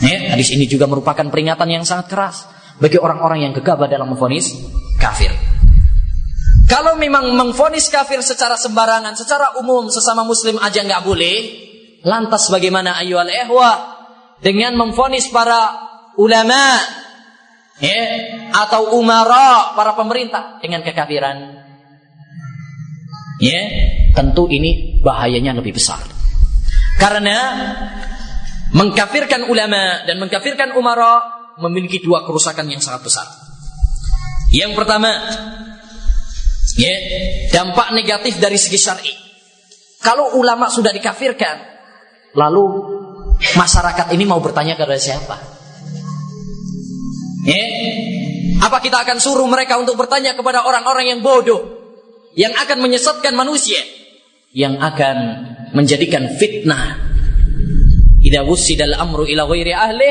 Ya, 0.00 0.32
hadis 0.32 0.50
ini 0.50 0.64
juga 0.64 0.88
merupakan 0.88 1.28
peringatan 1.28 1.68
yang 1.68 1.84
sangat 1.84 2.08
keras 2.08 2.48
bagi 2.80 2.96
orang-orang 2.96 3.46
yang 3.46 3.52
gegabah 3.52 3.86
dalam 3.86 4.10
memfonis 4.10 4.56
kafir. 4.96 5.53
Kalau 6.64 6.96
memang 6.96 7.36
memfonis 7.36 7.92
kafir 7.92 8.24
secara 8.24 8.56
sembarangan, 8.56 9.12
secara 9.14 9.60
umum 9.60 9.92
sesama 9.92 10.24
muslim 10.24 10.56
aja 10.58 10.80
nggak 10.80 11.04
boleh, 11.04 11.36
lantas 12.04 12.48
bagaimana 12.48 12.96
ayu 13.00 13.20
al 13.20 13.28
dengan 14.40 14.76
memfonis 14.76 15.28
para 15.28 15.60
ulama 16.16 16.80
ya, 17.80 18.00
atau 18.52 18.96
umara 18.96 19.76
para 19.76 19.92
pemerintah 19.92 20.60
dengan 20.64 20.80
kekafiran? 20.80 21.64
Ya, 23.42 23.60
tentu 24.14 24.46
ini 24.48 25.02
bahayanya 25.04 25.58
lebih 25.58 25.76
besar. 25.76 26.00
Karena 26.96 27.36
mengkafirkan 28.72 29.50
ulama 29.50 30.06
dan 30.06 30.16
mengkafirkan 30.22 30.78
umara 30.78 31.20
memiliki 31.60 32.00
dua 32.00 32.22
kerusakan 32.24 32.70
yang 32.70 32.80
sangat 32.80 33.04
besar. 33.04 33.26
Yang 34.54 34.78
pertama, 34.78 35.10
ya, 36.78 36.94
dampak 37.50 37.94
negatif 37.94 38.38
dari 38.38 38.58
segi 38.58 38.78
syar'i. 38.78 39.14
Kalau 40.04 40.36
ulama 40.36 40.68
sudah 40.68 40.92
dikafirkan, 40.92 41.56
lalu 42.36 42.64
masyarakat 43.56 44.12
ini 44.12 44.24
mau 44.28 44.38
bertanya 44.42 44.76
kepada 44.76 45.00
siapa? 45.00 45.36
Ya, 47.44 47.64
apa 48.64 48.80
kita 48.80 49.04
akan 49.04 49.20
suruh 49.20 49.48
mereka 49.48 49.76
untuk 49.76 49.96
bertanya 49.96 50.32
kepada 50.32 50.64
orang-orang 50.64 51.12
yang 51.12 51.20
bodoh? 51.20 51.74
yang 52.34 52.52
akan 52.54 52.78
menyesatkan 52.82 53.32
manusia, 53.34 53.78
yang 54.50 54.78
akan 54.78 55.16
menjadikan 55.74 56.34
fitnah. 56.38 57.14
Idza 58.24 58.42
wusidal 58.42 58.94
amru 58.98 59.24
ila 59.26 59.46
ghairi 59.46 59.72
ahli 59.74 60.08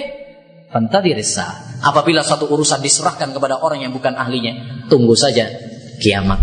fantadirisa. 0.71 1.79
Apabila 1.83 2.23
satu 2.23 2.47
urusan 2.47 2.79
diserahkan 2.79 3.35
kepada 3.35 3.59
orang 3.59 3.83
yang 3.83 3.91
bukan 3.91 4.15
ahlinya, 4.15 4.87
tunggu 4.87 5.13
saja 5.19 5.51
kiamat. 5.99 6.39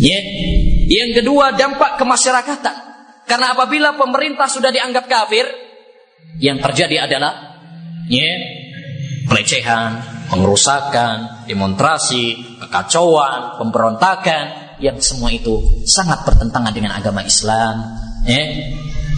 Ya. 0.00 0.20
Yang 0.90 1.22
kedua 1.22 1.54
dampak 1.54 2.00
kemasyarakatan. 2.00 2.76
Karena 3.28 3.54
apabila 3.54 3.94
pemerintah 3.94 4.50
sudah 4.50 4.74
dianggap 4.74 5.06
kafir, 5.06 5.46
yang 6.42 6.58
terjadi 6.58 7.06
adalah 7.06 7.62
ya, 8.10 8.32
pelecehan, 9.30 10.02
pengerusakan, 10.26 11.46
demonstrasi, 11.46 12.58
kekacauan, 12.58 13.60
pemberontakan, 13.62 14.74
yang 14.82 14.98
semua 14.98 15.30
itu 15.30 15.84
sangat 15.86 16.26
bertentangan 16.26 16.72
dengan 16.74 16.96
agama 16.96 17.22
Islam, 17.22 17.86
ya, 18.24 18.42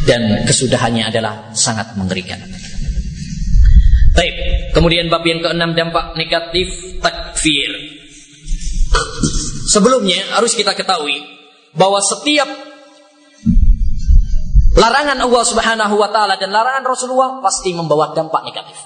dan 0.05 0.45
kesudahannya 0.45 1.09
adalah 1.09 1.55
sangat 1.55 1.95
mengerikan. 1.97 2.43
Baik, 4.13 4.35
kemudian 4.77 5.09
bab 5.09 5.25
yang 5.25 5.41
keenam 5.41 5.73
dampak 5.73 6.19
negatif 6.21 6.69
takfir. 7.01 8.02
Sebelumnya 9.73 10.37
harus 10.37 10.53
kita 10.53 10.77
ketahui 10.77 11.25
bahwa 11.73 11.97
setiap 12.05 12.45
larangan 14.77 15.17
Allah 15.17 15.45
Subhanahu 15.49 15.95
wa 15.97 16.13
taala 16.13 16.37
dan 16.37 16.53
larangan 16.53 16.85
Rasulullah 16.85 17.41
pasti 17.41 17.73
membawa 17.73 18.13
dampak 18.13 18.45
negatif. 18.45 18.77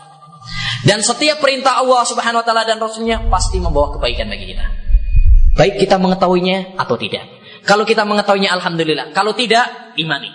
Dan 0.86 1.02
setiap 1.02 1.42
perintah 1.42 1.82
Allah 1.82 2.06
Subhanahu 2.06 2.38
wa 2.38 2.46
taala 2.46 2.62
dan 2.62 2.78
Rasulnya 2.78 3.26
pasti 3.26 3.58
membawa 3.58 3.98
kebaikan 3.98 4.30
bagi 4.30 4.54
kita. 4.54 4.66
Baik 5.58 5.82
kita 5.82 5.98
mengetahuinya 5.98 6.78
atau 6.78 6.94
tidak. 6.94 7.26
Kalau 7.66 7.82
kita 7.82 8.06
mengetahuinya 8.06 8.54
alhamdulillah, 8.54 9.10
kalau 9.10 9.34
tidak 9.34 9.66
imani. 9.98 10.30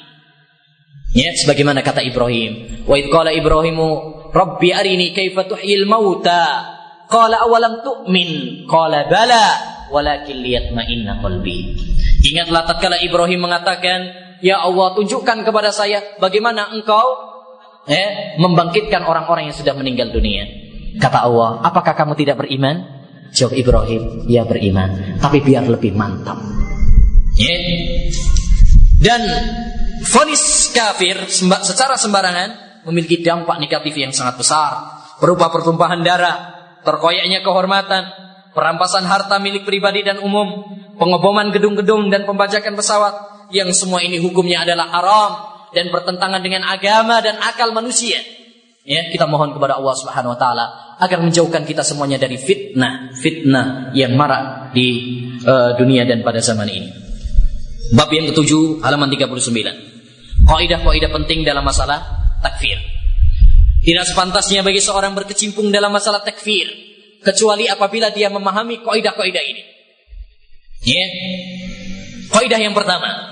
Ya, 1.15 1.31
sebagaimana 1.31 1.79
kata 1.79 2.03
Ibrahim, 2.03 2.83
wa 2.83 2.99
id 2.99 3.07
qala 3.07 3.31
Ibrahimu 3.31 3.87
rabbi 4.35 4.75
arini 4.75 5.15
kaifa 5.15 5.47
tuhyil 5.47 5.87
mauta. 5.87 6.75
Qala 7.07 7.47
awalam 7.47 7.83
tu'min? 7.83 8.63
Qala 8.67 9.07
bala, 9.07 9.70
walakin 9.91 10.39
liyatma'inna 10.39 11.19
qalbi. 11.19 11.75
Ingatlah 12.23 12.63
tatkala 12.65 12.97
Ibrahim 13.03 13.45
mengatakan, 13.45 13.99
"Ya 14.39 14.63
Allah, 14.63 14.95
tunjukkan 14.95 15.43
kepada 15.43 15.75
saya 15.75 16.17
bagaimana 16.17 16.71
engkau 16.71 17.31
eh, 17.89 18.37
membangkitkan 18.37 19.01
orang-orang 19.05 19.49
yang 19.49 19.57
sudah 19.57 19.73
meninggal 19.73 20.13
dunia. 20.13 20.45
Kata 20.99 21.25
Allah, 21.25 21.63
apakah 21.65 21.95
kamu 21.95 22.13
tidak 22.19 22.43
beriman? 22.43 23.01
Jawab 23.31 23.55
Ibrahim, 23.55 24.27
ya 24.27 24.43
beriman, 24.43 25.17
tapi 25.23 25.39
biar 25.39 25.63
lebih 25.63 25.95
mantap. 25.95 26.35
Yeah. 27.39 28.11
Dan 28.99 29.23
fonis 30.03 30.67
kafir 30.75 31.15
secara 31.63 31.95
sembarangan 31.95 32.83
memiliki 32.91 33.23
dampak 33.23 33.55
negatif 33.63 33.95
yang 33.95 34.11
sangat 34.11 34.35
besar, 34.35 34.71
berupa 35.23 35.47
pertumpahan 35.47 36.03
darah, 36.03 36.37
terkoyaknya 36.83 37.39
kehormatan, 37.39 38.03
perampasan 38.51 39.07
harta 39.07 39.39
milik 39.39 39.63
pribadi 39.63 40.03
dan 40.03 40.19
umum, 40.19 40.63
pengoboman 40.99 41.51
gedung-gedung 41.51 42.11
dan 42.11 42.27
pembajakan 42.27 42.75
pesawat, 42.75 43.13
yang 43.51 43.71
semua 43.75 43.99
ini 44.03 44.19
hukumnya 44.19 44.63
adalah 44.63 44.87
haram 44.91 45.31
dan 45.75 45.91
bertentangan 45.91 46.39
dengan 46.43 46.67
agama 46.67 47.19
dan 47.23 47.39
akal 47.39 47.71
manusia. 47.75 48.19
Ya, 48.81 49.13
kita 49.13 49.29
mohon 49.29 49.53
kepada 49.53 49.77
Allah 49.77 49.93
Subhanahu 49.93 50.33
wa 50.33 50.39
taala 50.39 50.65
agar 50.97 51.21
menjauhkan 51.21 51.69
kita 51.69 51.85
semuanya 51.85 52.17
dari 52.17 52.41
fitnah, 52.41 53.13
fitnah 53.13 53.93
yang 53.93 54.17
marak 54.17 54.73
di 54.73 54.87
uh, 55.45 55.77
dunia 55.77 56.01
dan 56.09 56.25
pada 56.25 56.41
zaman 56.41 56.65
ini. 56.65 56.89
Bab 57.93 58.09
yang 58.09 58.25
ketujuh 58.33 58.81
halaman 58.81 59.11
39. 59.13 60.47
Kaidah-kaidah 60.47 61.11
penting 61.13 61.45
dalam 61.45 61.61
masalah 61.61 62.01
takfir. 62.41 62.79
Tidak 63.85 64.05
sepantasnya 64.05 64.65
bagi 64.65 64.81
seorang 64.81 65.13
berkecimpung 65.13 65.69
dalam 65.69 65.93
masalah 65.93 66.25
takfir 66.25 66.90
kecuali 67.21 67.69
apabila 67.69 68.09
dia 68.09 68.27
memahami 68.27 68.81
kaidah-kaidah 68.81 69.43
ini. 69.45 69.63
Ya. 70.81 71.05
Kaidah 72.31 72.57
yang 72.57 72.73
pertama, 72.73 73.31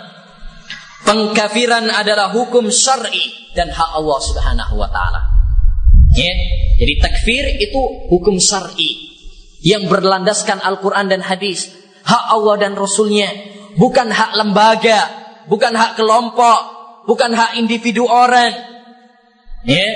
Pengkafiran 1.10 1.90
adalah 1.90 2.30
hukum 2.30 2.70
syar'i 2.70 3.34
dan 3.58 3.74
hak 3.74 3.90
Allah 3.98 4.20
Subhanahu 4.22 4.78
wa 4.78 4.90
taala. 4.94 5.26
Ya. 6.14 6.30
Jadi 6.78 6.94
takfir 7.02 7.46
itu 7.58 7.82
hukum 8.14 8.38
syar'i 8.38 9.10
yang 9.66 9.90
berlandaskan 9.90 10.62
Al-Qur'an 10.62 11.10
dan 11.10 11.26
hadis. 11.26 11.74
Hak 12.06 12.30
Allah 12.30 12.62
dan 12.62 12.78
Rasulnya, 12.78 13.26
bukan 13.74 14.14
hak 14.14 14.38
lembaga, 14.38 15.00
bukan 15.50 15.74
hak 15.74 15.98
kelompok, 15.98 16.60
bukan 17.10 17.34
hak 17.34 17.58
individu 17.58 18.06
orang. 18.06 18.54
Ya. 19.66 19.90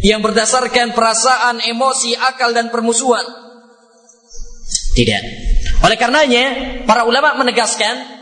Yang 0.00 0.20
berdasarkan 0.32 0.96
perasaan, 0.96 1.60
emosi, 1.60 2.16
akal 2.16 2.56
dan 2.56 2.72
permusuhan. 2.72 3.24
Tidak. 4.96 5.22
Oleh 5.84 5.96
karenanya, 5.96 6.44
para 6.84 7.04
ulama 7.04 7.36
menegaskan 7.36 8.20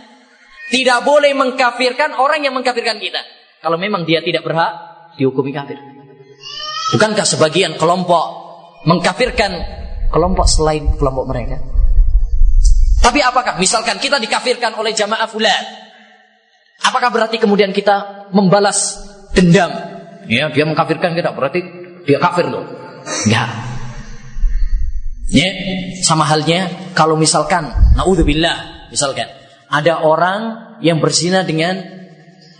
tidak 0.68 1.00
boleh 1.06 1.32
mengkafirkan 1.32 2.18
orang 2.18 2.44
yang 2.44 2.54
mengkafirkan 2.54 3.00
kita. 3.00 3.18
Kalau 3.58 3.80
memang 3.80 4.04
dia 4.04 4.20
tidak 4.22 4.44
berhak 4.44 4.70
dihukumi 5.18 5.50
kafir. 5.50 5.80
Bukankah 6.94 7.26
sebagian 7.26 7.76
kelompok 7.76 8.26
mengkafirkan 8.86 9.50
kelompok 10.12 10.46
selain 10.48 10.94
kelompok 10.96 11.24
mereka? 11.28 11.56
Tapi 13.00 13.24
apakah 13.24 13.56
misalkan 13.56 13.96
kita 13.96 14.20
dikafirkan 14.20 14.76
oleh 14.76 14.92
jamaah 14.92 15.28
fulan? 15.28 15.64
Apakah 16.84 17.10
berarti 17.10 17.40
kemudian 17.40 17.72
kita 17.72 18.28
membalas 18.36 19.00
dendam? 19.32 19.72
Ya, 20.28 20.52
dia 20.52 20.64
mengkafirkan 20.68 21.16
kita 21.16 21.32
berarti 21.32 21.60
dia 22.04 22.20
kafir 22.20 22.52
loh. 22.52 22.64
Enggak. 23.26 23.48
Ya, 25.28 25.48
sama 26.04 26.24
halnya 26.24 26.92
kalau 26.96 27.16
misalkan 27.16 27.68
naudzubillah, 27.96 28.88
misalkan 28.92 29.28
ada 29.68 30.00
orang 30.00 30.40
yang 30.80 31.00
berzina 31.00 31.44
dengan 31.44 31.84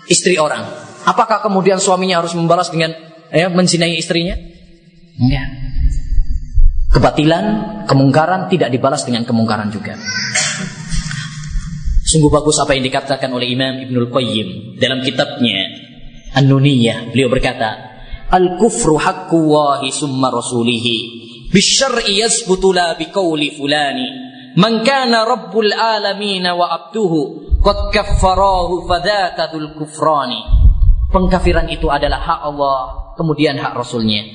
istri 0.09 0.37
orang 0.37 0.89
Apakah 1.09 1.41
kemudian 1.41 1.81
suaminya 1.81 2.21
harus 2.21 2.37
membalas 2.37 2.69
dengan 2.69 2.93
ya, 3.33 3.49
menzinai 3.49 3.97
istrinya? 3.97 4.37
Enggak. 5.17 5.49
Kebatilan, 6.93 7.45
kemungkaran 7.89 8.53
tidak 8.53 8.69
dibalas 8.69 9.09
dengan 9.09 9.25
kemungkaran 9.25 9.73
juga. 9.73 9.97
Sungguh 12.09 12.33
bagus 12.33 12.61
apa 12.61 12.77
yang 12.77 12.85
dikatakan 12.85 13.33
oleh 13.33 13.53
Imam 13.53 13.85
Ibnul 13.89 14.09
Qayyim 14.13 14.81
dalam 14.81 15.01
kitabnya 15.05 15.78
An-Nuniyah. 16.37 17.13
Beliau 17.13 17.33
berkata, 17.33 17.89
Al-kufru 18.29 19.01
haqqu 19.01 19.39
wahi 19.41 19.89
summa 19.89 20.29
rasulihi. 20.29 20.97
Bisyar'i 21.49 22.21
yasbutu 22.21 22.77
la 22.77 22.93
biqawli 22.93 23.57
fulani. 23.57 24.09
Man 24.61 24.85
kana 24.85 25.25
rabbul 25.25 25.73
alamin 25.73 26.45
wa 26.45 26.69
abduhu 26.69 27.57
qad 27.65 27.89
kaffarahu 27.89 28.85
fadzaka 28.85 29.49
dzul 29.49 29.73
kufrani. 29.81 30.41
Pengkafiran 31.09 31.73
itu 31.73 31.89
adalah 31.89 32.21
hak 32.21 32.41
Allah, 32.53 32.81
kemudian 33.17 33.57
hak 33.57 33.73
Rasulnya. 33.73 34.29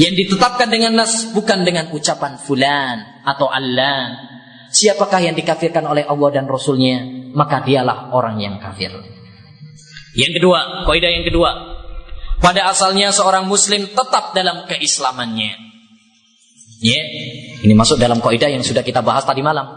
Yang 0.00 0.24
ditetapkan 0.24 0.72
dengan 0.72 0.96
nas 0.96 1.28
bukan 1.34 1.66
dengan 1.66 1.90
ucapan 1.90 2.38
fulan 2.38 3.26
atau 3.26 3.50
Allah 3.50 4.22
Siapakah 4.70 5.18
yang 5.18 5.34
dikafirkan 5.34 5.82
oleh 5.82 6.06
Allah 6.06 6.30
dan 6.30 6.46
Rasulnya 6.46 7.26
Maka 7.34 7.66
dialah 7.66 8.14
orang 8.14 8.38
yang 8.38 8.62
kafir 8.62 8.94
Yang 10.16 10.42
kedua 10.42 10.86
Kaidah 10.86 11.10
yang 11.10 11.24
kedua. 11.26 11.50
Pada 12.40 12.72
asalnya 12.72 13.12
seorang 13.12 13.44
muslim 13.44 13.84
tetap 13.92 14.32
dalam 14.32 14.64
keislamannya. 14.64 15.52
Ya 16.80 16.96
yeah. 16.96 17.06
Ini 17.60 17.76
masuk 17.76 18.00
dalam 18.00 18.24
kaidah 18.24 18.48
yang 18.48 18.64
sudah 18.64 18.80
kita 18.80 19.04
bahas 19.04 19.28
tadi 19.28 19.44
malam. 19.44 19.68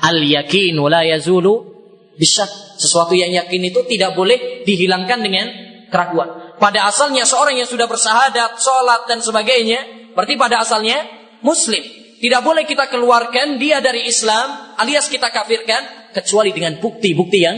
Al 0.00 0.18
yakinu 0.24 0.88
la 0.88 1.04
yazulu 1.04 1.76
Bisyak. 2.16 2.48
Sesuatu 2.80 3.12
yang 3.12 3.28
yakin 3.28 3.72
itu 3.72 3.84
tidak 3.88 4.16
boleh 4.16 4.64
dihilangkan 4.64 5.20
dengan 5.20 5.46
keraguan. 5.92 6.56
Pada 6.56 6.88
asalnya 6.88 7.28
seorang 7.28 7.60
yang 7.60 7.68
sudah 7.68 7.84
bersahadat 7.84 8.56
Sholat 8.56 9.04
dan 9.08 9.20
sebagainya 9.20 9.96
Berarti 10.16 10.34
pada 10.40 10.64
asalnya 10.64 10.96
Muslim. 11.44 11.84
Tidak 12.16 12.40
boleh 12.40 12.64
kita 12.64 12.88
keluarkan 12.88 13.60
dia 13.60 13.84
dari 13.84 14.08
Islam 14.08 14.72
alias 14.80 15.12
kita 15.12 15.28
kafirkan 15.28 16.08
kecuali 16.16 16.56
dengan 16.56 16.80
bukti-bukti 16.80 17.44
yang 17.44 17.56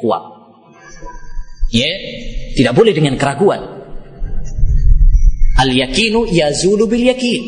kuat. 0.00 0.37
Ya, 1.68 1.90
tidak 2.56 2.72
boleh 2.72 2.96
dengan 2.96 3.20
keraguan. 3.20 3.60
Al 5.58 5.70
yakinu 5.74 6.24
yazulu 6.30 6.88
bil 6.88 7.02
yakin. 7.02 7.42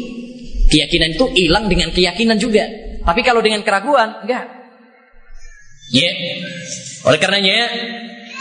Keyakinan 0.71 1.19
itu 1.19 1.27
hilang 1.35 1.67
dengan 1.67 1.91
keyakinan 1.91 2.37
juga. 2.39 2.67
Tapi 3.03 3.21
kalau 3.25 3.41
dengan 3.41 3.65
keraguan, 3.65 4.23
enggak. 4.27 4.45
Ya. 5.91 6.11
Oleh 7.09 7.19
karenanya 7.19 7.59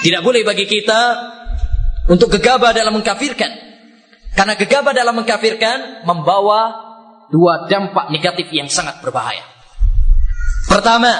tidak 0.05 0.21
boleh 0.21 0.45
bagi 0.45 0.69
kita 0.69 1.01
untuk 2.11 2.29
gegabah 2.33 2.75
dalam 2.75 2.97
mengkafirkan. 2.99 3.51
Karena 4.35 4.53
gegabah 4.55 4.93
dalam 4.93 5.17
mengkafirkan 5.17 6.05
membawa 6.05 6.89
dua 7.33 7.69
dampak 7.69 8.13
negatif 8.13 8.49
yang 8.53 8.69
sangat 8.69 9.01
berbahaya. 9.01 9.41
Pertama, 10.69 11.11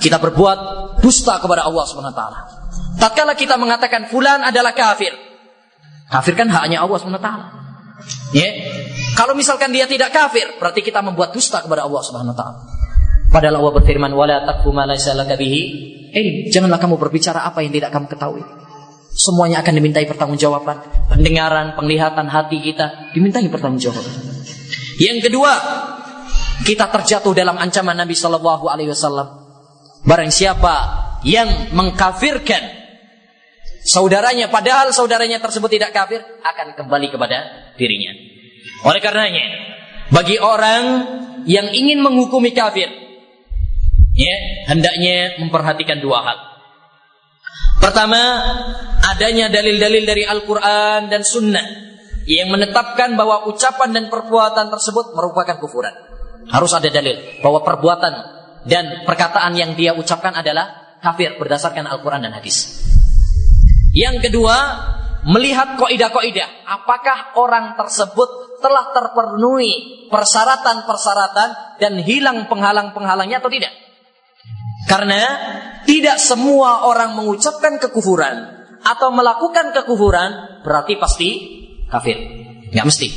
kita 0.00 0.20
berbuat 0.20 0.58
dusta 1.00 1.40
kepada 1.40 1.64
Allah 1.64 1.84
SWT. 1.88 2.22
Tatkala 2.98 3.34
kita 3.36 3.58
mengatakan 3.58 4.08
fulan 4.08 4.40
adalah 4.44 4.72
kafir. 4.72 5.12
Kafir 6.08 6.34
kan 6.38 6.48
haknya 6.48 6.84
Allah 6.84 6.96
SWT. 7.00 7.30
Ya. 8.36 8.48
Kalau 9.14 9.34
misalkan 9.38 9.70
dia 9.70 9.86
tidak 9.86 10.10
kafir, 10.10 10.58
berarti 10.58 10.82
kita 10.82 11.00
membuat 11.00 11.30
dusta 11.30 11.62
kepada 11.62 11.86
Allah 11.86 12.00
SWT. 12.02 12.42
Padahal 13.30 13.56
Allah 13.58 13.74
berfirman, 13.82 14.14
"Wala 14.14 14.46
taqfu 14.46 14.70
ma 14.70 14.86
laysa 14.86 15.14
bihi 15.34 15.62
Eh, 16.14 16.46
Janganlah 16.46 16.78
kamu 16.78 16.94
berbicara 16.94 17.42
apa 17.42 17.66
yang 17.66 17.74
tidak 17.74 17.90
kamu 17.90 18.06
ketahui. 18.06 18.46
Semuanya 19.10 19.66
akan 19.66 19.74
dimintai 19.74 20.06
pertanggungjawaban. 20.06 21.10
Pendengaran, 21.10 21.74
penglihatan 21.74 22.30
hati 22.30 22.62
kita 22.62 23.10
dimintai 23.10 23.50
pertanggungjawaban. 23.50 24.14
Yang 25.02 25.26
kedua, 25.26 25.52
kita 26.62 26.86
terjatuh 26.86 27.34
dalam 27.34 27.58
ancaman 27.58 27.98
Nabi 27.98 28.14
Shallallahu 28.14 28.70
Alaihi 28.70 28.94
Wasallam. 28.94 29.26
Barang 30.06 30.30
siapa 30.30 31.03
yang 31.24 31.72
mengkafirkan 31.72 32.62
saudaranya, 33.84 34.52
padahal 34.52 34.92
saudaranya 34.92 35.40
tersebut 35.40 35.72
tidak 35.72 35.92
kafir, 35.92 36.20
akan 36.20 36.76
kembali 36.76 37.08
kepada 37.12 37.72
dirinya. 37.80 38.12
Oleh 38.84 39.00
karenanya, 39.00 39.44
bagi 40.12 40.36
orang 40.36 40.82
yang 41.48 41.72
ingin 41.72 42.00
menghukumi 42.04 42.52
kafir, 42.52 42.88
ya 44.12 44.36
hendaknya 44.68 45.40
memperhatikan 45.40 46.00
dua 46.04 46.20
hal. 46.24 46.38
Pertama, 47.80 48.20
adanya 49.04 49.52
dalil-dalil 49.52 50.04
dari 50.04 50.24
Al-Quran 50.24 51.12
dan 51.12 51.20
Sunnah 51.24 51.66
yang 52.24 52.48
menetapkan 52.48 53.16
bahwa 53.16 53.44
ucapan 53.48 53.92
dan 53.92 54.04
perbuatan 54.08 54.72
tersebut 54.72 55.12
merupakan 55.12 55.60
kufuran. 55.60 55.92
Harus 56.48 56.72
ada 56.76 56.88
dalil 56.88 57.40
bahwa 57.40 57.60
perbuatan 57.64 58.12
dan 58.64 59.04
perkataan 59.04 59.52
yang 59.56 59.76
dia 59.76 59.92
ucapkan 59.92 60.32
adalah 60.32 60.83
kafir 61.04 61.36
berdasarkan 61.36 61.84
Al-Quran 61.84 62.24
dan 62.24 62.32
hadis. 62.32 62.80
Yang 63.92 64.32
kedua, 64.32 64.56
melihat 65.28 65.76
koidah-koidah. 65.76 66.64
Apakah 66.64 67.36
orang 67.36 67.76
tersebut 67.76 68.58
telah 68.64 68.96
terpenuhi 68.96 70.08
persyaratan-persyaratan 70.08 71.78
dan 71.78 72.00
hilang 72.00 72.48
penghalang-penghalangnya 72.48 73.44
atau 73.44 73.52
tidak? 73.52 73.72
Karena 74.88 75.20
tidak 75.84 76.16
semua 76.20 76.88
orang 76.88 77.16
mengucapkan 77.16 77.76
kekufuran 77.80 78.64
atau 78.84 79.08
melakukan 79.12 79.72
kekufuran 79.72 80.60
berarti 80.60 80.96
pasti 81.00 81.30
kafir. 81.88 82.16
Nggak 82.72 82.86
mesti. 82.88 83.08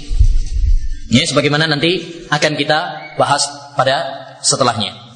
Ya, 1.07 1.23
sebagaimana 1.23 1.71
nanti 1.71 2.23
akan 2.27 2.53
kita 2.59 2.79
bahas 3.15 3.47
pada 3.79 3.95
setelahnya. 4.43 5.06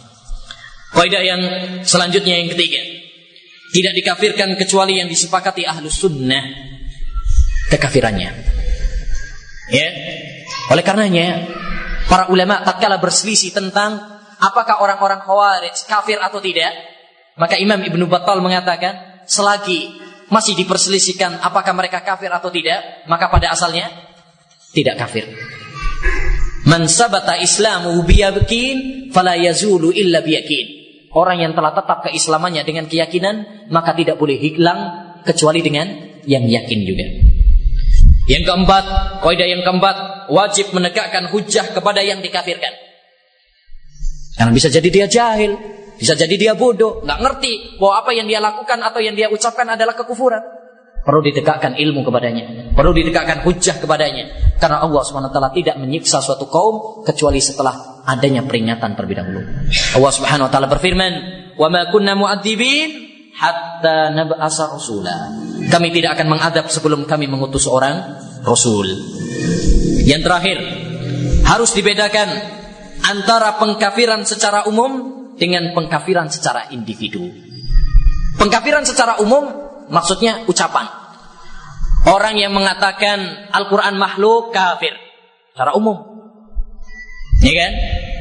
Kaidah 0.92 1.24
yang 1.24 1.42
selanjutnya 1.88 2.44
yang 2.44 2.50
ketiga. 2.52 2.82
Tidak 3.72 3.94
dikafirkan 3.96 4.60
kecuali 4.60 5.00
yang 5.00 5.08
disepakati 5.08 5.64
ahlus 5.64 6.04
sunnah 6.04 6.44
kekafirannya. 7.72 8.30
Ya. 9.72 9.88
Oleh 10.68 10.84
karenanya 10.84 11.48
para 12.12 12.28
ulama 12.28 12.60
tatkala 12.68 13.00
berselisih 13.00 13.56
tentang 13.56 14.04
apakah 14.36 14.84
orang-orang 14.84 15.24
khawarij 15.24 15.88
kafir 15.88 16.20
atau 16.20 16.44
tidak, 16.44 16.76
maka 17.40 17.56
Imam 17.56 17.80
Ibnu 17.80 18.12
Battal 18.12 18.44
mengatakan 18.44 19.24
selagi 19.24 19.96
masih 20.28 20.60
diperselisihkan 20.60 21.40
apakah 21.40 21.72
mereka 21.72 22.04
kafir 22.04 22.28
atau 22.28 22.52
tidak, 22.52 23.08
maka 23.08 23.32
pada 23.32 23.56
asalnya 23.56 23.88
tidak 24.76 25.00
kafir. 25.00 25.32
Man 26.68 26.92
sabata 26.92 27.40
islamu 27.40 27.96
biyakin 28.04 29.08
fala 29.16 29.40
yazulu 29.40 29.96
illa 29.96 30.20
biyakin. 30.20 30.81
Orang 31.12 31.44
yang 31.44 31.52
telah 31.52 31.76
tetap 31.76 32.08
keislamannya 32.08 32.64
dengan 32.64 32.88
keyakinan, 32.88 33.68
maka 33.68 33.92
tidak 33.92 34.16
boleh 34.16 34.40
hilang 34.40 34.80
kecuali 35.28 35.60
dengan 35.60 35.92
yang 36.24 36.48
yakin 36.48 36.80
juga. 36.88 37.06
Yang 38.32 38.44
keempat, 38.48 38.84
kaidah 39.20 39.48
yang 39.50 39.62
keempat, 39.68 39.96
wajib 40.32 40.72
menegakkan 40.72 41.28
hujah 41.28 41.76
kepada 41.76 42.00
yang 42.00 42.24
dikafirkan. 42.24 42.72
Karena 44.40 44.52
bisa 44.56 44.72
jadi 44.72 44.88
dia 44.88 45.06
jahil, 45.12 45.60
bisa 46.00 46.16
jadi 46.16 46.32
dia 46.40 46.54
bodoh, 46.56 47.04
nggak 47.04 47.20
ngerti 47.20 47.54
bahwa 47.76 47.94
apa 48.08 48.12
yang 48.16 48.32
dia 48.32 48.40
lakukan 48.40 48.80
atau 48.80 49.04
yang 49.04 49.14
dia 49.20 49.28
ucapkan 49.28 49.68
adalah 49.68 49.94
kekufuran. 50.00 50.40
Perlu 51.02 51.20
ditegakkan 51.26 51.76
ilmu 51.76 52.06
kepadanya, 52.06 52.72
perlu 52.78 52.94
ditegakkan 52.94 53.44
hujah 53.44 53.82
kepadanya. 53.82 54.56
Karena 54.62 54.86
Allah 54.86 55.02
swt 55.02 55.38
tidak 55.58 55.76
menyiksa 55.82 56.22
suatu 56.22 56.46
kaum 56.46 57.02
kecuali 57.02 57.42
setelah 57.42 57.91
adanya 58.06 58.46
peringatan 58.46 58.98
terlebih 58.98 59.22
dahulu. 59.22 59.42
Allah 59.98 60.12
Subhanahu 60.14 60.48
Wa 60.48 60.52
Taala 60.52 60.68
berfirman, 60.70 61.14
"Wa 61.58 61.68
ma 61.70 61.88
kunna 61.90 62.18
mu'adzibin 62.18 62.90
hatta 63.36 64.14
nab'asa 64.14 64.74
rasula." 64.74 65.18
Kami 65.70 65.88
tidak 65.94 66.18
akan 66.18 66.28
mengadab 66.38 66.66
sebelum 66.68 67.06
kami 67.06 67.30
mengutus 67.30 67.70
seorang 67.70 68.18
rasul. 68.42 68.90
Yang 70.06 70.22
terakhir, 70.26 70.58
harus 71.46 71.72
dibedakan 71.78 72.30
antara 73.06 73.58
pengkafiran 73.62 74.26
secara 74.26 74.66
umum 74.66 75.22
dengan 75.38 75.74
pengkafiran 75.74 76.30
secara 76.30 76.70
individu. 76.74 77.30
Pengkafiran 78.38 78.86
secara 78.86 79.22
umum 79.22 79.50
maksudnya 79.92 80.46
ucapan. 80.50 80.88
Orang 82.10 82.34
yang 82.42 82.50
mengatakan 82.58 83.50
Al-Quran 83.54 84.02
makhluk 84.02 84.50
kafir 84.50 84.98
secara 85.54 85.78
umum. 85.78 86.11
Ya 87.42 87.54
kan? 87.58 87.72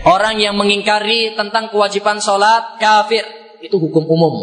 Orang 0.00 0.40
yang 0.40 0.56
mengingkari 0.56 1.36
tentang 1.36 1.68
kewajiban 1.68 2.24
sholat 2.24 2.80
kafir 2.80 3.20
itu 3.60 3.76
hukum 3.76 4.08
umum. 4.08 4.34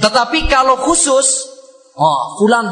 Tetapi 0.00 0.48
kalau 0.48 0.80
khusus, 0.80 1.44
oh 1.92 2.40
fulan 2.40 2.66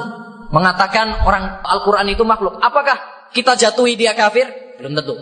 mengatakan 0.48 1.26
orang 1.28 1.60
Al-Quran 1.60 2.08
itu 2.08 2.24
makhluk, 2.24 2.56
apakah 2.64 2.96
kita 3.36 3.52
jatuhi 3.52 4.00
dia 4.00 4.16
kafir? 4.16 4.48
Belum 4.80 4.96
tentu. 4.96 5.14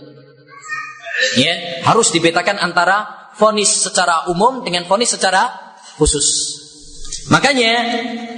Ya, 1.35 1.83
harus 1.87 2.15
dibedakan 2.15 2.63
antara 2.63 3.31
fonis 3.35 3.87
secara 3.87 4.31
umum 4.31 4.63
dengan 4.63 4.87
fonis 4.87 5.15
secara 5.19 5.51
khusus. 5.99 6.61
Makanya 7.31 7.73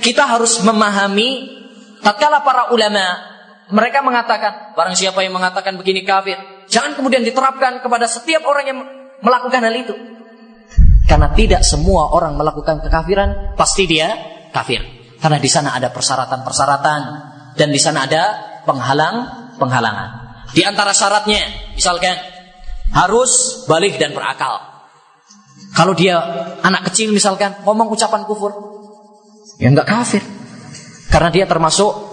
kita 0.01 0.25
harus 0.25 0.63
memahami 0.63 1.53
tatkala 2.01 2.41
para 2.41 2.71
ulama 2.73 3.36
mereka 3.67 3.99
mengatakan 4.03 4.79
barang 4.79 4.95
siapa 4.95 5.27
yang 5.27 5.35
mengatakan 5.35 5.75
begini 5.75 6.07
kafir, 6.07 6.39
jangan 6.71 6.95
kemudian 6.95 7.27
diterapkan 7.27 7.83
kepada 7.83 8.07
setiap 8.07 8.47
orang 8.47 8.65
yang 8.67 8.79
melakukan 9.23 9.61
hal 9.63 9.75
itu. 9.75 9.95
Karena 11.07 11.31
tidak 11.35 11.63
semua 11.63 12.11
orang 12.15 12.35
melakukan 12.35 12.83
kekafiran 12.83 13.55
pasti 13.59 13.87
dia 13.87 14.11
kafir. 14.55 14.83
Karena 15.19 15.39
di 15.43 15.51
sana 15.51 15.75
ada 15.75 15.91
persyaratan-persyaratan 15.91 17.01
dan 17.57 17.69
di 17.73 17.81
sana 17.81 18.07
ada 18.07 18.23
penghalang-penghalangan. 18.69 20.11
Di 20.55 20.63
antara 20.63 20.95
syaratnya, 20.95 21.75
misalkan 21.75 22.15
harus 22.95 23.65
balik 23.67 23.99
dan 23.99 24.15
berakal. 24.15 24.63
Kalau 25.75 25.97
dia 25.97 26.17
anak 26.63 26.93
kecil 26.93 27.11
misalkan 27.11 27.59
ngomong 27.67 27.91
ucapan 27.91 28.23
kufur, 28.29 28.53
ya 29.59 29.73
enggak 29.73 29.89
kafir. 29.91 30.23
Karena 31.11 31.31
dia 31.33 31.45
termasuk 31.49 32.06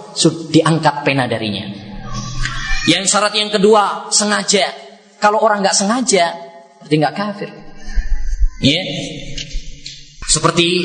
diangkat 0.50 1.06
pena 1.06 1.26
darinya. 1.26 1.66
Yang 2.88 3.04
syarat 3.10 3.34
yang 3.36 3.50
kedua, 3.52 4.12
sengaja. 4.12 4.68
Kalau 5.20 5.40
orang 5.40 5.64
nggak 5.64 5.76
sengaja, 5.76 6.36
berarti 6.84 6.96
nggak 7.00 7.16
kafir. 7.16 7.50
Ya. 8.60 8.84
Seperti 10.28 10.84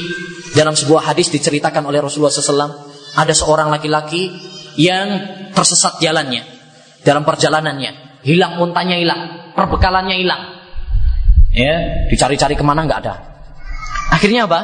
dalam 0.55 0.75
sebuah 0.77 1.11
hadis 1.11 1.33
diceritakan 1.33 1.87
oleh 1.89 1.99
Rasulullah 1.99 2.31
SAW, 2.31 2.75
ada 3.19 3.35
seorang 3.35 3.73
laki-laki 3.73 4.31
yang 4.79 5.09
tersesat 5.57 5.99
jalannya 5.99 6.47
dalam 7.03 7.27
perjalanannya, 7.27 8.23
hilang 8.23 8.63
untanya 8.63 8.95
hilang, 8.99 9.53
perbekalannya 9.59 10.17
hilang. 10.21 10.43
Ya, 11.51 12.07
dicari-cari 12.13 12.55
ke 12.55 12.63
mana 12.63 12.87
nggak 12.87 13.01
ada. 13.03 13.15
Akhirnya 14.15 14.47
apa? 14.47 14.61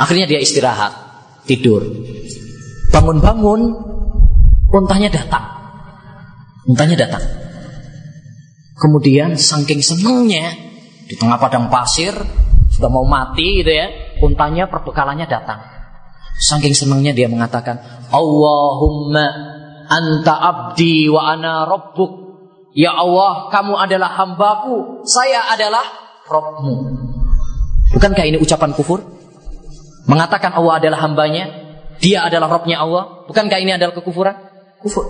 Akhirnya 0.00 0.26
dia 0.26 0.40
istirahat, 0.42 0.90
tidur. 1.46 1.84
Bangun-bangun, 2.92 3.60
untanya 4.68 5.08
datang. 5.08 5.44
Untanya 6.68 6.96
datang. 7.08 7.24
Kemudian 8.78 9.34
saking 9.38 9.82
senengnya 9.82 10.52
di 11.06 11.14
tengah 11.14 11.38
padang 11.38 11.70
pasir 11.70 12.14
sudah 12.72 12.88
mau 12.88 13.04
mati 13.04 13.62
gitu 13.62 13.68
ya 13.68 13.86
untanya 14.24 14.66
perbekalannya 14.66 15.28
datang. 15.28 15.60
Saking 16.42 16.74
senangnya 16.74 17.12
dia 17.14 17.28
mengatakan 17.28 17.78
Allahumma 18.10 19.26
anta 19.86 20.34
abdi 20.34 21.06
wa 21.06 21.22
ana 21.30 21.68
rabbuk. 21.68 22.22
Ya 22.72 22.96
Allah 22.96 23.52
kamu 23.52 23.76
adalah 23.76 24.10
hambaku 24.16 25.04
saya 25.04 25.52
adalah 25.52 25.84
Robmu. 26.24 26.74
Bukankah 27.92 28.24
ini 28.24 28.40
ucapan 28.40 28.72
kufur? 28.72 29.04
Mengatakan 30.08 30.56
Allah 30.56 30.80
adalah 30.80 31.04
hambanya 31.04 31.61
dia 32.02 32.26
adalah 32.26 32.50
Robnya 32.50 32.82
Allah 32.82 33.24
bukankah 33.30 33.58
ini 33.62 33.78
adalah 33.78 33.94
kekufuran 33.94 34.34
kufur 34.82 35.06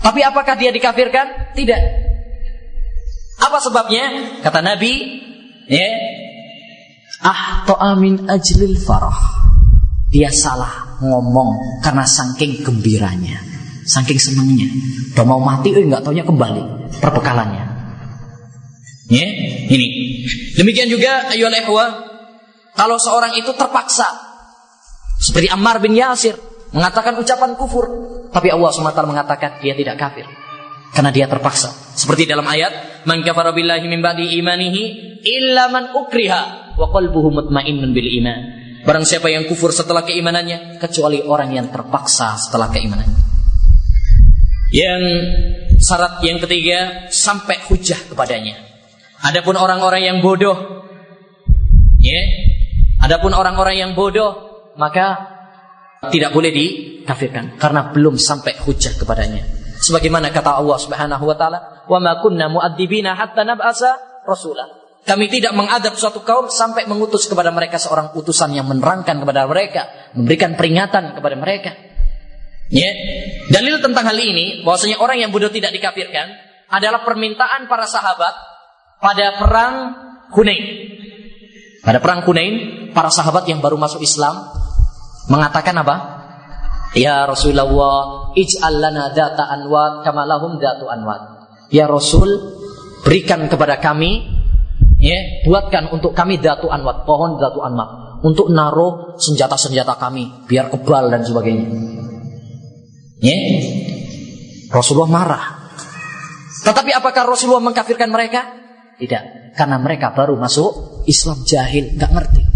tapi 0.00 0.20
apakah 0.20 0.56
dia 0.56 0.68
dikafirkan 0.72 1.56
tidak 1.56 1.80
apa 3.40 3.58
sebabnya? 3.58 4.04
Kata 4.44 4.60
Nabi, 4.60 4.92
ya, 5.64 5.88
ah 7.24 7.64
amin 7.66 8.28
ajlil 8.28 8.76
farah. 8.76 9.16
Dia 10.12 10.28
salah 10.28 11.00
ngomong 11.00 11.80
karena 11.80 12.04
saking 12.04 12.60
gembiranya, 12.60 13.40
saking 13.88 14.20
senangnya. 14.20 14.68
Udah 15.16 15.24
mau 15.24 15.40
mati, 15.40 15.72
eh 15.72 15.84
nggak 15.88 16.04
taunya 16.04 16.22
kembali 16.22 16.94
perbekalannya. 17.00 17.64
Ya, 19.10 19.26
ini. 19.72 19.88
Demikian 20.54 20.92
juga 20.92 21.26
ayo 21.32 21.50
kalau 22.76 22.96
seorang 23.00 23.34
itu 23.34 23.50
terpaksa 23.56 24.06
seperti 25.20 25.52
Ammar 25.52 25.84
bin 25.84 25.92
Yasir 25.92 26.32
mengatakan 26.72 27.20
ucapan 27.20 27.52
kufur, 27.60 27.84
tapi 28.32 28.48
Allah 28.48 28.72
SWT 28.72 29.04
mengatakan 29.04 29.60
dia 29.60 29.76
tidak 29.76 30.00
kafir 30.00 30.24
karena 30.96 31.12
dia 31.12 31.28
terpaksa. 31.28 31.70
Seperti 31.92 32.24
dalam 32.24 32.48
ayat, 32.48 33.04
"Man 33.04 33.20
kafara 33.20 33.52
billahi 33.52 33.84
min 33.84 34.00
ba'di 34.00 34.40
imanihi 34.40 34.82
illa 35.20 35.68
ukriha 35.92 36.74
wa 36.80 36.86
qalbuhu 36.88 37.52
bil 37.92 38.10
iman." 38.24 38.38
Barang 38.80 39.04
siapa 39.04 39.28
yang 39.28 39.44
kufur 39.44 39.76
setelah 39.76 40.08
keimanannya 40.08 40.80
kecuali 40.80 41.20
orang 41.20 41.52
yang 41.52 41.68
terpaksa 41.68 42.40
setelah 42.40 42.72
keimanannya. 42.72 43.20
Yang 44.72 45.02
syarat 45.84 46.24
yang 46.24 46.40
ketiga 46.40 47.12
sampai 47.12 47.60
hujah 47.68 48.08
kepadanya. 48.08 48.56
Adapun 49.20 49.60
orang-orang 49.60 50.00
yang 50.00 50.18
bodoh 50.24 50.88
ya, 52.00 52.22
adapun 53.04 53.36
orang-orang 53.36 53.76
yang 53.76 53.92
bodoh 53.92 54.49
maka 54.80 55.36
tidak 56.08 56.32
boleh 56.32 56.48
dikafirkan 56.48 57.60
karena 57.60 57.92
belum 57.92 58.16
sampai 58.16 58.56
hujah 58.64 58.96
kepadanya. 58.96 59.44
Sebagaimana 59.80 60.32
kata 60.32 60.56
Allah 60.56 60.78
Subhanahu 60.80 61.24
wa 61.28 61.36
taala, 61.36 61.84
"Wa 61.84 62.00
ma 62.00 62.16
kunna 62.24 62.48
mu'adzibina 62.48 63.12
hatta 63.12 63.44
nab'asa 63.44 64.24
rasula." 64.24 64.80
Kami 65.04 65.32
tidak 65.32 65.56
mengadab 65.56 65.96
suatu 65.96 66.20
kaum 66.20 66.52
sampai 66.52 66.84
mengutus 66.84 67.24
kepada 67.24 67.48
mereka 67.52 67.80
seorang 67.80 68.12
utusan 68.12 68.52
yang 68.52 68.68
menerangkan 68.68 69.16
kepada 69.16 69.48
mereka, 69.48 70.12
memberikan 70.12 70.56
peringatan 70.56 71.16
kepada 71.16 71.36
mereka. 71.40 71.72
Ya. 72.68 72.92
Dalil 73.48 73.80
tentang 73.80 74.04
hal 74.06 74.18
ini 74.20 74.60
bahwasanya 74.62 75.00
orang 75.00 75.24
yang 75.24 75.32
bodoh 75.32 75.50
tidak 75.50 75.72
dikafirkan 75.72 76.30
adalah 76.70 77.02
permintaan 77.02 77.66
para 77.66 77.88
sahabat 77.88 78.34
pada 79.00 79.40
perang 79.40 79.74
Hunain. 80.36 80.64
Pada 81.80 81.98
perang 81.98 82.22
Hunain, 82.22 82.54
para 82.92 83.08
sahabat 83.08 83.48
yang 83.48 83.64
baru 83.64 83.80
masuk 83.80 84.04
Islam 84.04 84.59
mengatakan 85.30 85.78
apa? 85.78 85.96
Ya 86.98 87.22
Rasulullah, 87.22 88.34
ij'al 88.34 88.82
lana 88.82 89.14
data 89.14 89.46
anwat 89.46 90.02
kama 90.02 90.26
lahum 90.26 90.58
datu 90.58 90.90
anwat. 90.90 91.46
Ya 91.70 91.86
Rasul, 91.86 92.26
berikan 93.06 93.46
kepada 93.46 93.78
kami 93.78 94.26
ya, 94.98 95.46
buatkan 95.46 95.94
untuk 95.94 96.18
kami 96.18 96.42
datu 96.42 96.66
anwat, 96.66 97.06
pohon 97.06 97.38
datu 97.38 97.62
anwat 97.62 98.20
untuk 98.26 98.50
naruh 98.50 99.16
senjata-senjata 99.16 99.96
kami 99.96 100.50
biar 100.50 100.66
kebal 100.68 101.14
dan 101.14 101.22
sebagainya. 101.22 101.66
Ya. 103.22 103.38
Rasulullah 104.70 105.10
marah. 105.10 105.44
Tetapi 106.66 106.90
apakah 106.90 107.22
Rasulullah 107.24 107.62
mengkafirkan 107.64 108.10
mereka? 108.10 108.50
Tidak, 108.98 109.56
karena 109.56 109.80
mereka 109.80 110.12
baru 110.12 110.36
masuk 110.36 111.06
Islam 111.08 111.40
jahil, 111.46 111.96
nggak 111.96 112.10
ngerti. 112.12 112.49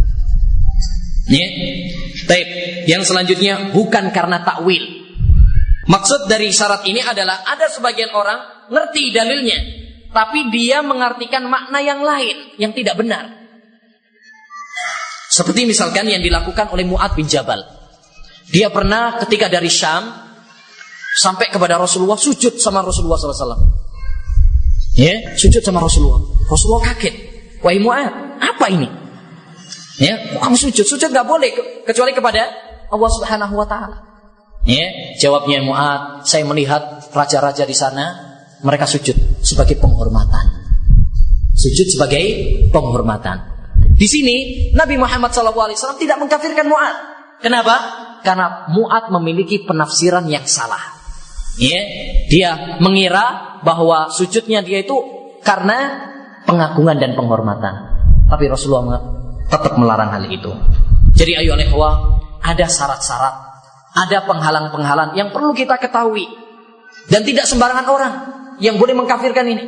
Ya. 1.24 1.48
Baik, 2.28 2.48
yang 2.84 3.02
selanjutnya 3.04 3.72
bukan 3.72 4.12
karena 4.12 4.44
takwil. 4.44 5.04
Maksud 5.84 6.28
dari 6.28 6.48
syarat 6.48 6.84
ini 6.88 7.00
adalah 7.00 7.44
ada 7.44 7.68
sebagian 7.68 8.12
orang 8.16 8.68
ngerti 8.72 9.12
dalilnya, 9.12 9.58
tapi 10.12 10.48
dia 10.48 10.80
mengartikan 10.80 11.44
makna 11.44 11.80
yang 11.84 12.00
lain 12.00 12.56
yang 12.56 12.72
tidak 12.72 12.96
benar. 12.96 13.44
Seperti 15.28 15.68
misalkan 15.68 16.08
yang 16.08 16.24
dilakukan 16.24 16.72
oleh 16.72 16.88
Mu'ad 16.88 17.12
bin 17.18 17.28
Jabal. 17.28 17.60
Dia 18.48 18.70
pernah 18.70 19.18
ketika 19.24 19.50
dari 19.50 19.68
Syam 19.68 20.08
sampai 21.20 21.50
kepada 21.50 21.80
Rasulullah 21.80 22.16
sujud 22.16 22.56
sama 22.60 22.80
Rasulullah 22.80 23.18
SAW. 23.18 23.60
Ya, 24.94 25.34
sujud 25.34 25.60
sama 25.60 25.82
Rasulullah. 25.82 26.22
Rasulullah 26.46 26.84
kaget. 26.92 27.14
Wahai 27.60 27.80
Mu'ad, 27.82 28.12
apa 28.40 28.66
ini? 28.70 29.03
Ya, 29.98 30.38
kamu 30.42 30.58
sujud, 30.58 30.82
sujud 30.82 31.08
nggak 31.10 31.28
boleh 31.28 31.50
kecuali 31.86 32.10
kepada 32.10 32.50
Allah 32.90 33.10
Subhanahu 33.14 33.54
wa 33.54 33.66
taala. 33.66 33.96
Ya, 34.64 35.14
jawabnya 35.20 35.60
Mu'ad, 35.60 36.24
saya 36.24 36.42
melihat 36.48 37.04
raja-raja 37.12 37.68
di 37.68 37.76
sana 37.76 38.34
mereka 38.64 38.88
sujud 38.88 39.44
sebagai 39.44 39.76
penghormatan. 39.76 40.64
Sujud 41.54 41.86
sebagai 41.86 42.24
penghormatan. 42.72 43.54
Di 43.94 44.08
sini 44.10 44.36
Nabi 44.74 44.98
Muhammad 44.98 45.30
SAW 45.30 46.00
tidak 46.00 46.18
mengkafirkan 46.18 46.66
Mu'ad. 46.66 46.96
Kenapa? 47.44 47.76
Karena 48.24 48.66
Mu'ad 48.72 49.12
memiliki 49.14 49.62
penafsiran 49.62 50.26
yang 50.26 50.48
salah. 50.48 50.80
Ya, 51.54 51.78
dia 52.26 52.80
mengira 52.82 53.60
bahwa 53.62 54.10
sujudnya 54.10 54.64
dia 54.66 54.82
itu 54.82 54.96
karena 55.46 56.10
pengagungan 56.48 56.98
dan 56.98 57.14
penghormatan. 57.14 57.74
Tapi 58.26 58.50
Rasulullah 58.50 59.22
tetap 59.48 59.76
melarang 59.76 60.10
hal 60.12 60.24
itu. 60.28 60.50
Jadi 61.14 61.38
ayo 61.38 61.54
ikhwah, 61.54 62.20
ada 62.42 62.66
syarat-syarat, 62.66 63.34
ada 63.94 64.18
penghalang-penghalang 64.26 65.14
yang 65.14 65.30
perlu 65.30 65.54
kita 65.54 65.78
ketahui. 65.78 66.26
Dan 67.06 67.22
tidak 67.22 67.44
sembarangan 67.46 67.86
orang 67.86 68.12
yang 68.58 68.80
boleh 68.80 68.94
mengkafirkan 68.96 69.46
ini. 69.46 69.64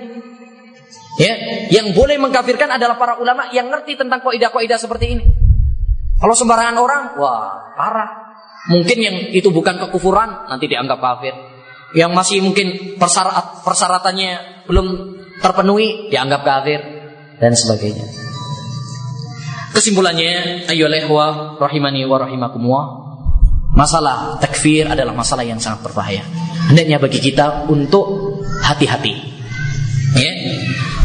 Ya, 1.17 1.33
yang 1.73 1.97
boleh 1.97 2.21
mengkafirkan 2.21 2.69
adalah 2.77 3.01
para 3.01 3.17
ulama 3.17 3.49
yang 3.49 3.73
ngerti 3.73 3.97
tentang 3.97 4.21
kaidah-kaidah 4.21 4.77
seperti 4.77 5.17
ini. 5.17 5.25
Kalau 6.21 6.35
sembarangan 6.37 6.77
orang, 6.77 7.03
wah, 7.17 7.73
parah. 7.77 8.11
Mungkin 8.69 8.99
yang 8.99 9.17
itu 9.33 9.49
bukan 9.49 9.81
kekufuran, 9.81 10.51
nanti 10.51 10.69
dianggap 10.69 10.99
kafir. 11.01 11.33
Yang 11.95 12.11
masih 12.13 12.39
mungkin 12.45 12.99
persyarat, 13.01 13.65
persyaratannya 13.65 14.31
belum 14.69 14.87
terpenuhi, 15.41 16.11
dianggap 16.13 16.43
kafir 16.45 16.81
dan 17.41 17.53
sebagainya. 17.55 18.26
Kesimpulannya, 19.77 20.65
ayo 20.73 20.89
lehwa 20.89 21.61
rahimani 21.61 22.09
wa 22.09 22.17
rahimakumullah. 22.17 22.87
Masalah 23.77 24.41
takfir 24.41 24.89
adalah 24.89 25.13
masalah 25.13 25.45
yang 25.45 25.61
sangat 25.61 25.85
berbahaya. 25.85 26.25
Hendaknya 26.73 26.97
bagi 26.97 27.21
kita 27.21 27.69
untuk 27.69 28.41
hati-hati. 28.65 29.15
Ya. 30.17 30.33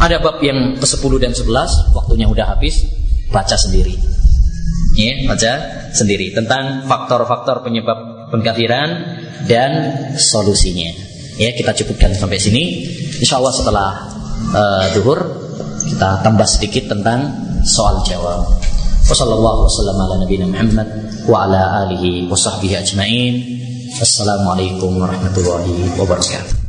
Ada 0.00 0.24
bab 0.24 0.40
yang 0.40 0.80
ke-10 0.80 1.12
dan 1.20 1.36
11, 1.36 1.92
waktunya 1.92 2.24
udah 2.24 2.56
habis, 2.56 2.88
baca 3.28 3.60
sendiri. 3.60 3.92
Ya, 4.96 5.20
baca 5.28 5.52
sendiri 5.92 6.32
tentang 6.32 6.88
faktor-faktor 6.88 7.60
penyebab 7.60 8.32
pengkafiran 8.32 8.88
dan 9.44 9.70
solusinya. 10.16 10.96
Ya, 11.36 11.52
kita 11.52 11.76
cukupkan 11.76 12.16
sampai 12.16 12.40
sini. 12.40 12.88
Insya 13.20 13.36
Allah 13.36 13.52
setelah 13.52 13.88
uh, 14.56 14.86
duhur 14.96 15.20
kita 15.92 16.24
tambah 16.24 16.48
sedikit 16.48 16.88
tentang 16.88 17.51
soal 17.66 18.02
jawab. 18.06 18.46
Wassallallahu 19.06 19.66
wasallam 19.66 19.96
ala 19.98 20.14
nabiyina 20.22 20.46
Muhammad 20.46 20.88
wa 21.26 21.46
ala 21.46 21.86
alihi 21.86 22.30
wa 22.30 22.38
sahbihi 22.38 22.74
ajmain. 22.78 23.34
Assalamualaikum 23.98 24.94
warahmatullahi 24.98 25.98
wabarakatuh. 25.98 26.61